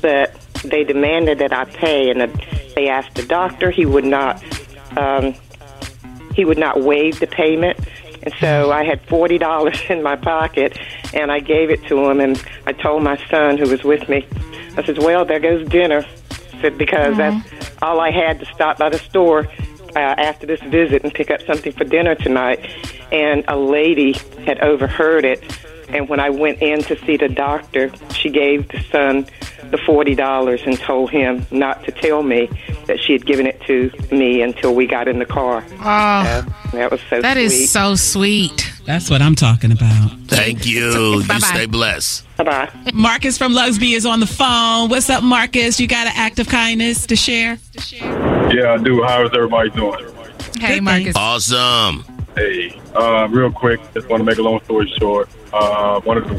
but 0.00 0.34
they 0.64 0.84
demanded 0.84 1.38
that 1.38 1.52
I 1.52 1.64
pay, 1.64 2.10
and 2.10 2.20
the, 2.20 2.72
they 2.74 2.88
asked 2.88 3.14
the 3.14 3.24
doctor. 3.24 3.70
He 3.70 3.86
would 3.86 4.04
not. 4.04 4.42
Um, 4.96 5.34
he 6.34 6.44
would 6.44 6.58
not 6.58 6.82
waive 6.82 7.20
the 7.20 7.26
payment. 7.26 7.78
And 8.22 8.34
so 8.40 8.72
I 8.72 8.84
had 8.84 9.00
forty 9.02 9.38
dollars 9.38 9.80
in 9.88 10.02
my 10.02 10.16
pocket, 10.16 10.78
and 11.12 11.30
I 11.30 11.40
gave 11.40 11.70
it 11.70 11.84
to 11.84 12.08
him. 12.08 12.20
And 12.20 12.42
I 12.66 12.72
told 12.72 13.02
my 13.02 13.16
son, 13.28 13.58
who 13.58 13.68
was 13.68 13.84
with 13.84 14.08
me, 14.08 14.26
I 14.76 14.84
said, 14.84 14.98
"Well, 14.98 15.24
there 15.24 15.40
goes 15.40 15.68
dinner," 15.68 16.04
I 16.52 16.60
said 16.60 16.78
because 16.78 17.16
that's 17.16 17.82
all 17.82 18.00
I 18.00 18.10
had 18.10 18.40
to 18.40 18.46
stop 18.46 18.78
by 18.78 18.88
the 18.88 18.98
store 18.98 19.46
uh, 19.94 19.98
after 19.98 20.46
this 20.46 20.60
visit 20.62 21.04
and 21.04 21.12
pick 21.12 21.30
up 21.30 21.42
something 21.42 21.72
for 21.72 21.84
dinner 21.84 22.14
tonight. 22.14 22.60
And 23.12 23.44
a 23.48 23.56
lady 23.56 24.14
had 24.44 24.58
overheard 24.60 25.24
it, 25.24 25.44
and 25.88 26.08
when 26.08 26.18
I 26.18 26.30
went 26.30 26.62
in 26.62 26.82
to 26.84 26.98
see 27.04 27.16
the 27.16 27.28
doctor, 27.28 27.92
she 28.12 28.30
gave 28.30 28.68
the 28.68 28.80
son 28.90 29.26
the 29.70 29.78
forty 29.78 30.14
dollars 30.14 30.60
and 30.66 30.78
told 30.78 31.10
him 31.10 31.46
not 31.50 31.84
to 31.84 31.92
tell 31.92 32.22
me 32.22 32.48
that 32.86 33.00
she 33.00 33.12
had 33.12 33.24
given 33.26 33.46
it 33.46 33.60
to 33.62 33.90
me 34.12 34.42
until 34.42 34.74
we 34.74 34.86
got 34.86 35.08
in 35.08 35.18
the 35.18 35.24
car. 35.26 35.64
Oh, 35.72 35.82
Uh, 35.84 36.42
that 36.72 36.90
was 36.90 37.00
so 37.10 37.20
that 37.22 37.34
sweet. 37.34 37.44
is 37.46 37.70
so 37.70 37.94
sweet. 37.94 38.70
That's 38.86 39.08
what 39.08 39.22
I'm 39.22 39.34
talking 39.34 39.72
about. 39.72 40.10
Thank 40.26 40.66
you. 40.66 40.90
you 41.20 41.20
Bye-bye. 41.26 41.38
stay 41.38 41.66
blessed. 41.66 42.26
Bye 42.36 42.44
bye. 42.44 42.70
Marcus 42.92 43.38
from 43.38 43.52
Lugsby 43.54 43.94
is 43.94 44.04
on 44.04 44.20
the 44.20 44.26
phone. 44.26 44.90
What's 44.90 45.08
up, 45.08 45.22
Marcus? 45.22 45.80
You 45.80 45.86
got 45.86 46.06
an 46.06 46.12
act 46.16 46.38
of 46.38 46.48
kindness 46.48 47.06
to 47.06 47.16
share? 47.16 47.58
Yeah, 48.52 48.74
I 48.74 48.82
do. 48.82 49.02
How 49.04 49.24
is 49.24 49.30
everybody 49.34 49.70
doing? 49.70 50.04
Hey, 50.60 50.80
Marcus. 50.80 51.16
Awesome. 51.16 52.04
Hey, 52.36 52.78
uh, 52.94 53.26
real 53.30 53.50
quick, 53.50 53.80
just 53.94 54.08
want 54.08 54.20
to 54.20 54.24
make 54.24 54.38
a 54.38 54.42
long 54.42 54.60
story 54.64 54.92
short. 54.98 55.28
Uh, 55.52 56.00
one 56.00 56.18
of 56.18 56.28
the 56.28 56.34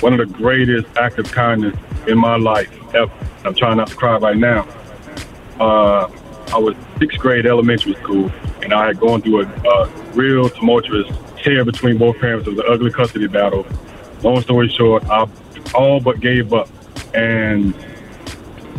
one 0.00 0.12
of 0.12 0.18
the 0.18 0.26
greatest 0.34 0.86
acts 0.96 1.18
of 1.18 1.30
kindness 1.32 1.74
in 2.06 2.18
my 2.18 2.36
life 2.36 2.70
ever. 2.94 3.12
I'm 3.44 3.54
trying 3.54 3.76
not 3.76 3.88
to 3.88 3.96
cry 3.96 4.16
right 4.18 4.36
now. 4.36 4.66
Uh, 5.58 6.10
I 6.52 6.58
was 6.58 6.74
sixth 6.98 7.18
grade 7.18 7.46
elementary 7.46 7.94
school, 7.94 8.30
and 8.62 8.72
I 8.72 8.86
had 8.86 9.00
gone 9.00 9.22
through 9.22 9.42
a, 9.42 9.46
a 9.46 9.88
real 10.14 10.48
tumultuous 10.48 11.08
tear 11.42 11.64
between 11.64 11.98
both 11.98 12.18
parents. 12.18 12.46
It 12.46 12.50
was 12.50 12.58
an 12.60 12.66
ugly 12.68 12.90
custody 12.90 13.26
battle. 13.26 13.66
Long 14.22 14.40
story 14.42 14.68
short, 14.68 15.04
I 15.08 15.28
all 15.74 16.00
but 16.00 16.20
gave 16.20 16.52
up, 16.52 16.68
and 17.14 17.74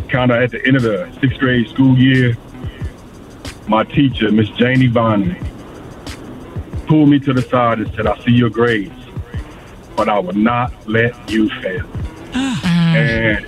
kind 0.08 0.30
of 0.30 0.42
at 0.42 0.50
the 0.50 0.64
end 0.66 0.76
of 0.76 0.82
the 0.82 1.10
sixth 1.20 1.38
grade 1.38 1.68
school 1.68 1.96
year, 1.98 2.36
my 3.66 3.84
teacher, 3.84 4.30
Miss 4.30 4.48
Janie 4.50 4.88
Vonley, 4.88 5.36
pulled 6.86 7.08
me 7.08 7.18
to 7.20 7.32
the 7.32 7.42
side 7.42 7.78
and 7.80 7.92
said, 7.94 8.06
"I 8.06 8.18
see 8.24 8.32
your 8.32 8.50
grades, 8.50 8.94
but 9.96 10.08
I 10.08 10.18
will 10.18 10.34
not 10.34 10.72
let 10.88 11.14
you 11.30 11.48
fail." 11.60 11.84
And 12.94 13.46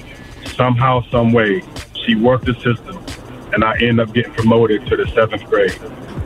somehow, 0.56 1.02
some 1.10 1.32
way, 1.32 1.62
she 2.04 2.14
worked 2.14 2.46
the 2.46 2.54
system, 2.54 2.98
and 3.52 3.64
I 3.64 3.76
end 3.78 4.00
up 4.00 4.12
getting 4.12 4.32
promoted 4.32 4.86
to 4.86 4.96
the 4.96 5.06
seventh 5.08 5.44
grade. 5.44 5.78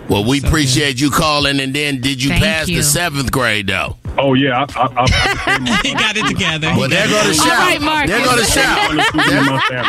Well, 0.09 0.25
we 0.25 0.43
appreciate 0.43 1.01
you 1.01 1.11
calling, 1.11 1.61
and 1.61 1.73
then 1.75 2.01
did 2.01 2.23
you 2.23 2.31
Thank 2.31 2.43
pass 2.43 2.69
you. 2.69 2.79
the 2.79 2.83
seventh 2.83 3.31
grade 3.31 3.69
though? 3.69 3.97
Oh 4.19 4.35
yeah, 4.35 4.67
I, 4.75 4.83
I, 4.83 5.07
I, 5.07 5.81
he 5.85 5.95
got 5.95 6.17
it 6.17 6.27
together. 6.27 6.67
Well, 6.77 6.89
there 6.89 7.07
go 7.07 7.23
the 7.29 7.35
shout. 7.35 8.07
They're 8.09 8.25
go 8.25 8.37
the 8.37 8.45
shout. 8.45 9.87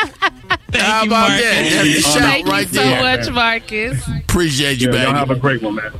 How 0.76 1.04
about 1.06 1.30
that? 1.30 1.68
There's 1.70 1.96
the 1.96 2.02
shout 2.02 2.22
Thank 2.22 2.48
right 2.48 2.68
you 2.68 2.74
so 2.74 2.82
there. 2.84 3.18
much, 3.18 3.32
Marcus. 3.32 4.08
Appreciate 4.20 4.80
you, 4.80 4.88
Yeah, 4.88 4.92
baby. 4.92 5.04
y'all 5.06 5.16
have 5.16 5.32
a 5.32 5.36
great 5.36 5.62
one, 5.64 5.76
man. 5.76 5.92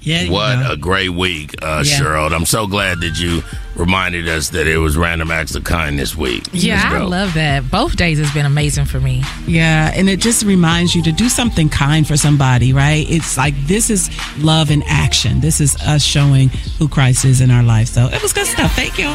Yeah. 0.00 0.30
What 0.30 0.70
a 0.70 0.76
great 0.76 1.10
week, 1.10 1.54
uh, 1.62 1.82
Yeah. 1.86 1.98
Cheryl. 1.98 2.32
I'm 2.32 2.46
so 2.46 2.66
glad 2.66 3.00
that 3.00 3.18
you 3.18 3.42
reminded 3.74 4.28
us 4.28 4.50
that 4.50 4.66
it 4.66 4.78
was 4.78 4.96
Random 4.96 5.30
Acts 5.30 5.54
of 5.54 5.64
Kindness 5.64 6.16
week. 6.16 6.44
Yeah, 6.52 6.82
I 6.92 6.98
love 6.98 7.34
that. 7.34 7.70
Both 7.70 7.96
days 7.96 8.18
has 8.18 8.32
been 8.32 8.46
amazing 8.46 8.86
for 8.86 9.00
me. 9.00 9.22
Yeah, 9.46 9.92
and 9.94 10.08
it 10.08 10.20
just 10.20 10.44
reminds 10.44 10.94
you 10.94 11.02
to 11.02 11.12
do 11.12 11.28
something 11.28 11.68
kind 11.68 12.06
for 12.06 12.16
somebody, 12.16 12.72
right? 12.72 13.08
It's 13.10 13.36
like 13.36 13.54
this 13.66 13.90
is 13.90 14.08
love 14.38 14.70
in 14.70 14.82
action. 14.84 15.40
This 15.40 15.60
is 15.60 15.76
us 15.82 16.02
showing 16.04 16.48
who 16.78 16.88
Christ 16.88 17.24
is 17.24 17.40
in 17.40 17.50
our 17.50 17.62
life. 17.62 17.88
So 17.88 18.06
it 18.06 18.22
was 18.22 18.32
good 18.32 18.46
stuff. 18.46 18.74
Thank 18.74 18.98
you. 18.98 19.10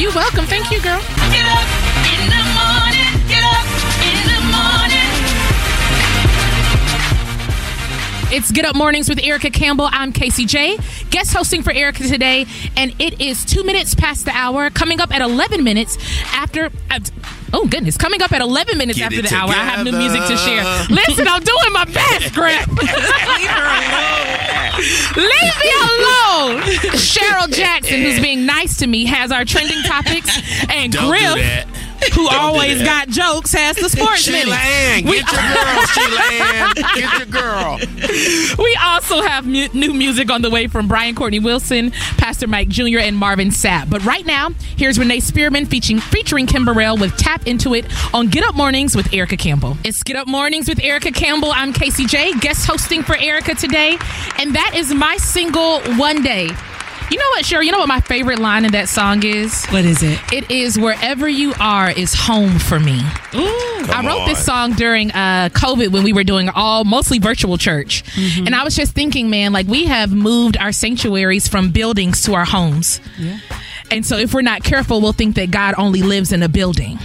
You're 0.00 0.14
welcome. 0.14 0.46
Thank 0.46 0.70
you, 0.70 0.80
girl. 0.80 1.00
It's 8.28 8.50
Get 8.50 8.64
Up 8.64 8.74
Mornings 8.74 9.08
with 9.08 9.22
Erica 9.22 9.50
Campbell. 9.50 9.88
I'm 9.92 10.12
Casey 10.12 10.46
J, 10.46 10.76
guest 11.10 11.32
hosting 11.32 11.62
for 11.62 11.72
Erica 11.72 12.02
today, 12.08 12.44
and 12.76 12.92
it 13.00 13.20
is 13.20 13.44
two 13.44 13.62
minutes 13.62 13.94
past 13.94 14.24
the 14.24 14.32
hour. 14.32 14.68
Coming 14.68 15.00
up 15.00 15.14
at 15.14 15.22
11 15.22 15.62
minutes 15.62 15.96
after. 16.32 16.70
uh, 16.90 16.98
oh 17.52 17.68
goodness! 17.68 17.96
Coming 17.96 18.22
up 18.22 18.32
at 18.32 18.40
11 18.42 18.78
minutes 18.78 18.98
Get 18.98 19.06
after 19.06 19.20
it 19.20 19.28
the 19.28 19.34
hour, 19.36 19.50
I 19.50 19.64
have 19.64 19.84
new 19.84 19.92
music 19.92 20.22
to 20.22 20.36
share. 20.38 20.64
Listen, 20.90 21.28
I'm 21.28 21.44
doing 21.44 21.72
my 21.72 21.84
best, 21.84 22.34
Greg. 22.34 22.66
Leave 22.68 23.48
her 23.48 23.62
alone. 23.62 24.82
Leave 25.16 25.56
me 25.62 25.70
alone. 25.86 26.62
Cheryl 26.98 27.48
Jackson, 27.54 28.02
who's 28.02 28.20
being 28.20 28.44
nice 28.44 28.76
to 28.78 28.88
me, 28.88 29.04
has 29.06 29.30
our 29.30 29.44
trending 29.44 29.82
topics, 29.84 30.36
and 30.68 30.92
Don't 30.92 31.04
do 31.04 31.32
Griff. 31.32 31.66
That. 32.00 32.10
Who 32.14 32.28
always 32.28 32.82
got 32.82 33.08
jokes 33.08 33.52
has 33.52 33.76
the 33.76 33.88
sports 33.96 34.22
Sheila 34.22 34.38
minute. 34.46 34.54
Ann, 34.54 35.04
We- 35.06 35.20
get 35.22 35.32
your 35.32 35.42
girl, 35.54 35.86
Sheila 35.86 36.20
Ann. 36.32 36.74
Get 36.94 37.18
your 37.18 37.26
girl. 37.26 37.78
we 38.64 38.76
also 38.82 39.22
have 39.22 39.46
mu- 39.46 39.68
new 39.74 39.92
music 39.92 40.30
on 40.30 40.42
the 40.42 40.50
way 40.50 40.66
from 40.66 40.88
Brian 40.88 41.14
Courtney 41.14 41.38
Wilson, 41.40 41.90
Pastor 42.18 42.46
Mike 42.46 42.68
Jr., 42.68 42.98
and 42.98 43.16
Marvin 43.16 43.48
Sapp. 43.48 43.90
But 43.90 44.04
right 44.04 44.24
now, 44.26 44.50
here's 44.76 44.98
Renee 44.98 45.20
Spearman 45.20 45.66
featuring, 45.66 46.00
featuring 46.00 46.46
Kim 46.46 46.64
Burrell 46.64 46.96
with 46.96 47.16
Tap 47.16 47.46
Into 47.46 47.74
It 47.74 47.86
on 48.14 48.28
Get 48.28 48.44
Up 48.44 48.54
Mornings 48.54 48.96
with 48.96 49.12
Erica 49.12 49.36
Campbell. 49.36 49.76
It's 49.84 50.02
Get 50.02 50.16
Up 50.16 50.26
Mornings 50.28 50.68
with 50.68 50.80
Erica 50.82 51.12
Campbell. 51.12 51.50
I'm 51.52 51.72
Casey 51.72 52.06
J, 52.06 52.32
guest 52.40 52.66
hosting 52.66 53.02
for 53.02 53.16
Erica 53.16 53.54
today. 53.54 53.96
And 54.38 54.54
that 54.54 54.72
is 54.74 54.92
my 54.94 55.16
single, 55.18 55.80
One 55.96 56.22
Day. 56.22 56.50
You 57.08 57.18
know 57.18 57.28
what, 57.30 57.44
Cheryl? 57.44 57.64
You 57.64 57.70
know 57.70 57.78
what 57.78 57.86
my 57.88 58.00
favorite 58.00 58.40
line 58.40 58.64
in 58.64 58.72
that 58.72 58.88
song 58.88 59.22
is? 59.24 59.64
What 59.66 59.84
is 59.84 60.02
it? 60.02 60.18
It 60.32 60.50
is 60.50 60.76
Wherever 60.76 61.28
You 61.28 61.54
Are 61.60 61.88
is 61.88 62.14
Home 62.14 62.58
for 62.58 62.80
Me. 62.80 62.98
Ooh, 62.98 63.38
I 63.38 63.86
Come 63.86 64.06
wrote 64.06 64.26
this 64.26 64.44
song 64.44 64.72
during 64.72 65.12
uh, 65.12 65.50
COVID 65.52 65.92
when 65.92 66.02
we 66.02 66.12
were 66.12 66.24
doing 66.24 66.48
all 66.48 66.82
mostly 66.82 67.20
virtual 67.20 67.58
church. 67.58 68.02
Mm-hmm. 68.14 68.46
And 68.46 68.56
I 68.56 68.64
was 68.64 68.74
just 68.74 68.92
thinking, 68.92 69.30
man, 69.30 69.52
like 69.52 69.68
we 69.68 69.84
have 69.84 70.12
moved 70.12 70.56
our 70.56 70.72
sanctuaries 70.72 71.46
from 71.46 71.70
buildings 71.70 72.22
to 72.22 72.34
our 72.34 72.44
homes. 72.44 73.00
Yeah. 73.16 73.38
And 73.92 74.04
so 74.04 74.16
if 74.16 74.34
we're 74.34 74.42
not 74.42 74.64
careful, 74.64 75.00
we'll 75.00 75.12
think 75.12 75.36
that 75.36 75.52
God 75.52 75.76
only 75.78 76.02
lives 76.02 76.32
in 76.32 76.42
a 76.42 76.48
building. 76.48 76.98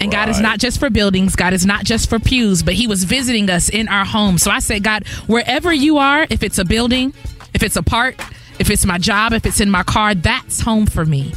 And 0.00 0.12
God 0.12 0.28
is 0.28 0.40
not 0.40 0.60
just 0.60 0.78
for 0.78 0.90
buildings, 0.90 1.36
God 1.36 1.52
is 1.52 1.66
not 1.66 1.84
just 1.84 2.08
for 2.08 2.18
pews, 2.18 2.62
but 2.62 2.74
He 2.74 2.86
was 2.86 3.04
visiting 3.04 3.50
us 3.50 3.68
in 3.68 3.88
our 3.88 4.04
homes. 4.04 4.42
So 4.42 4.50
I 4.50 4.60
said, 4.60 4.82
God, 4.84 5.06
wherever 5.26 5.72
you 5.72 5.98
are, 5.98 6.26
if 6.30 6.42
it's 6.42 6.58
a 6.58 6.64
building, 6.64 7.12
if 7.52 7.62
it's 7.62 7.76
a 7.76 7.82
park, 7.82 8.16
if 8.58 8.70
it's 8.70 8.84
my 8.84 8.98
job, 8.98 9.32
if 9.32 9.46
it's 9.46 9.60
in 9.60 9.70
my 9.70 9.82
car, 9.82 10.14
that's 10.14 10.60
home 10.60 10.86
for 10.86 11.04
me. 11.04 11.32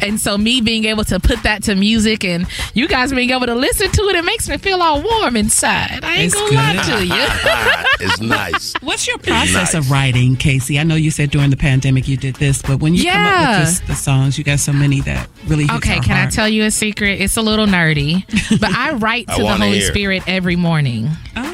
And 0.00 0.20
so, 0.20 0.38
me 0.38 0.60
being 0.60 0.84
able 0.84 1.04
to 1.04 1.18
put 1.20 1.42
that 1.42 1.62
to 1.64 1.74
music 1.74 2.24
and 2.24 2.46
you 2.74 2.88
guys 2.88 3.12
being 3.12 3.30
able 3.30 3.46
to 3.46 3.54
listen 3.54 3.90
to 3.90 4.02
it, 4.02 4.16
it 4.16 4.24
makes 4.24 4.48
me 4.48 4.56
feel 4.58 4.80
all 4.82 5.02
warm 5.02 5.36
inside. 5.36 6.00
I 6.04 6.16
ain't 6.16 6.24
It's 6.26 6.34
gonna 6.34 6.52
lie 6.52 6.82
to 6.84 7.06
you. 7.06 8.06
it's 8.06 8.20
nice. 8.20 8.74
What's 8.82 9.06
your 9.06 9.18
process 9.18 9.74
of 9.74 9.90
writing, 9.90 10.36
Casey? 10.36 10.78
I 10.78 10.84
know 10.84 10.94
you 10.94 11.10
said 11.10 11.30
during 11.30 11.50
the 11.50 11.56
pandemic 11.56 12.08
you 12.08 12.16
did 12.16 12.36
this, 12.36 12.62
but 12.62 12.80
when 12.80 12.94
you 12.94 13.10
come 13.10 13.24
up 13.26 13.58
with 13.60 13.68
this, 13.68 13.80
the 13.80 13.94
songs, 13.94 14.38
you 14.38 14.44
got 14.44 14.60
so 14.60 14.72
many 14.72 15.00
that 15.02 15.28
really 15.46 15.64
hits 15.64 15.74
Okay, 15.76 15.96
our 15.96 16.02
can 16.02 16.26
I 16.26 16.30
tell 16.30 16.48
you 16.48 16.64
a 16.64 16.70
secret? 16.70 17.20
It's 17.20 17.36
a 17.36 17.42
little 17.42 17.66
nerdy, 17.66 18.24
but 18.60 18.70
I 18.70 18.92
write 18.92 19.26
I 19.28 19.36
to 19.36 19.42
the 19.42 19.48
Holy 19.56 19.78
hear. 19.80 19.88
Spirit 19.90 20.22
every 20.26 20.56
morning. 20.56 21.08
Oh. 21.36 21.49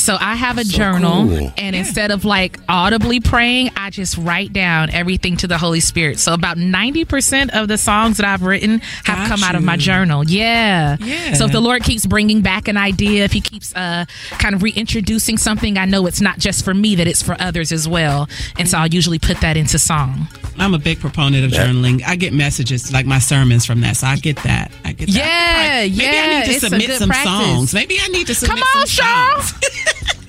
So 0.00 0.16
I 0.18 0.34
have 0.34 0.58
a 0.58 0.64
So 0.64 0.76
journal, 0.76 1.26
cool. 1.28 1.52
and 1.56 1.76
instead 1.76 2.10
of 2.10 2.24
like 2.24 2.58
audibly 2.68 3.20
praying, 3.20 3.70
I 3.76 3.90
just 3.90 4.16
write 4.16 4.52
down 4.52 4.90
everything 4.90 5.36
to 5.38 5.46
the 5.46 5.58
Holy 5.58 5.80
Spirit. 5.80 6.18
So 6.18 6.32
about 6.34 6.56
90% 6.56 7.50
of 7.50 7.68
the 7.68 7.76
songs 7.78 8.16
that 8.16 8.26
I've 8.26 8.42
written 8.42 8.80
have 9.04 9.18
Got 9.18 9.28
come 9.28 9.42
out 9.44 9.54
of 9.54 9.62
my 9.62 9.76
journal. 9.76 10.24
Yeah. 10.24 10.96
Yeah. 11.00 11.34
So 11.34 11.44
if 11.46 11.52
the 11.52 11.60
Lord 11.60 11.82
keeps 11.84 12.06
bringing 12.06 12.40
back 12.40 12.66
an 12.68 12.76
idea, 12.76 13.24
if 13.24 13.32
He 13.32 13.40
keeps 13.40 13.74
uh, 13.76 14.04
kind 14.38 14.54
of 14.54 14.62
reintroducing 14.62 15.36
something, 15.38 15.76
I 15.78 15.84
know 15.84 16.06
it's 16.06 16.20
not 16.20 16.38
just 16.38 16.64
for 16.64 16.72
me, 16.74 16.94
that 16.96 17.06
it's 17.06 17.22
for 17.22 17.36
others 17.40 17.70
as 17.72 17.86
well. 17.88 18.28
And 18.58 18.68
so 18.68 18.78
I'll 18.78 18.86
usually 18.88 19.18
put 19.18 19.40
that 19.42 19.56
into 19.56 19.78
song. 19.78 20.28
I'm 20.58 20.74
a 20.74 20.78
big 20.78 21.00
proponent 21.00 21.44
of 21.44 21.52
journaling. 21.52 22.02
I 22.06 22.16
get 22.16 22.32
messages 22.34 22.92
like 22.92 23.06
my 23.06 23.18
sermons 23.18 23.64
from 23.64 23.80
that, 23.82 23.96
so 23.96 24.06
I 24.08 24.16
get 24.16 24.36
that. 24.38 24.70
I 24.84 24.92
get 24.92 25.08
that. 25.08 25.14
Yeah, 25.14 25.82
Maybe 25.82 26.02
yeah. 26.02 26.22
I 26.26 26.40
need 26.46 26.54
to 26.54 26.60
submit 26.60 26.90
some 26.92 27.08
practice. 27.08 27.32
songs. 27.32 27.74
Maybe 27.74 27.96
I 28.00 28.08
need 28.08 28.26
to 28.26 28.34
submit 28.34 28.58
some. 28.58 28.68
Come 28.72 28.80
on, 28.82 28.86
some 28.86 29.06
Cheryl. 29.06 29.40
songs. 29.42 29.84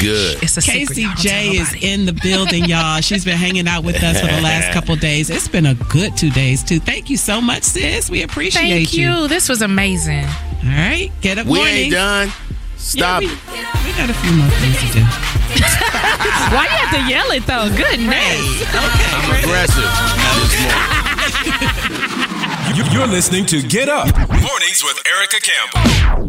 Good. 0.00 0.42
It's 0.42 0.56
a 0.56 0.60
secret. 0.62 0.88
Casey 0.88 1.02
Y'all 1.02 1.10
don't 1.10 1.16
tell 1.16 1.32
J 1.32 1.48
is 1.58 1.74
in 1.82 2.06
the 2.06 2.12
building, 2.12 2.64
y'all. 2.68 3.00
She's 3.00 3.24
been 3.24 3.36
hanging 3.36 3.66
out 3.66 3.84
with 3.84 4.02
us 4.02 4.20
for 4.20 4.26
the 4.26 4.40
last 4.40 4.72
couple 4.72 4.94
days. 5.08 5.28
It's 5.30 5.48
been 5.48 5.66
a 5.66 5.74
good 5.74 6.16
two 6.16 6.30
days 6.30 6.62
too. 6.62 6.78
Thank 6.78 7.10
you 7.10 7.16
so 7.16 7.40
much, 7.40 7.64
sis. 7.64 8.08
We 8.08 8.22
appreciate 8.22 8.62
Thank 8.62 8.94
you. 8.94 9.28
This 9.28 9.48
was 9.48 9.62
amazing. 9.62 10.24
All 10.24 10.70
right, 10.70 11.10
get 11.20 11.38
up. 11.38 11.46
We 11.46 11.58
morning. 11.58 11.76
ain't 11.76 11.92
done. 11.92 12.28
Stop. 12.76 13.22
Yeah, 13.22 13.28
we, 13.28 13.90
we 13.90 13.96
got 13.96 14.10
a 14.10 14.14
few 14.14 14.32
more 14.36 14.48
things 14.50 14.78
to 14.80 14.86
do. 14.92 15.00
Why 16.54 16.64
you 16.70 16.76
have 16.76 16.94
to 16.94 17.10
yell 17.10 17.30
it 17.32 17.46
though? 17.46 17.68
Goodness. 17.76 18.62
I'm 18.74 19.44
aggressive 19.44 19.82
this 19.82 20.66
morning. 20.66 21.05
You're 22.92 23.06
listening 23.06 23.46
to 23.46 23.62
Get 23.62 23.88
Up. 23.88 24.06
Mornings 24.16 24.82
with 24.82 25.00
Erica 25.06 25.40
Campbell. 25.40 26.26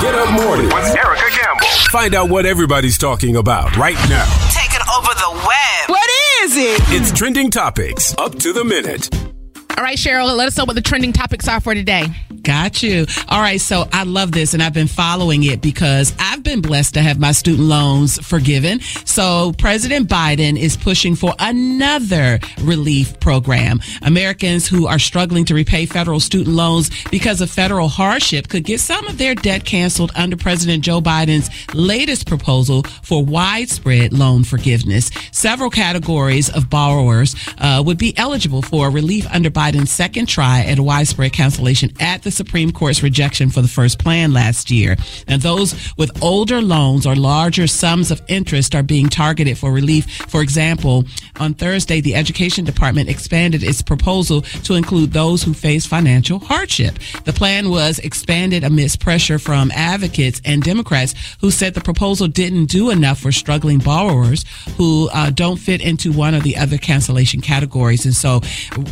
Get 0.00 0.14
Up 0.14 0.30
Mornings 0.32 0.72
with 0.72 0.96
Erica 0.96 1.30
Campbell. 1.30 1.66
Find 1.90 2.14
out 2.14 2.28
what 2.28 2.46
everybody's 2.46 2.96
talking 2.98 3.36
about 3.36 3.76
right 3.76 3.96
now. 4.08 4.24
Taking 4.50 4.80
over 4.96 5.12
the 5.14 5.32
web. 5.46 5.88
What 5.88 6.10
is 6.42 6.56
it? 6.56 6.80
It's 6.88 7.12
trending 7.12 7.50
topics 7.50 8.14
up 8.18 8.36
to 8.36 8.52
the 8.52 8.64
minute. 8.64 9.29
All 9.76 9.84
right, 9.84 9.96
Cheryl, 9.96 10.36
let 10.36 10.46
us 10.48 10.56
know 10.56 10.64
what 10.64 10.74
the 10.74 10.82
trending 10.82 11.12
topics 11.12 11.48
are 11.48 11.60
for 11.60 11.74
today. 11.74 12.06
Got 12.42 12.82
you. 12.82 13.06
All 13.28 13.40
right. 13.40 13.60
So 13.60 13.86
I 13.92 14.04
love 14.04 14.32
this 14.32 14.54
and 14.54 14.62
I've 14.62 14.72
been 14.72 14.86
following 14.86 15.44
it 15.44 15.60
because 15.60 16.14
I've 16.18 16.42
been 16.42 16.60
blessed 16.60 16.94
to 16.94 17.02
have 17.02 17.18
my 17.20 17.32
student 17.32 17.68
loans 17.68 18.18
forgiven. 18.26 18.80
So 19.04 19.52
President 19.58 20.08
Biden 20.08 20.58
is 20.58 20.76
pushing 20.76 21.14
for 21.14 21.34
another 21.38 22.40
relief 22.62 23.20
program. 23.20 23.80
Americans 24.02 24.66
who 24.66 24.86
are 24.86 24.98
struggling 24.98 25.44
to 25.46 25.54
repay 25.54 25.86
federal 25.86 26.18
student 26.18 26.56
loans 26.56 26.90
because 27.10 27.40
of 27.40 27.50
federal 27.50 27.88
hardship 27.88 28.48
could 28.48 28.64
get 28.64 28.80
some 28.80 29.06
of 29.06 29.18
their 29.18 29.34
debt 29.34 29.64
canceled 29.64 30.10
under 30.16 30.36
President 30.36 30.82
Joe 30.82 31.00
Biden's 31.00 31.50
latest 31.74 32.26
proposal 32.26 32.84
for 33.02 33.24
widespread 33.24 34.12
loan 34.12 34.44
forgiveness. 34.44 35.10
Several 35.30 35.68
categories 35.70 36.48
of 36.48 36.70
borrowers 36.70 37.36
uh, 37.58 37.82
would 37.84 37.98
be 37.98 38.16
eligible 38.16 38.62
for 38.62 38.90
relief 38.90 39.26
under 39.30 39.50
Biden's 39.60 39.90
second 39.90 40.24
try 40.24 40.60
at 40.62 40.80
widespread 40.80 41.34
cancellation 41.34 41.92
at 42.00 42.22
the 42.22 42.30
Supreme 42.30 42.72
Court's 42.72 43.02
rejection 43.02 43.50
for 43.50 43.60
the 43.60 43.68
first 43.68 43.98
plan 43.98 44.32
last 44.32 44.70
year. 44.70 44.96
And 45.28 45.42
those 45.42 45.92
with 45.98 46.10
older 46.22 46.62
loans 46.62 47.06
or 47.06 47.14
larger 47.14 47.66
sums 47.66 48.10
of 48.10 48.22
interest 48.26 48.74
are 48.74 48.82
being 48.82 49.10
targeted 49.10 49.58
for 49.58 49.70
relief. 49.70 50.10
For 50.28 50.40
example, 50.40 51.04
on 51.38 51.52
Thursday, 51.52 52.00
the 52.00 52.14
Education 52.14 52.64
Department 52.64 53.10
expanded 53.10 53.62
its 53.62 53.82
proposal 53.82 54.40
to 54.64 54.76
include 54.76 55.12
those 55.12 55.42
who 55.42 55.52
face 55.52 55.84
financial 55.84 56.38
hardship. 56.38 56.98
The 57.24 57.34
plan 57.34 57.68
was 57.68 57.98
expanded 57.98 58.64
amidst 58.64 59.00
pressure 59.00 59.38
from 59.38 59.70
advocates 59.72 60.40
and 60.42 60.62
Democrats 60.62 61.14
who 61.42 61.50
said 61.50 61.74
the 61.74 61.82
proposal 61.82 62.28
didn't 62.28 62.70
do 62.70 62.88
enough 62.88 63.18
for 63.18 63.30
struggling 63.30 63.80
borrowers 63.80 64.46
who 64.78 65.10
uh, 65.12 65.28
don't 65.28 65.58
fit 65.58 65.82
into 65.82 66.12
one 66.12 66.34
or 66.34 66.40
the 66.40 66.56
other 66.56 66.78
cancellation 66.78 67.42
categories. 67.42 68.06
And 68.06 68.14
so, 68.14 68.40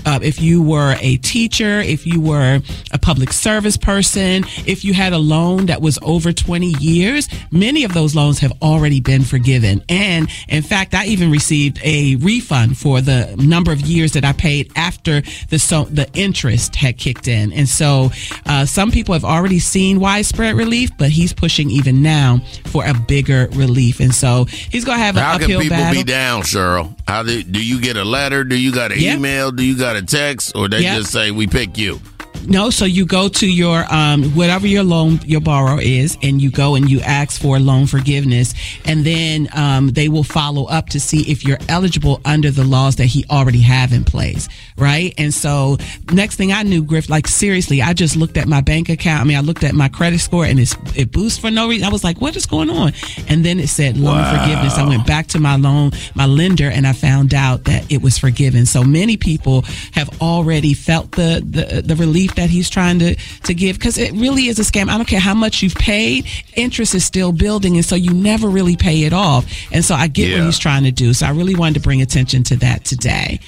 uh, 0.05 0.19
if 0.23 0.43
you 0.43 0.58
were 0.63 0.97
a 1.01 1.17
teacher, 1.19 1.81
if 1.81 2.07
you 2.07 2.21
were 2.21 2.61
a 2.93 2.99
public 2.99 3.33
service 3.33 3.77
person, 3.77 4.45
if 4.67 4.85
you 4.85 4.95
had 4.95 5.13
a 5.13 5.19
loan 5.19 5.67
that 5.67 5.81
was 5.81 5.99
over 6.03 6.33
20 6.33 6.75
years, 6.81 7.29
many 7.51 7.85
of 7.85 7.95
those 7.95 8.15
loans 8.15 8.39
have 8.41 8.53
already 8.63 9.01
been 9.01 9.23
forgiven. 9.23 9.83
And 9.89 10.29
in 10.49 10.63
fact, 10.63 10.95
I 10.95 11.07
even 11.07 11.31
received 11.31 11.81
a 11.85 12.17
refund 12.17 12.79
for 12.79 13.01
the 13.01 13.35
number 13.39 13.73
of 13.73 13.81
years 13.83 14.13
that 14.13 14.25
I 14.25 14.33
paid 14.33 14.71
after 14.77 15.23
the 15.51 15.59
so 15.59 15.85
the 15.85 16.09
interest 16.15 16.77
had 16.77 16.97
kicked 16.97 17.29
in. 17.29 17.53
And 17.53 17.69
so, 17.69 18.11
uh, 18.47 18.65
some 18.67 18.91
people 18.91 19.13
have 19.15 19.25
already 19.25 19.59
seen 19.59 20.01
widespread 20.01 20.55
relief, 20.55 20.91
but 20.99 21.11
he's 21.11 21.33
pushing 21.33 21.71
even 21.71 22.03
now 22.03 22.39
for 22.67 22.85
a 22.87 22.95
bigger 22.95 23.49
relief. 23.53 24.01
And 24.01 24.15
so 24.15 24.45
he's 24.45 24.85
going 24.85 24.99
to 24.99 25.05
have 25.05 25.17
an 25.17 25.23
How 25.23 25.39
can 25.39 25.47
people 25.49 25.69
battle. 25.69 26.03
be 26.03 26.05
down, 26.05 26.43
Cheryl? 26.43 26.95
How 27.07 27.23
do, 27.23 27.43
do 27.43 27.65
you 27.65 27.81
get 27.81 27.97
a 27.97 28.05
letter? 28.05 28.45
Do 28.45 28.57
you 28.59 28.73
got 28.73 28.93
an 28.93 28.99
Yeah. 29.01 29.17
email? 29.17 29.51
Do 29.53 29.63
you 29.65 29.77
got 29.77 29.97
a 29.97 30.03
text? 30.03 30.48
Or 30.55 30.69
they 30.69 30.81
Yeah. 30.83 30.97
just 30.99 31.13
say, 31.13 31.31
we 31.31 31.47
pick 31.47 31.77
you? 31.79 32.01
No, 32.47 32.71
so 32.71 32.85
you 32.87 33.05
go 33.05 33.29
to 33.29 33.47
your 33.51 33.85
um 33.93 34.25
whatever 34.35 34.67
your 34.67 34.83
loan 34.83 35.21
your 35.27 35.41
borrower 35.41 35.81
is, 35.81 36.17
and 36.23 36.41
you 36.41 36.51
go 36.51 36.75
and 36.77 36.91
you 36.91 37.01
ask 37.01 37.41
for 37.41 37.59
loan 37.59 37.87
forgiveness, 37.87 38.55
and 38.87 39.05
then 39.05 39.49
um 39.55 39.89
they 39.89 40.09
will 40.09 40.25
follow 40.25 40.65
up 40.67 40.89
to 40.91 41.01
see 41.01 41.31
if 41.31 41.45
you're 41.45 41.59
eligible 41.69 42.21
under 42.25 42.51
the 42.51 42.65
laws 42.65 42.97
that 42.97 43.05
he 43.07 43.25
already 43.31 43.61
have 43.61 43.93
in 43.93 44.03
place, 44.05 44.49
right? 44.79 45.13
And 45.19 45.35
so 45.35 45.77
next 46.13 46.37
thing 46.37 46.53
I 46.53 46.63
knew, 46.63 46.83
Griff, 46.83 47.11
like 47.11 47.27
seriously, 47.29 47.83
I 47.83 47.93
just 47.93 48.17
looked 48.17 48.37
at 48.39 48.49
my 48.49 48.61
bank 48.63 48.89
account. 48.89 49.21
I 49.21 49.25
mean, 49.25 49.37
I 49.37 49.41
looked 49.41 49.63
at 49.65 49.75
my 49.75 49.89
credit 49.89 50.21
score, 50.21 50.47
and 50.47 50.59
it's 50.59 50.75
it 50.97 51.13
boosts 51.13 51.39
for 51.39 51.51
no 51.51 51.69
reason. 51.69 51.87
I 51.87 51.91
was 51.91 52.05
like, 52.05 52.21
what 52.21 52.35
is 52.37 52.47
going 52.47 52.71
on? 52.71 52.93
And 53.29 53.45
then 53.45 53.61
it 53.61 53.69
said 53.69 53.97
loan 53.99 54.19
Wow. 54.19 54.39
forgiveness. 54.43 54.79
I 54.79 54.85
went 54.89 55.07
back 55.07 55.27
to 55.29 55.39
my 55.39 55.57
loan, 55.57 55.93
my 56.15 56.25
lender, 56.27 56.71
and 56.71 56.87
I 56.87 56.93
found 56.95 57.35
out 57.35 57.65
that 57.65 57.91
it 57.93 58.01
was 58.01 58.17
forgiven. 58.17 58.65
So 58.65 58.83
many 58.85 59.17
people 59.19 59.63
have 59.93 60.09
already 60.23 60.73
felt 60.73 61.13
the 61.13 61.43
the, 61.45 61.83
the 61.83 61.95
relief 62.29 62.37
that 62.37 62.51
he's 62.51 62.71
trying 62.71 62.99
to 62.99 63.15
to 63.45 63.55
give 63.55 63.79
because 63.79 63.99
it 63.99 64.13
really 64.13 64.47
is 64.49 64.59
a 64.59 64.63
scam. 64.63 64.89
I 64.89 64.97
don't 64.97 65.09
care 65.09 65.21
how 65.21 65.35
much 65.35 65.63
you've 65.63 65.75
paid, 65.75 66.27
interest 66.55 66.95
is 66.95 67.05
still 67.05 67.33
building, 67.33 67.77
and 67.77 67.85
so 67.85 67.95
you 67.95 68.13
never 68.13 68.49
really 68.49 68.77
pay 68.77 69.05
it 69.05 69.13
off. 69.13 69.47
And 69.73 69.85
so 69.85 69.95
I 69.95 70.09
get 70.09 70.37
what 70.37 70.47
he's 70.47 70.59
trying 70.59 70.85
to 70.85 70.93
do. 70.93 71.13
So 71.15 71.27
I 71.27 71.31
really 71.31 71.55
wanted 71.55 71.75
to 71.75 71.81
bring 71.81 72.03
attention 72.03 72.43
to 72.45 72.57
that 72.57 72.85
today. 72.85 73.41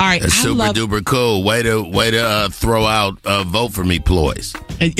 All 0.00 0.06
right, 0.08 0.20
That's 0.20 0.34
I 0.34 0.42
super 0.42 0.54
love. 0.54 0.74
duper 0.76 1.04
cool. 1.04 1.44
Way 1.44 1.62
to 1.62 1.80
way 1.82 2.10
to 2.10 2.18
uh, 2.22 2.48
throw 2.48 2.84
out 2.84 3.18
uh, 3.24 3.44
vote 3.44 3.72
for 3.72 3.84
me 3.84 3.98
ploys. 4.00 4.52
okay. 4.82 4.90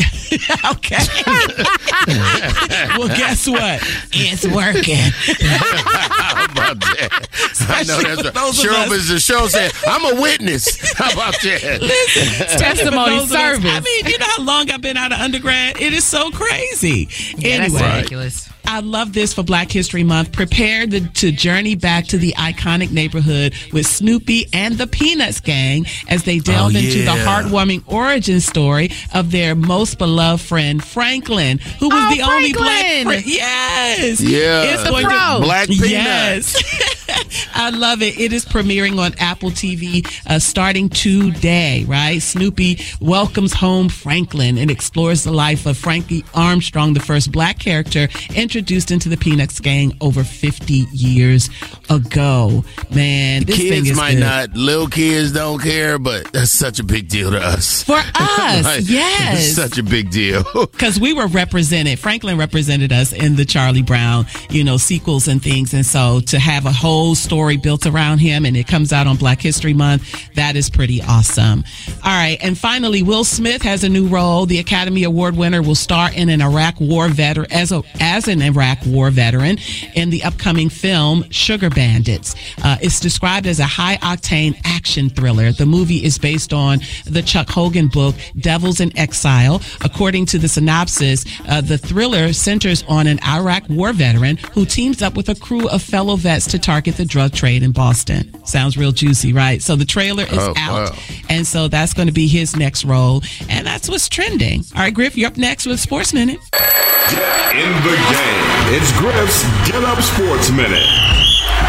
well, 2.97 3.09
guess 3.09 3.47
what? 3.49 3.83
It's 4.13 4.47
working. 4.47 4.97
How 5.45 6.45
about 6.45 6.81
that? 6.81 7.29
I 7.69 7.83
know 7.83 8.01
that's 8.01 8.17
with 8.17 8.25
right. 8.27 8.35
those 8.35 8.59
of 8.65 8.71
Cheryl 8.71 8.87
us- 8.87 8.93
is 8.93 9.09
the 9.09 9.19
show 9.21 9.47
said, 9.49 9.73
I'm 9.87 10.17
a 10.17 10.21
witness. 10.21 10.79
How 10.97 11.13
about 11.13 11.35
that? 11.43 11.79
Listen, 11.83 12.47
Testimony 12.59 13.17
those 13.17 13.31
of 13.31 13.37
us- 13.37 13.39
service. 13.57 13.71
I 13.73 13.81
mean, 13.81 14.07
you 14.07 14.19
know 14.19 14.27
how 14.29 14.43
long 14.45 14.71
I've 14.71 14.81
been 14.81 14.97
out 14.97 15.13
of 15.13 15.19
undergrad? 15.19 15.81
It 15.81 15.93
is 15.93 16.05
so 16.05 16.31
crazy. 16.31 17.09
Yeah, 17.37 17.59
that's 17.59 17.75
anyway, 17.75 17.97
ridiculous. 17.97 18.49
I 18.67 18.81
love 18.81 19.13
this 19.13 19.33
for 19.35 19.43
Black 19.43 19.71
History 19.71 20.03
Month. 20.05 20.33
Prepare 20.33 20.87
the, 20.87 21.01
to 21.01 21.31
journey 21.31 21.75
back 21.75 22.07
to 22.09 22.19
the 22.19 22.33
iconic 22.33 22.91
neighborhood 22.91 23.55
with 23.73 23.87
Snoopy 23.87 24.47
and 24.53 24.77
the 24.77 24.87
Peanuts 24.87 25.41
gang 25.41 25.87
as 26.09 26.25
they 26.25 26.39
oh, 26.39 26.43
delve 26.43 26.75
Oh, 26.75 26.79
into 26.79 27.03
the 27.03 27.11
heartwarming 27.11 27.83
origin 27.87 28.41
story 28.41 28.91
of 29.13 29.31
their 29.31 29.55
most 29.55 29.99
beloved 29.99 30.43
friend, 30.43 30.83
Franklin, 30.83 31.59
who 31.79 31.89
was 31.89 32.03
Oh, 32.13 32.15
the 32.17 32.23
only 32.23 32.53
black 32.53 33.03
friend. 33.05 33.27
Yes. 33.27 34.21
Yeah. 34.21 34.63
It's 34.65 34.83
The 34.83 34.91
going 34.91 35.05
to- 35.05 35.39
Black 35.45 35.69
Peanut. 35.69 35.91
Yes. 35.91 37.01
I 37.55 37.71
love 37.71 38.03
it. 38.03 38.19
It 38.19 38.33
is 38.33 38.45
premiering 38.45 38.99
on 38.99 39.15
Apple 39.19 39.51
TV 39.51 40.07
uh, 40.29 40.39
starting 40.39 40.89
today, 40.89 41.85
right? 41.87 42.21
Snoopy 42.21 42.81
welcomes 43.01 43.53
home 43.53 43.89
Franklin 43.89 44.59
and 44.59 44.71
explores 44.71 45.25
the 45.25 45.33
life 45.33 45.67
of 45.67 45.77
Frankie 45.77 46.25
Armstrong, 46.35 46.95
the 46.95 47.01
first 47.01 47.33
black 47.33 47.59
character 47.59 48.09
introduced 48.35 48.91
into 48.91 49.09
the 49.09 49.17
Peanuts 49.17 49.61
gang 49.61 49.97
over 50.01 50.25
50 50.25 50.73
years 50.93 51.51
ago. 51.91 52.65
Man, 52.95 53.45
this 53.45 53.57
thing 53.59 53.69
Kids 53.85 53.91
is 53.91 53.97
might 53.97 54.15
good. 54.15 54.21
not, 54.21 54.51
little 54.55 54.87
kids 54.89 55.33
don't 55.33 55.61
care, 55.61 55.99
but 55.99 56.33
that's 56.33 56.51
such 56.51 56.79
a 56.81 56.85
big 56.85 57.09
deal 57.09 57.31
to 57.31 57.39
us. 57.41 57.83
For 57.83 57.97
us, 58.15 58.65
Like, 58.65 58.83
yes. 58.89 59.55
Such 59.55 59.79
a 59.79 59.83
big 59.83 60.11
deal. 60.11 60.45
because 60.73 60.99
we 61.01 61.13
were 61.13 61.27
represented. 61.27 61.99
Franklin 61.99 62.39
represented 62.39 62.93
us 62.93 63.13
in 63.13 63.37
the 63.37 63.45
Charlie 63.45 63.83
Brown, 63.83 64.27
you 64.51 64.65
know, 64.65 64.77
sequels 64.77 65.29
and 65.29 65.43
things. 65.43 65.75
And 65.75 65.85
so 65.85 66.21
to 66.27 66.39
have 66.39 66.67
a 66.67 66.73
whole 66.73 66.94
story 67.15 67.57
built 67.57 67.87
around 67.87 68.19
him 68.19 68.47
and 68.47 68.57
it 68.57 68.69
comes 68.69 68.93
out 68.93 69.07
on 69.07 69.17
Black 69.17 69.41
History 69.41 69.75
Month, 69.75 70.33
that 70.35 70.55
is 70.55 70.71
pretty 70.71 71.03
awesome. 71.03 71.65
All 72.05 72.13
right. 72.13 72.39
And 72.41 72.57
finally, 72.57 73.03
Will 73.03 73.25
Smith 73.25 73.63
has 73.63 73.83
a 73.83 73.89
new 73.89 74.07
role. 74.07 74.47
The 74.47 74.59
Academy 74.59 75.03
Award 75.05 75.37
winner 75.37 75.63
will 75.63 75.75
star 75.75 76.13
in 76.13 76.29
an 76.29 76.41
Iraq 76.41 76.81
war 76.81 77.09
veteran 77.09 77.51
as 77.51 77.73
a, 77.73 77.83
as 78.01 78.29
an 78.29 78.43
Iraq 78.43 78.79
war 78.87 79.11
veteran 79.11 79.59
in 79.95 80.11
the 80.11 80.23
upcoming 80.23 80.69
film 80.69 81.25
Sugar 81.31 81.71
Bandits. 81.71 82.35
Uh, 82.63 82.77
it's 82.81 83.01
described 83.01 83.47
as 83.47 83.59
a 83.59 83.65
high 83.65 83.97
octane 83.97 84.57
action 84.65 85.11
thriller. 85.11 85.51
The 85.51 85.67
movie 85.67 86.05
is 86.05 86.19
based 86.19 86.53
on 86.53 86.79
the 87.07 87.23
Chuck 87.23 87.49
Hogan 87.49 87.89
book 87.89 88.15
Devils 88.39 88.81
in 88.81 88.97
Exile. 88.97 89.61
According 89.83 90.27
to 90.27 90.39
the 90.39 90.49
synopsis, 90.49 91.25
uh, 91.49 91.61
the 91.61 91.79
thriller 91.79 92.33
centers 92.33 92.85
on 92.89 93.07
an 93.07 93.19
Iraq 93.27 93.69
war 93.69 93.93
veteran 93.93 94.37
who 94.53 94.65
teams 94.65 95.03
up 95.03 95.17
with 95.17 95.29
a 95.29 95.35
crew 95.35 95.69
of 95.69 95.83
fellow 95.83 96.17
vets 96.17 96.47
to 96.49 96.59
target 96.85 96.97
the 96.99 97.05
drug 97.07 97.33
trade 97.33 97.63
in 97.63 97.73
Boston. 97.73 98.31
Sounds 98.45 98.77
real 98.77 98.93
juicy, 98.93 99.33
right? 99.33 99.63
So 99.63 99.75
the 99.75 99.87
trailer 99.87 100.25
is 100.25 100.37
Oh, 100.39 100.53
out. 100.59 100.91
wow. 100.91 100.97
And 101.31 101.47
so 101.47 101.67
that's 101.69 101.95
going 101.95 102.09
to 102.09 102.13
be 102.13 102.27
his 102.29 102.57
next 102.57 102.85
role. 102.85 103.23
And 103.49 103.67
that's 103.67 103.89
what's 103.89 104.07
trending. 104.09 104.65
All 104.75 104.83
right, 104.83 104.93
Griff, 104.93 105.17
you're 105.17 105.29
up 105.29 105.37
next 105.39 105.65
with 105.67 105.81
Sports 105.81 106.13
Minute. 106.13 106.37
In 106.37 107.73
the 107.83 107.97
game, 108.11 108.75
it's 108.75 108.93
Griff's 108.99 109.43
Get 109.71 109.83
Up 109.83 109.99
Sports 110.03 110.51
Minute. 110.51 110.85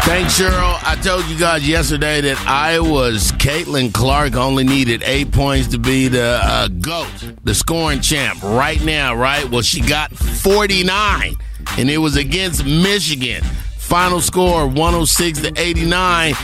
Thanks, 0.04 0.38
Cheryl. 0.38 0.78
I 0.84 0.96
told 1.02 1.24
you 1.26 1.38
guys 1.38 1.66
yesterday 1.66 2.20
that 2.20 2.38
Iowa's 2.46 3.32
Caitlin 3.32 3.92
Clark 3.92 4.36
only 4.36 4.64
needed 4.64 5.02
eight 5.04 5.32
points 5.32 5.68
to 5.68 5.78
be 5.78 6.08
the 6.08 6.38
uh, 6.42 6.68
GOAT, 6.68 7.08
the 7.42 7.54
scoring 7.54 8.00
champ 8.02 8.40
right 8.42 8.82
now, 8.84 9.16
right? 9.16 9.48
Well, 9.50 9.62
she 9.62 9.80
got 9.80 10.12
49, 10.12 11.34
and 11.78 11.90
it 11.90 11.98
was 11.98 12.16
against 12.16 12.64
Michigan. 12.64 13.42
Final 13.86 14.20
score 14.20 14.66
106 14.66 15.42
to 15.42 15.52
89. 15.56 16.34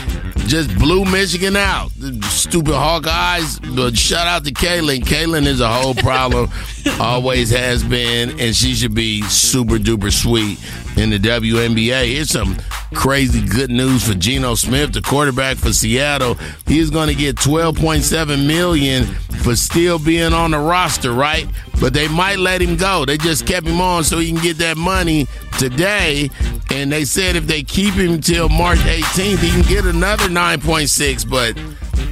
Just 0.47 0.73
blew 0.77 1.03
Michigan 1.03 1.57
out. 1.57 1.91
Stupid 2.21 2.73
Hawkeyes. 2.73 3.75
But 3.75 3.97
shout 3.97 4.27
out 4.27 4.45
to 4.45 4.53
Caitlin. 4.53 5.01
Caitlin 5.01 5.45
is 5.45 5.59
a 5.59 5.67
whole 5.67 5.93
problem. 5.93 6.49
Always 7.01 7.49
has 7.49 7.83
been. 7.83 8.39
And 8.39 8.55
she 8.55 8.73
should 8.75 8.95
be 8.95 9.23
super 9.23 9.75
duper 9.75 10.09
sweet 10.09 10.57
in 10.95 11.09
the 11.09 11.19
WNBA. 11.19 12.13
Here's 12.13 12.29
some 12.29 12.55
crazy 12.93 13.45
good 13.45 13.69
news 13.69 14.07
for 14.07 14.13
Geno 14.13 14.55
Smith, 14.55 14.93
the 14.93 15.01
quarterback 15.01 15.57
for 15.57 15.73
Seattle. 15.73 16.35
He's 16.65 16.89
going 16.89 17.09
to 17.09 17.15
get 17.15 17.35
12.7 17.35 18.47
million 18.47 19.05
for 19.43 19.55
still 19.55 19.99
being 19.99 20.33
on 20.33 20.51
the 20.51 20.59
roster, 20.59 21.11
right? 21.11 21.47
But 21.81 21.93
they 21.93 22.07
might 22.07 22.39
let 22.39 22.61
him 22.61 22.77
go. 22.77 23.05
They 23.05 23.17
just 23.17 23.45
kept 23.45 23.67
him 23.67 23.81
on 23.81 24.03
so 24.03 24.19
he 24.19 24.31
can 24.31 24.41
get 24.41 24.57
that 24.57 24.77
money 24.77 25.27
today. 25.59 26.29
And 26.71 26.91
they 26.91 27.05
said 27.05 27.35
if 27.35 27.45
they 27.47 27.63
keep 27.63 27.93
him 27.93 28.21
till 28.21 28.49
March 28.49 28.79
18th, 28.79 29.39
he 29.39 29.49
can 29.49 29.61
get 29.63 29.85
another 29.85 30.27
9.6. 30.27 31.29
But 31.29 31.57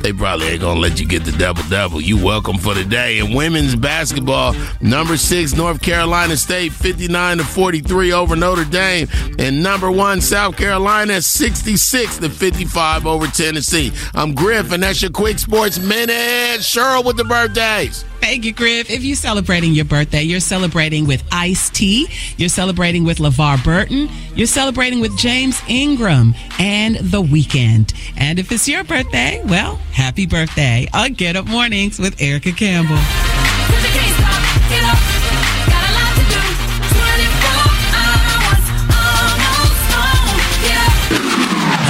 they 0.01 0.13
probably 0.13 0.47
ain't 0.47 0.61
gonna 0.61 0.79
let 0.79 0.99
you 0.99 1.07
get 1.07 1.23
the 1.23 1.31
double 1.31 1.63
double. 1.63 2.01
You 2.01 2.23
welcome 2.23 2.57
for 2.57 2.73
the 2.73 2.83
day. 2.83 3.19
And 3.19 3.35
women's 3.35 3.75
basketball, 3.75 4.55
number 4.81 5.17
six, 5.17 5.55
North 5.55 5.81
Carolina 5.81 6.37
State, 6.37 6.71
59 6.71 7.37
to 7.37 7.43
43 7.43 8.13
over 8.13 8.35
Notre 8.35 8.65
Dame. 8.65 9.07
And 9.39 9.61
number 9.61 9.91
one, 9.91 10.21
South 10.21 10.57
Carolina, 10.57 11.21
66 11.21 12.17
to 12.17 12.29
55 12.29 13.05
over 13.05 13.27
Tennessee. 13.27 13.91
I'm 14.15 14.33
Griff, 14.33 14.71
and 14.71 14.83
that's 14.83 15.01
your 15.01 15.11
quick 15.11 15.39
sports 15.39 15.79
minute. 15.79 16.61
Cheryl 16.61 17.05
with 17.05 17.17
the 17.17 17.25
birthdays. 17.25 18.05
Thank 18.21 18.45
you, 18.45 18.53
Griff. 18.53 18.91
If 18.91 19.03
you're 19.03 19.15
celebrating 19.15 19.73
your 19.73 19.85
birthday, 19.85 20.21
you're 20.21 20.39
celebrating 20.39 21.07
with 21.07 21.23
Ice 21.31 21.71
T. 21.71 22.07
You're 22.37 22.49
celebrating 22.49 23.03
with 23.03 23.17
LeVar 23.17 23.63
Burton. 23.63 24.09
You're 24.35 24.45
celebrating 24.45 24.99
with 25.01 25.17
James 25.17 25.59
Ingram 25.67 26.35
and 26.59 26.97
The 26.97 27.21
Weeknd. 27.21 27.93
And 28.17 28.37
if 28.37 28.51
it's 28.51 28.67
your 28.67 28.83
birthday, 28.83 29.41
well, 29.45 29.70
happy 29.93 30.25
birthday 30.25 30.87
on 30.93 31.13
Get 31.13 31.35
Up 31.35 31.45
Mornings 31.47 31.99
with 31.99 32.21
Erica 32.21 32.51
Campbell. 32.51 32.97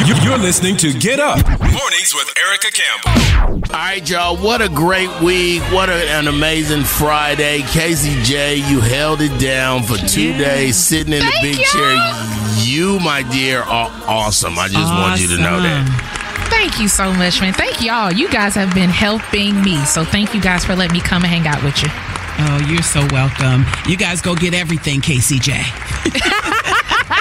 You- 0.08 0.16
You're 0.24 0.38
listening 0.40 0.76
to 0.78 0.92
Get 0.94 1.20
Up. 1.20 1.38
Mornings 1.48 2.14
with 2.14 2.34
Erica 2.38 2.70
Campbell. 2.72 3.62
All 3.74 3.80
right, 3.80 4.10
y'all. 4.10 4.36
What 4.36 4.62
a 4.62 4.68
great 4.68 5.10
week. 5.22 5.62
What 5.72 5.90
a- 5.90 6.10
an 6.10 6.28
amazing 6.28 6.84
Friday. 6.84 7.64
Casey 7.72 8.22
J, 8.24 8.56
you 8.56 8.82
held 8.82 9.22
it 9.22 9.38
down 9.40 9.84
for 9.84 9.98
two 9.98 10.34
days 10.38 10.76
sitting 10.76 11.14
in 11.14 11.24
the 11.24 11.32
big 11.42 11.58
chair. 11.64 12.14
You, 12.58 13.00
my 13.00 13.22
dear, 13.24 13.62
are 13.62 13.92
awesome. 14.08 14.58
I 14.60 14.68
just 14.68 14.92
want 14.94 15.20
you 15.22 15.28
to 15.30 15.38
know 15.38 15.62
that. 15.62 16.11
Thank 16.52 16.80
you 16.80 16.88
so 16.88 17.12
much, 17.14 17.42
man. 17.42 17.54
Thank 17.54 17.82
y'all. 17.82 18.12
You 18.12 18.30
guys 18.30 18.54
have 18.56 18.76
been 18.76 18.90
helping 18.90 19.60
me. 19.64 19.84
So 19.86 20.04
thank 20.04 20.34
you 20.34 20.42
guys 20.42 20.66
for 20.66 20.76
letting 20.76 20.94
me 20.94 21.00
come 21.00 21.24
and 21.24 21.32
hang 21.32 21.48
out 21.48 21.64
with 21.64 21.82
you. 21.82 21.90
Oh, 22.44 22.68
you're 22.70 22.84
so 22.84 23.08
welcome. 23.12 23.66
You 23.90 23.98
guys 23.98 24.22
go 24.22 24.36
get 24.36 24.54
everything, 24.54 25.00
KCJ. 25.02 25.54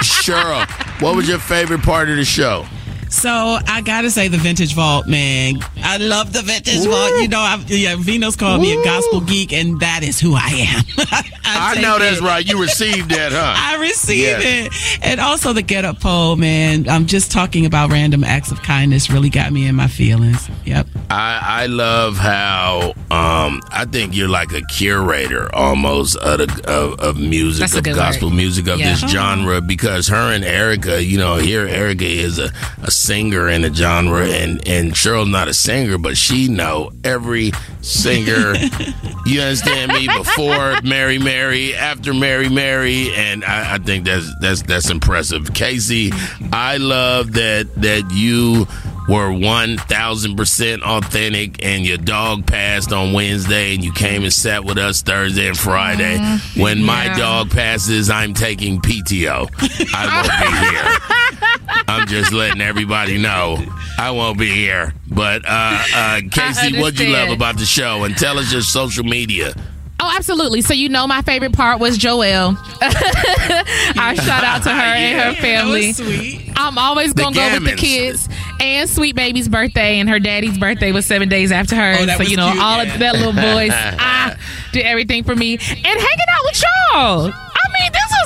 Cheryl, 0.02 0.66
what 1.00 1.14
was 1.14 1.28
your 1.28 1.38
favorite 1.38 1.82
part 1.82 2.10
of 2.10 2.16
the 2.16 2.24
show? 2.24 2.66
So 3.10 3.58
I 3.66 3.82
gotta 3.84 4.10
say 4.10 4.28
the 4.28 4.38
Vintage 4.38 4.74
Vault, 4.74 5.06
man. 5.06 5.56
I 5.82 5.96
love 5.98 6.32
the 6.32 6.42
Vintage 6.42 6.86
Vault. 6.86 7.20
You 7.20 7.28
know, 7.28 7.40
I, 7.40 7.62
yeah, 7.66 7.96
Vino's 7.98 8.36
called 8.36 8.62
me 8.62 8.72
a 8.80 8.84
gospel 8.84 9.20
geek, 9.20 9.52
and 9.52 9.78
that 9.80 10.02
is 10.02 10.20
who 10.20 10.34
I 10.36 10.46
am. 10.76 10.84
I, 11.44 11.72
take 11.74 11.82
know 11.82 11.98
that's 11.98 12.18
it. 12.18 12.22
right. 12.22 12.46
You 12.46 12.60
received 12.60 13.10
that, 13.10 13.32
huh? 13.32 13.54
I 13.56 13.80
received 13.80 14.20
Yeah. 14.44 14.66
it. 14.66 14.72
And 15.02 15.20
also 15.20 15.52
the 15.52 15.62
get 15.62 15.84
up 15.84 16.00
poll, 16.00 16.36
man. 16.36 16.88
I'm 16.88 17.06
just 17.06 17.32
talking 17.32 17.66
about 17.66 17.90
random 17.90 18.22
acts 18.22 18.52
of 18.52 18.62
kindness 18.62 19.10
really 19.10 19.28
got 19.30 19.52
me 19.52 19.66
in 19.66 19.74
my 19.74 19.88
feelings. 19.88 20.48
Yep. 20.64 20.86
I, 21.10 21.40
I 21.42 21.66
love 21.66 22.16
how 22.16 22.94
um, 23.10 23.60
I 23.72 23.86
think 23.90 24.14
you're 24.14 24.28
like 24.28 24.52
a 24.52 24.62
curator 24.72 25.52
almost 25.54 26.16
of, 26.18 26.38
the, 26.38 26.62
of, 26.70 27.00
of 27.00 27.16
music, 27.18 27.68
That's 27.70 27.74
of 27.88 27.96
gospel 27.96 28.28
word. 28.28 28.36
music, 28.36 28.68
of 28.68 28.78
Yeah. 28.78 28.92
this 28.92 29.00
genre, 29.10 29.60
because 29.60 30.06
her 30.08 30.32
and 30.32 30.44
Erica, 30.44 31.02
you 31.02 31.18
know, 31.18 31.36
here 31.36 31.66
Erica 31.66 32.04
is 32.06 32.38
a, 32.38 32.52
a 32.84 32.90
singer 33.00 33.48
in 33.48 33.64
a 33.64 33.72
genre, 33.72 34.26
and, 34.26 34.66
and 34.68 34.92
Cheryl's 34.92 35.28
not 35.28 35.48
a 35.48 35.54
singer, 35.54 35.98
but 35.98 36.16
she 36.16 36.48
know 36.48 36.90
every 37.04 37.52
singer. 37.80 38.54
you 39.26 39.40
understand 39.40 39.92
me? 39.92 40.08
Before 40.08 40.80
Mary 40.82 41.18
Mary, 41.18 41.74
after 41.74 42.12
Mary 42.12 42.48
Mary, 42.48 43.12
and 43.14 43.44
I, 43.44 43.74
I 43.74 43.78
think 43.78 44.04
that's 44.04 44.26
that's 44.40 44.62
that's 44.62 44.90
impressive. 44.90 45.54
Casey, 45.54 46.10
I 46.52 46.76
love 46.76 47.32
that 47.32 47.74
that 47.76 48.10
you 48.12 48.66
were 49.08 49.32
one 49.32 49.76
thousand 49.76 50.36
percent 50.36 50.82
authentic, 50.82 51.64
and 51.64 51.84
your 51.86 51.98
dog 51.98 52.46
passed 52.46 52.92
on 52.92 53.12
Wednesday, 53.12 53.74
and 53.74 53.84
you 53.84 53.92
came 53.92 54.22
and 54.22 54.32
sat 54.32 54.64
with 54.64 54.78
us 54.78 55.02
Thursday 55.02 55.48
and 55.48 55.58
Friday. 55.58 56.18
when 56.56 56.82
my 56.82 57.08
dog 57.16 57.50
passes, 57.50 58.10
I'm 58.10 58.34
taking 58.34 58.80
PTO. 58.80 59.48
I 59.94 60.06
won't 60.16 60.40
be 60.40 60.68
here. 60.68 61.84
I'm 61.88 62.06
just 62.06 62.32
letting 62.32 62.60
everybody 62.60 63.18
know 63.18 63.58
I 63.98 64.10
won't 64.12 64.38
be 64.38 64.50
here. 64.50 64.94
But 65.08 65.42
uh, 65.46 65.82
uh, 65.94 66.20
Casey, 66.30 66.78
what'd 66.80 66.98
you 67.00 67.08
love 67.12 67.30
about 67.30 67.58
the 67.58 67.64
show? 67.64 68.04
And 68.04 68.16
tell 68.16 68.38
us 68.38 68.52
your 68.52 68.62
social 68.62 69.04
media. 69.04 69.54
Oh, 70.02 70.10
absolutely. 70.16 70.62
So 70.62 70.72
you 70.72 70.88
know 70.88 71.06
my 71.06 71.22
favorite 71.22 71.52
part 71.52 71.78
was 71.78 71.98
Joelle. 71.98 72.56
I 72.80 74.14
shout 74.14 74.44
out 74.44 74.62
to 74.62 74.70
her 74.70 74.74
and 74.74 75.36
her 75.36 75.42
family. 75.42 75.92
sweet. 75.92 76.50
I'm 76.56 76.78
always 76.78 77.12
gonna 77.12 77.34
go 77.34 77.52
with 77.52 77.64
the 77.64 77.76
kids. 77.76 78.28
And 78.60 78.88
Sweet 78.88 79.14
Baby's 79.14 79.48
birthday 79.48 79.98
and 79.98 80.08
her 80.08 80.18
daddy's 80.18 80.58
birthday 80.58 80.92
was 80.92 81.06
seven 81.06 81.28
days 81.28 81.52
after 81.52 81.76
her. 81.76 81.96
Oh, 81.98 82.06
so 82.16 82.22
you 82.22 82.36
know, 82.36 82.50
cute, 82.50 82.62
all 82.62 82.84
yeah. 82.84 82.92
of 82.92 82.98
that 82.98 83.14
little 83.14 83.32
boys 83.32 83.70
ah, 83.98 84.36
did 84.72 84.84
everything 84.84 85.24
for 85.24 85.36
me. 85.36 85.54
And 85.54 85.60
hanging 85.60 86.28
out 86.28 86.44
with 86.44 86.62
y'all. 86.62 87.49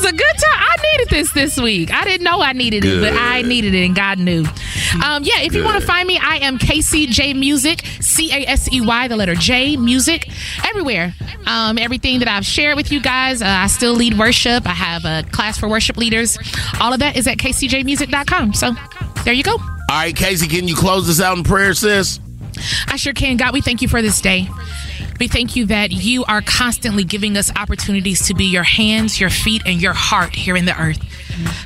Was 0.05 0.12
a 0.12 0.16
good 0.16 0.36
time. 0.36 0.59
I 0.59 0.76
needed 0.92 1.09
this 1.09 1.32
this 1.32 1.59
week. 1.59 1.90
I 1.90 2.05
didn't 2.05 2.24
know 2.24 2.42
I 2.42 2.52
needed 2.52 2.84
it, 2.84 3.00
but 3.00 3.14
I 3.14 3.40
needed 3.40 3.74
it, 3.74 3.86
and 3.86 3.96
God 3.96 4.18
knew. 4.18 4.44
Um, 5.02 5.22
yeah, 5.24 5.40
if 5.40 5.55
you 5.55 5.64
want 5.64 5.80
to 5.80 5.86
find 5.86 6.07
me, 6.07 6.18
I 6.18 6.36
am 6.38 6.59
KCJ 6.59 7.34
Music, 7.38 7.82
C 8.00 8.30
A 8.30 8.46
S 8.46 8.70
E 8.70 8.82
Y, 8.82 9.09
the 9.09 9.16
letter 9.16 9.34
J 9.34 9.78
Music, 9.78 10.28
everywhere. 10.62 11.14
Um, 11.46 11.78
everything 11.78 12.18
that 12.18 12.28
I've 12.28 12.44
shared 12.44 12.76
with 12.76 12.92
you 12.92 13.00
guys, 13.00 13.40
uh, 13.40 13.46
I 13.46 13.66
still 13.68 13.94
lead 13.94 14.18
worship. 14.18 14.66
I 14.66 14.74
have 14.74 15.07
a 15.07 15.26
class 15.30 15.57
for 15.57 15.68
worship 15.70 15.96
leaders. 15.96 16.36
All 16.80 16.92
of 16.92 17.00
that 17.00 17.16
is 17.16 17.26
at 17.26 17.38
kcjmusic.com. 17.38 18.52
So 18.52 18.72
there 19.24 19.32
you 19.32 19.42
go. 19.42 19.52
All 19.52 19.61
right, 19.90 20.14
Casey, 20.14 20.48
can 20.48 20.68
you 20.68 20.76
close 20.76 21.07
this 21.07 21.20
out 21.20 21.38
in 21.38 21.44
prayer, 21.44 21.72
sis? 21.72 22.20
I 22.88 22.96
sure 22.96 23.14
can. 23.14 23.38
God, 23.38 23.55
we 23.55 23.62
thank 23.62 23.80
you 23.80 23.88
for 23.88 24.02
this 24.02 24.20
day. 24.20 24.48
We 25.21 25.29
thank 25.29 25.57
you 25.57 25.67
that 25.67 25.93
you 25.93 26.25
are 26.25 26.43
constantly 26.43 27.05
giving 27.05 27.37
us 27.37 27.51
opportunities 27.57 28.27
to 28.27 28.35
be 28.35 28.45
your 28.45 28.62
hands, 28.65 29.21
your 29.21 29.31
feet, 29.31 29.62
and 29.65 29.81
your 29.81 29.93
heart 29.93 30.35
here 30.35 30.57
in 30.57 30.65
the 30.65 30.81
earth. 30.81 30.99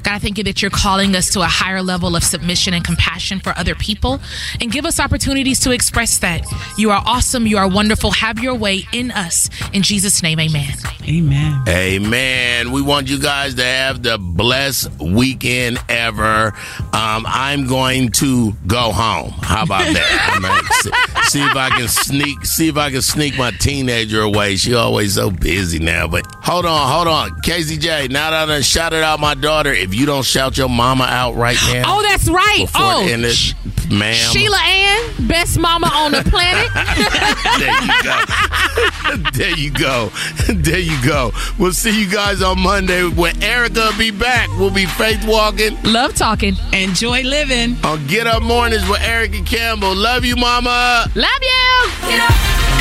God, 0.03 0.15
I 0.15 0.19
thank 0.19 0.39
you 0.39 0.45
that 0.45 0.63
you're 0.63 0.71
calling 0.71 1.15
us 1.15 1.31
to 1.33 1.41
a 1.41 1.47
higher 1.47 1.83
level 1.83 2.17
of 2.17 2.25
submission 2.25 2.75
and 2.75 2.85
compassion 2.85 3.41
for 3.41 3.57
other 3.57 3.75
people 3.75 4.21
and 4.61 4.71
give 4.73 4.85
us 4.85 4.99
opportunities 5.01 5.61
to 5.61 5.73
express 5.73 6.19
that. 6.19 6.47
You 6.77 6.91
are 6.91 7.03
awesome. 7.07 7.47
You 7.47 7.59
are 7.59 7.69
wonderful. 7.69 8.11
Have 8.13 8.39
your 8.39 8.55
way 8.55 8.87
in 8.93 9.11
us. 9.11 9.51
In 9.73 9.83
Jesus' 9.83 10.23
name, 10.23 10.41
amen. 10.41 10.75
Amen. 11.07 11.63
Amen. 11.69 12.73
We 12.73 12.83
want 12.83 13.09
you 13.09 13.19
guys 13.19 13.55
to 13.55 13.65
have 13.65 14.03
the 14.03 14.19
blessed 14.19 14.91
weekend 15.01 15.79
ever. 15.89 16.55
Um, 16.93 17.25
I'm 17.27 17.67
going 17.67 18.11
to 18.13 18.53
go 18.67 18.93
home. 18.93 19.31
How 19.43 19.65
about 19.65 19.93
that? 19.93 20.31
I 20.35 20.39
might 20.39 20.65
see, 20.83 21.39
see 21.39 21.45
if 21.45 21.57
I 21.57 21.71
can 21.71 21.89
sneak. 21.89 22.45
See 22.45 22.69
if 22.69 22.77
I 22.77 22.91
can 22.91 23.03
sneak 23.03 23.38
my 23.39 23.51
teenager 23.53 24.21
away. 24.23 24.57
She 24.57 24.75
always 24.75 25.15
so 25.15 25.31
busy 25.31 25.79
now. 25.79 26.07
But 26.09 26.27
hold 26.43 26.67
on, 26.67 26.91
hold 26.93 27.09
on, 27.09 27.31
KCJ. 27.43 28.11
Now 28.11 28.31
that 28.31 28.43
I 28.43 28.47
done 28.53 28.63
shouted 28.63 29.03
out 29.03 29.21
my 29.21 29.35
daughter, 29.35 29.73
if 29.73 29.95
you 29.95 30.05
don't 30.07 30.25
shout 30.25 30.57
your 30.59 30.69
mama 30.69 31.05
out 31.05 31.35
right 31.37 31.59
now, 31.73 31.85
Oh, 31.99 32.03
that's 32.03 32.29
right. 32.29 32.61
before 32.67 32.81
Oh, 32.85 33.05
the 33.07 33.13
end 33.13 33.25
of- 33.25 33.33
Sh- 33.33 33.55
ma'am. 33.91 34.15
Sheila 34.33 34.59
Ann, 34.59 35.27
best 35.29 35.59
mama 35.59 35.89
on 35.95 36.13
the 36.13 36.23
planet. 36.25 36.69
there 37.59 37.81
you 37.81 37.91
go. 38.03 39.31
there 39.33 39.59
you 39.59 39.71
go. 39.73 40.11
There 40.69 40.79
you 40.79 41.03
go. 41.07 41.33
We'll 41.59 41.73
see 41.73 41.99
you 42.05 42.11
guys 42.11 42.43
on 42.43 42.59
Monday 42.61 43.07
when 43.09 43.43
Erica 43.43 43.81
will 43.91 43.99
be 43.99 44.11
back. 44.11 44.49
We'll 44.59 44.71
be 44.71 44.85
faith 44.87 45.25
walking. 45.27 45.77
Love 45.83 46.15
talking. 46.15 46.57
Enjoy 46.75 47.23
living. 47.23 47.77
On 47.85 48.05
Get 48.07 48.27
Up 48.27 48.43
Mornings 48.43 48.87
with 48.89 49.01
Erica 49.01 49.43
Campbell. 49.45 49.95
Love 49.95 50.25
you, 50.27 50.37
mama. 50.37 51.07
Love 51.15 51.43
you. 51.43 51.91
Get 52.09 52.21
up. 52.31 52.78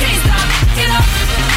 Can't 0.00 0.22
stop, 0.24 0.76
get 0.76 0.88
up. 0.88 1.49